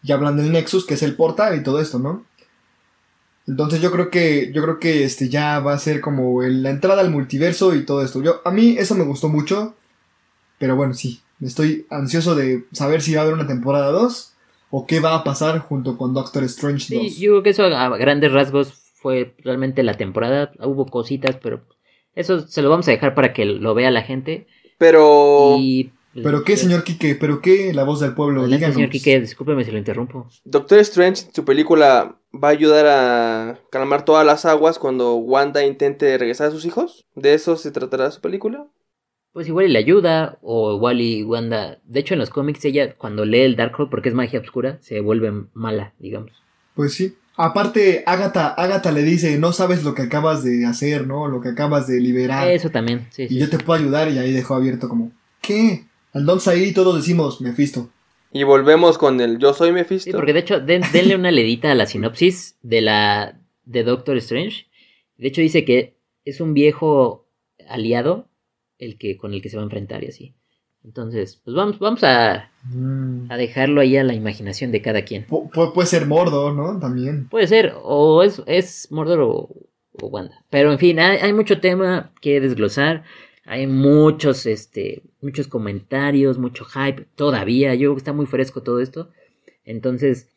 Y 0.03 0.13
hablan 0.13 0.39
del 0.39 0.51
Nexus, 0.51 0.87
que 0.87 0.95
es 0.95 1.03
el 1.03 1.15
portal 1.15 1.59
y 1.59 1.63
todo 1.63 1.79
esto, 1.79 1.99
¿no? 1.99 2.25
Entonces 3.47 3.83
yo 3.83 3.91
creo 3.91 4.11
que 4.11 4.51
yo 4.55 4.63
creo 4.63 4.79
que 4.79 5.05
este 5.05 5.29
ya 5.29 5.61
va 5.61 5.75
a 5.75 5.79
ser 5.79 6.01
como 6.01 6.41
la 6.43 6.71
entrada 6.71 7.03
al 7.03 7.11
multiverso 7.11 7.75
y 7.75 7.85
todo 7.85 8.03
esto. 8.03 8.23
Yo 8.23 8.41
a 8.45 8.51
mí 8.51 8.77
eso 8.79 8.95
me 8.95 9.05
gustó 9.05 9.29
mucho, 9.29 9.75
pero 10.59 10.75
bueno, 10.75 10.95
sí, 10.95 11.21
estoy 11.41 11.87
ansioso 11.91 12.35
de 12.35 12.65
saber 12.73 13.03
si 13.03 13.15
va 13.15 13.21
a 13.21 13.25
haber 13.25 13.35
una 13.35 13.47
temporada 13.47 13.91
2 13.91 14.35
o 14.71 14.87
qué 14.87 15.01
va 15.01 15.15
a 15.17 15.25
pasar 15.25 15.59
junto 15.59 15.97
con 15.99 16.15
Doctor 16.15 16.45
Strange 16.45 16.87
Sí, 16.87 16.95
2. 16.95 17.17
yo 17.19 17.31
creo 17.31 17.43
que 17.43 17.51
eso 17.51 17.65
a 17.65 17.97
grandes 17.99 18.33
rasgos 18.33 18.75
fue 18.95 19.35
realmente 19.45 19.83
la 19.83 19.95
temporada. 19.97 20.53
Hubo 20.61 20.87
cositas, 20.87 21.37
pero 21.43 21.63
eso 22.15 22.47
se 22.47 22.63
lo 22.63 22.71
vamos 22.71 22.87
a 22.89 22.91
dejar 22.93 23.15
para 23.15 23.33
que 23.33 23.45
lo 23.47 23.75
vea 23.75 23.91
la 23.91 24.03
gente. 24.03 24.47
Pero 24.79 25.57
Y, 25.59 25.91
Pero 26.15 26.43
qué, 26.45 26.57
señor 26.57 26.85
Quique, 26.85 27.15
pero 27.15 27.41
qué 27.41 27.73
la 27.73 27.85
voz 27.85 28.01
del 28.01 28.15
pueblo, 28.15 28.41
Adelante, 28.41 28.57
díganos. 28.57 28.75
señor 28.77 28.91
Quique, 28.91 29.21
discúlpeme 29.21 29.65
si 29.65 29.71
lo 29.71 29.79
interrumpo. 29.79 30.29
Doctor 30.45 30.79
Strange, 30.81 31.29
su 31.33 31.45
película, 31.45 32.17
va 32.33 32.49
a 32.49 32.53
ayudar 32.53 32.87
a 32.87 33.59
calmar 33.71 34.05
todas 34.05 34.27
las 34.27 34.45
aguas 34.45 34.79
cuando 34.79 35.15
Wanda 35.17 35.65
intente 35.65 36.17
regresar 36.19 36.49
a 36.49 36.51
sus 36.51 36.65
hijos. 36.65 37.07
¿De 37.15 37.35
eso 37.35 37.57
se 37.57 37.71
tratará 37.71 38.11
su 38.11 38.21
película? 38.21 38.67
Pues 39.33 39.47
igual 39.47 39.67
y 39.67 39.73
le 39.73 39.79
ayuda, 39.79 40.39
o 40.43 40.75
igual 40.75 41.01
y 41.01 41.23
Wanda. 41.23 41.79
De 41.85 42.01
hecho, 42.01 42.15
en 42.15 42.21
los 42.21 42.31
cómics, 42.31 42.65
ella 42.65 42.95
cuando 42.97 43.25
lee 43.25 43.41
el 43.43 43.57
Darkhold, 43.57 43.89
porque 43.91 44.09
es 44.09 44.15
magia 44.15 44.41
oscura, 44.41 44.79
se 44.81 45.01
vuelve 45.01 45.33
mala, 45.55 45.95
digamos. 45.99 46.33
Pues 46.75 46.95
sí. 46.95 47.15
Aparte, 47.37 48.03
Agatha, 48.07 48.49
Agatha 48.49 48.91
le 48.93 49.03
dice, 49.03 49.39
no 49.39 49.53
sabes 49.53 49.83
lo 49.85 49.95
que 49.95 50.03
acabas 50.03 50.43
de 50.45 50.67
hacer, 50.67 51.07
¿no? 51.07 51.29
Lo 51.29 51.41
que 51.41 51.49
acabas 51.51 51.87
de 51.87 52.01
liberar. 52.01 52.51
Eso 52.51 52.71
también, 52.71 53.07
sí, 53.11 53.23
y 53.25 53.29
sí. 53.29 53.39
yo 53.39 53.49
te 53.49 53.59
puedo 53.59 53.81
ayudar 53.81 54.11
y 54.11 54.19
ahí 54.19 54.33
dejó 54.33 54.57
abierto 54.57 54.89
como, 54.89 55.13
¿qué? 55.41 55.85
Entonces 56.13 56.49
ahí 56.49 56.73
todos 56.75 56.97
decimos, 56.97 57.41
Mephisto. 57.41 57.89
Y 58.33 58.43
volvemos 58.43 58.99
con 58.99 59.21
el 59.21 59.39
Yo 59.39 59.55
soy 59.55 59.73
Mephisto. 59.73 60.11
Sí, 60.11 60.13
porque 60.13 60.33
de 60.33 60.41
hecho, 60.41 60.61
den- 60.61 60.83
denle 60.93 61.15
una 61.17 61.31
ledita 61.31 61.71
a 61.73 61.75
la 61.75 61.87
sinopsis 61.87 62.57
de 62.63 62.81
la 62.81 63.41
de 63.65 63.85
Doctor 63.85 64.17
Strange. 64.19 64.67
De 65.17 65.29
hecho, 65.29 65.41
dice 65.41 65.65
que 65.65 65.97
es 66.25 66.41
un 66.41 66.53
viejo 66.53 67.27
aliado 67.69 68.29
el 68.81 68.99
que 68.99 69.17
con 69.17 69.33
el 69.33 69.41
que 69.41 69.49
se 69.49 69.57
va 69.57 69.63
a 69.63 69.67
enfrentar 69.67 70.03
y 70.03 70.09
así. 70.09 70.35
Entonces, 70.83 71.41
pues 71.45 71.55
vamos, 71.55 71.79
vamos 71.79 72.03
a, 72.03 72.51
a 73.29 73.37
dejarlo 73.37 73.83
ahí 73.83 73.97
a 73.99 74.03
la 74.05 74.15
imaginación 74.15 74.73
de 74.73 74.81
cada 74.83 75.03
quien. 75.05 75.27
Pu- 75.27 75.51
pu- 75.51 75.73
puede 75.75 75.87
ser 75.87 76.07
Mordo, 76.07 76.53
¿no? 76.55 76.79
También. 76.81 77.29
Puede 77.29 77.47
ser, 77.47 77.75
o 77.83 78.23
es, 78.23 78.43
es 78.47 78.91
Mordor 78.91 79.21
o, 79.21 79.49
o 80.01 80.07
Wanda. 80.09 80.43
Pero 80.49 80.73
en 80.73 80.79
fin, 80.79 80.99
hay, 80.99 81.19
hay 81.19 81.33
mucho 81.35 81.61
tema 81.61 82.13
que 82.23 82.41
desglosar. 82.41 83.05
Hay 83.45 83.67
muchos, 83.67 84.47
este, 84.47 85.03
muchos 85.21 85.49
comentarios, 85.49 86.39
mucho 86.39 86.65
hype 86.65 87.07
todavía. 87.15 87.75
Yo 87.75 87.81
creo 87.89 87.95
que 87.97 87.99
está 87.99 88.13
muy 88.15 88.27
fresco 88.27 88.63
todo 88.63 88.81
esto. 88.81 89.11
Entonces, 89.65 90.29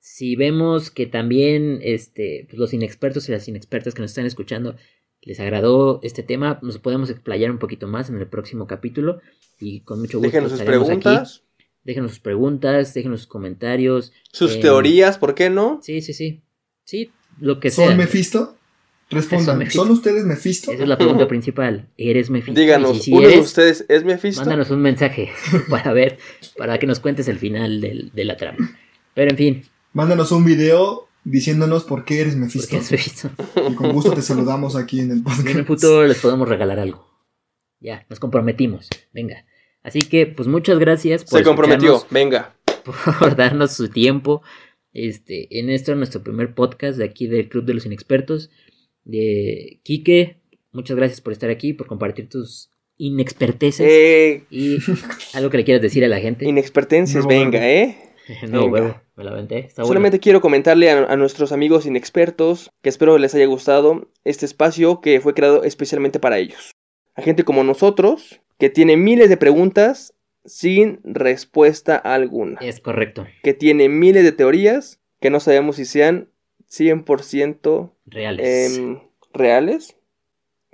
si 0.00 0.34
vemos 0.34 0.90
que 0.90 1.06
también 1.06 1.78
este, 1.82 2.46
pues, 2.48 2.58
los 2.58 2.74
inexpertos 2.74 3.28
y 3.28 3.32
las 3.32 3.46
inexpertas 3.46 3.94
que 3.94 4.02
nos 4.02 4.10
están 4.10 4.26
escuchando 4.26 4.74
les 5.22 5.38
agradó 5.40 6.00
este 6.02 6.22
tema, 6.22 6.58
nos 6.62 6.78
podemos 6.78 7.10
explayar 7.10 7.50
un 7.50 7.58
poquito 7.58 7.86
más 7.86 8.08
en 8.10 8.18
el 8.18 8.26
próximo 8.26 8.66
capítulo. 8.66 9.20
Y 9.60 9.80
con 9.80 10.00
mucho 10.00 10.18
gusto 10.18 10.28
Déjenos 10.28 10.50
sus 10.50 10.60
estaremos 10.60 10.86
preguntas, 10.88 11.42
aquí. 11.58 11.66
Déjenos 11.84 12.10
sus 12.12 12.20
preguntas, 12.20 12.94
déjenos 12.94 13.20
sus 13.20 13.28
comentarios. 13.28 14.12
sus 14.32 14.56
eh, 14.56 14.58
teorías, 14.60 15.18
¿por 15.18 15.34
qué 15.34 15.50
no? 15.50 15.80
Sí, 15.82 16.00
sí, 16.02 16.12
sí. 16.12 16.42
Sí, 16.84 17.12
lo 17.40 17.60
que 17.60 17.70
¿Son 17.70 17.88
sea. 17.88 17.96
Mephisto? 17.96 18.56
Respondan, 19.10 19.46
Son 19.46 19.58
Mephisto. 19.58 19.82
¿son 19.82 19.92
ustedes 19.92 20.24
Mephisto? 20.24 20.72
Esa 20.72 20.82
es 20.84 20.88
la 20.88 20.96
pregunta 20.96 21.28
principal. 21.28 21.88
¿Eres 21.98 22.30
Mephisto? 22.30 22.58
Díganos, 22.60 23.02
si, 23.02 23.12
¿uno 23.12 23.28
de 23.28 23.38
ustedes 23.38 23.84
es 23.88 24.04
Mephisto? 24.04 24.40
mándanos 24.40 24.70
un 24.70 24.80
mensaje 24.80 25.30
para 25.68 25.92
ver, 25.92 26.18
para 26.56 26.78
que 26.78 26.86
nos 26.86 26.98
cuentes 26.98 27.28
el 27.28 27.38
final 27.38 27.80
del- 27.80 28.10
de 28.12 28.24
la 28.24 28.36
trama. 28.36 28.76
Pero 29.14 29.30
en 29.30 29.36
fin, 29.36 29.62
Mándanos 29.92 30.32
un 30.32 30.44
video 30.44 31.08
diciéndonos 31.24 31.84
por 31.84 32.04
qué 32.04 32.20
eres 32.20 32.36
Mephisto. 32.36 32.76
porque 32.76 32.76
has 32.76 32.90
visto. 32.90 33.30
Y 33.70 33.74
con 33.74 33.92
gusto 33.92 34.12
te 34.12 34.22
saludamos 34.22 34.76
aquí 34.76 35.00
en 35.00 35.10
el 35.10 35.22
podcast. 35.22 35.46
En 35.48 35.58
el 35.58 35.64
futuro 35.66 36.06
les 36.06 36.18
podemos 36.20 36.48
regalar 36.48 36.78
algo. 36.78 37.06
Ya, 37.80 38.06
nos 38.08 38.20
comprometimos. 38.20 38.88
Venga. 39.12 39.44
Así 39.82 40.00
que, 40.00 40.26
pues 40.26 40.46
muchas 40.48 40.78
gracias 40.78 41.24
por 41.24 41.38
Se 41.40 41.44
comprometió, 41.44 42.04
venga. 42.10 42.54
por 43.18 43.34
darnos 43.36 43.72
su 43.72 43.88
tiempo. 43.88 44.42
Este, 44.92 45.58
en 45.58 45.70
esto, 45.70 45.94
nuestro 45.94 46.22
primer 46.22 46.54
podcast 46.54 46.98
de 46.98 47.04
aquí 47.04 47.26
del 47.26 47.48
Club 47.48 47.64
de 47.64 47.74
los 47.74 47.86
Inexpertos. 47.86 48.50
De 49.04 49.80
Quique, 49.82 50.36
muchas 50.70 50.96
gracias 50.96 51.20
por 51.20 51.32
estar 51.32 51.50
aquí, 51.50 51.72
por 51.72 51.88
compartir 51.88 52.28
tus 52.28 52.70
inexperteces. 52.98 53.84
Eh, 53.90 54.44
Y 54.50 54.78
algo 55.34 55.50
que 55.50 55.56
le 55.56 55.64
quieras 55.64 55.82
decir 55.82 56.04
a 56.04 56.08
la 56.08 56.20
gente. 56.20 56.46
inexpertencias, 56.48 57.24
No, 57.24 57.28
venga. 57.28 57.68
¿eh? 57.68 57.96
no, 58.48 58.60
venga. 58.70 58.72
huevo, 58.72 59.00
me 59.16 59.24
la 59.24 59.30
aventé. 59.32 59.58
Está 59.58 59.82
bueno. 59.82 59.88
Solamente 59.88 60.20
quiero 60.20 60.40
comentarle 60.40 60.90
a, 60.90 61.04
a 61.04 61.16
nuestros 61.16 61.52
amigos 61.52 61.86
inexpertos 61.86 62.70
que 62.82 62.88
espero 62.88 63.18
les 63.18 63.34
haya 63.34 63.46
gustado 63.46 64.08
este 64.24 64.46
espacio 64.46 65.00
que 65.00 65.20
fue 65.20 65.34
creado 65.34 65.64
especialmente 65.64 66.18
para 66.18 66.38
ellos. 66.38 66.72
A 67.14 67.22
gente 67.22 67.44
como 67.44 67.64
nosotros 67.64 68.40
que 68.58 68.70
tiene 68.70 68.96
miles 68.96 69.28
de 69.28 69.36
preguntas 69.36 70.14
sin 70.44 71.00
respuesta 71.04 71.96
alguna. 71.96 72.60
Es 72.60 72.80
correcto. 72.80 73.26
Que 73.42 73.54
tiene 73.54 73.88
miles 73.88 74.24
de 74.24 74.32
teorías 74.32 75.00
que 75.20 75.30
no 75.30 75.40
sabemos 75.40 75.76
si 75.76 75.84
sean 75.84 76.28
100% 76.70 77.92
Reales. 78.06 78.78
em, 78.78 79.00
reales, 79.32 79.96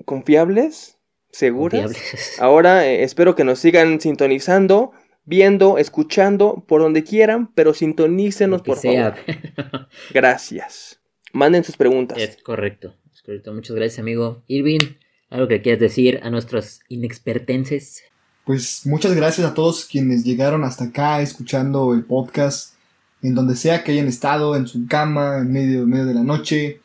confiables, 0.05 0.99
seguras. 1.31 1.83
Confiables. 1.83 2.37
Ahora 2.41 2.87
eh, 2.87 3.03
espero 3.03 3.35
que 3.35 3.45
nos 3.45 3.59
sigan 3.59 4.01
sintonizando, 4.01 4.93
viendo, 5.29 5.77
escuchando, 5.77 6.65
por 6.67 6.81
donde 6.81 7.05
quieran, 7.05 7.53
pero 7.55 7.75
sintonícenos 7.75 8.63
por 8.63 8.79
sea. 8.79 9.13
favor. 9.13 9.89
Gracias. 10.15 11.01
Manden 11.35 11.65
sus 11.65 11.77
preguntas. 11.77 12.17
Es 12.19 12.43
correcto. 12.43 12.95
Es 13.13 13.21
correcto. 13.21 13.53
Muchas 13.53 13.77
gracias, 13.77 13.99
amigo. 13.99 14.43
Irving, 14.47 14.79
algo 15.29 15.47
que 15.47 15.61
quieras 15.61 15.81
decir 15.81 16.21
a 16.23 16.31
nuestros 16.31 16.81
inexpertenses. 16.89 18.03
Pues 18.47 18.87
muchas 18.87 19.15
gracias 19.15 19.47
a 19.47 19.53
todos 19.53 19.85
quienes 19.85 20.25
llegaron 20.25 20.65
hasta 20.65 20.85
acá 20.85 21.21
escuchando 21.21 21.93
el 21.93 22.05
podcast, 22.05 22.77
en 23.21 23.35
donde 23.35 23.55
sea 23.55 23.85
que 23.85 23.93
hayan 23.93 24.09
estado, 24.09 24.57
en 24.57 24.67
su 24.67 24.87
cama, 24.87 25.41
en 25.41 25.53
medio, 25.53 25.83
en 25.83 25.91
medio 25.91 26.07
de 26.07 26.15
la 26.15 26.23
noche. 26.23 26.81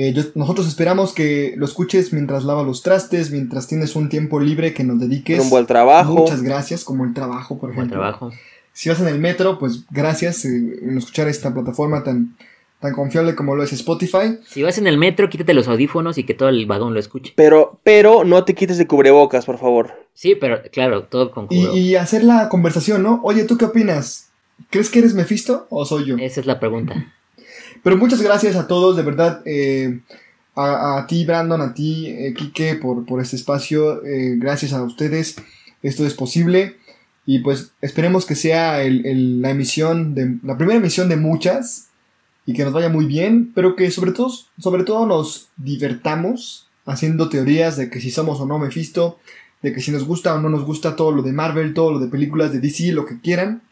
Eh, 0.00 0.12
yo- 0.12 0.22
nosotros 0.36 0.68
esperamos 0.68 1.12
que 1.12 1.54
lo 1.56 1.64
escuches 1.64 2.12
mientras 2.12 2.44
lavas 2.44 2.64
los 2.64 2.82
trastes, 2.84 3.32
mientras 3.32 3.66
tienes 3.66 3.96
un 3.96 4.08
tiempo 4.08 4.38
libre 4.38 4.72
que 4.72 4.84
nos 4.84 5.00
dediques. 5.00 5.38
Rumbo 5.38 5.56
al 5.56 5.66
trabajo. 5.66 6.14
Muchas 6.14 6.40
gracias, 6.42 6.84
como 6.84 7.04
el 7.04 7.12
trabajo, 7.14 7.58
por 7.58 7.70
Buen 7.70 7.88
ejemplo. 7.88 7.98
trabajo. 7.98 8.30
Si 8.72 8.88
vas 8.88 9.00
en 9.00 9.08
el 9.08 9.18
metro, 9.18 9.58
pues 9.58 9.84
gracias 9.90 10.44
eh, 10.44 10.48
en 10.82 10.96
escuchar 10.98 11.26
esta 11.26 11.52
plataforma 11.52 12.04
tan, 12.04 12.36
tan 12.78 12.92
confiable 12.92 13.34
como 13.34 13.56
lo 13.56 13.64
es 13.64 13.72
Spotify. 13.72 14.38
Si 14.46 14.62
vas 14.62 14.78
en 14.78 14.86
el 14.86 14.98
metro, 14.98 15.28
quítate 15.28 15.52
los 15.52 15.66
audífonos 15.66 16.16
y 16.16 16.22
que 16.22 16.34
todo 16.34 16.48
el 16.48 16.64
vagón 16.66 16.94
lo 16.94 17.00
escuche. 17.00 17.32
Pero, 17.34 17.80
pero 17.82 18.22
no 18.24 18.44
te 18.44 18.54
quites 18.54 18.78
de 18.78 18.86
cubrebocas, 18.86 19.46
por 19.46 19.58
favor. 19.58 19.90
Sí, 20.14 20.36
pero 20.36 20.60
claro, 20.70 21.02
todo 21.06 21.32
con 21.32 21.46
Y, 21.46 21.48
cuidado. 21.48 21.76
y 21.76 21.96
hacer 21.96 22.22
la 22.22 22.48
conversación, 22.48 23.02
¿no? 23.02 23.20
Oye, 23.24 23.42
¿tú 23.42 23.58
qué 23.58 23.64
opinas? 23.64 24.30
¿Crees 24.70 24.90
que 24.90 25.00
eres 25.00 25.14
Mephisto 25.14 25.66
o 25.70 25.84
soy 25.84 26.04
yo? 26.06 26.16
Esa 26.18 26.38
es 26.38 26.46
la 26.46 26.60
pregunta. 26.60 27.14
Pero 27.82 27.96
muchas 27.96 28.20
gracias 28.22 28.56
a 28.56 28.66
todos, 28.66 28.96
de 28.96 29.02
verdad. 29.02 29.42
eh, 29.44 30.00
a, 30.54 30.98
a 30.98 31.06
ti, 31.06 31.24
Brandon, 31.24 31.60
a 31.60 31.72
ti, 31.72 32.06
eh, 32.08 32.34
Quique, 32.36 32.74
por, 32.74 33.06
por 33.06 33.20
este 33.20 33.36
espacio. 33.36 34.04
eh, 34.04 34.34
gracias 34.38 34.72
a 34.72 34.82
ustedes. 34.82 35.36
Esto 35.82 36.04
es 36.06 36.14
posible. 36.14 36.76
Y 37.26 37.40
pues 37.40 37.72
esperemos 37.80 38.26
que 38.26 38.34
sea 38.34 38.82
el- 38.82 39.04
el- 39.06 39.40
la 39.42 39.50
emisión 39.50 40.14
de 40.14 40.38
la 40.42 40.56
primera 40.56 40.78
emisión 40.78 41.08
de 41.08 41.16
muchas. 41.16 41.88
Y 42.46 42.54
que 42.54 42.64
nos 42.64 42.72
vaya 42.72 42.88
muy 42.88 43.04
bien. 43.06 43.52
Pero 43.54 43.76
que 43.76 43.90
sobre 43.90 44.12
todo, 44.12 44.30
sobre 44.58 44.82
todo 44.84 45.06
nos 45.06 45.48
divertamos 45.56 46.66
haciendo 46.86 47.28
teorías 47.28 47.76
de 47.76 47.90
que 47.90 48.00
si 48.00 48.10
somos 48.10 48.40
o 48.40 48.46
no 48.46 48.58
Mephisto. 48.58 49.18
De 49.62 49.72
que 49.72 49.80
si 49.80 49.90
nos 49.92 50.04
gusta 50.04 50.34
o 50.34 50.40
no 50.40 50.48
nos 50.48 50.64
gusta 50.64 50.96
todo 50.96 51.12
lo 51.12 51.22
de 51.22 51.32
Marvel, 51.32 51.74
todo 51.74 51.92
lo 51.92 51.98
de 51.98 52.08
películas 52.08 52.52
de 52.52 52.60
DC, 52.60 52.92
lo 52.92 53.06
que 53.06 53.20
quieran. 53.20 53.62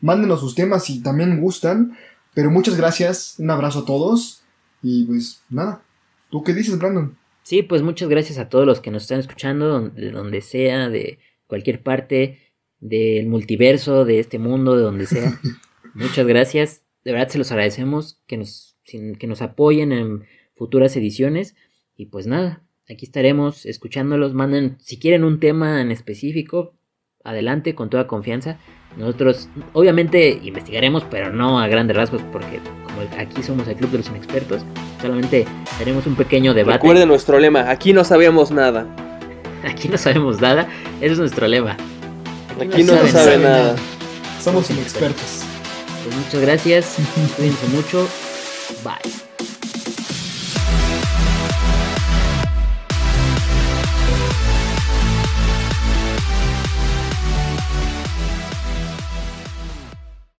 Mándenos 0.00 0.40
sus 0.40 0.54
temas 0.54 0.84
si 0.84 1.00
también 1.00 1.40
gustan. 1.40 1.96
Pero 2.34 2.50
muchas 2.50 2.76
gracias, 2.76 3.36
un 3.38 3.50
abrazo 3.50 3.80
a 3.80 3.84
todos 3.84 4.42
y 4.82 5.04
pues 5.04 5.42
nada. 5.50 5.82
¿Tú 6.30 6.42
qué 6.42 6.52
dices, 6.52 6.78
Brandon? 6.78 7.16
Sí, 7.42 7.62
pues 7.62 7.82
muchas 7.82 8.08
gracias 8.08 8.38
a 8.38 8.48
todos 8.48 8.66
los 8.66 8.80
que 8.80 8.90
nos 8.90 9.02
están 9.02 9.20
escuchando, 9.20 9.88
de 9.90 10.10
donde 10.10 10.40
sea, 10.40 10.88
de 10.88 11.18
cualquier 11.46 11.82
parte 11.82 12.40
del 12.80 13.26
multiverso, 13.28 14.04
de 14.04 14.18
este 14.20 14.38
mundo, 14.38 14.76
de 14.76 14.82
donde 14.82 15.06
sea. 15.06 15.38
muchas 15.94 16.26
gracias. 16.26 16.82
De 17.04 17.12
verdad 17.12 17.28
se 17.28 17.38
los 17.38 17.50
agradecemos 17.52 18.20
que 18.26 18.36
nos, 18.38 18.76
sin- 18.82 19.14
que 19.16 19.26
nos 19.26 19.42
apoyen 19.42 19.92
en 19.92 20.24
futuras 20.56 20.96
ediciones. 20.96 21.54
Y 21.96 22.06
pues 22.06 22.26
nada, 22.26 22.64
aquí 22.88 23.04
estaremos 23.04 23.66
escuchándolos. 23.66 24.34
Manden, 24.34 24.76
si 24.80 24.98
quieren 24.98 25.22
un 25.22 25.38
tema 25.38 25.80
en 25.82 25.90
específico, 25.90 26.74
adelante, 27.22 27.74
con 27.74 27.90
toda 27.90 28.06
confianza. 28.06 28.58
Nosotros, 28.96 29.48
obviamente, 29.72 30.40
investigaremos, 30.42 31.04
pero 31.10 31.32
no 31.32 31.58
a 31.58 31.66
grandes 31.66 31.96
rasgos, 31.96 32.22
porque 32.32 32.60
como 32.84 33.00
aquí 33.18 33.42
somos 33.42 33.66
el 33.66 33.76
Club 33.76 33.90
de 33.90 33.98
los 33.98 34.08
Inexpertos, 34.08 34.62
solamente 35.00 35.46
haremos 35.80 36.06
un 36.06 36.14
pequeño 36.14 36.54
debate. 36.54 36.78
Recuerden 36.78 37.08
nuestro 37.08 37.38
lema, 37.38 37.70
aquí 37.70 37.92
no 37.92 38.04
sabemos 38.04 38.50
nada. 38.50 38.86
Aquí 39.64 39.88
no 39.88 39.96
sabemos 39.96 40.42
nada, 40.42 40.68
ese 41.00 41.12
es 41.14 41.18
nuestro 41.18 41.48
lema. 41.48 41.74
Aquí 42.60 42.84
no 42.84 42.92
se 42.92 43.08
saben 43.08 43.12
sabe 43.12 43.38
nada. 43.38 43.58
nada. 43.58 43.76
Somos 44.38 44.70
inexpertos. 44.70 45.40
Pues 46.04 46.16
muchas 46.16 46.40
gracias, 46.42 46.96
cuídense 47.34 47.66
mucho, 47.68 48.06
bye. 48.84 49.33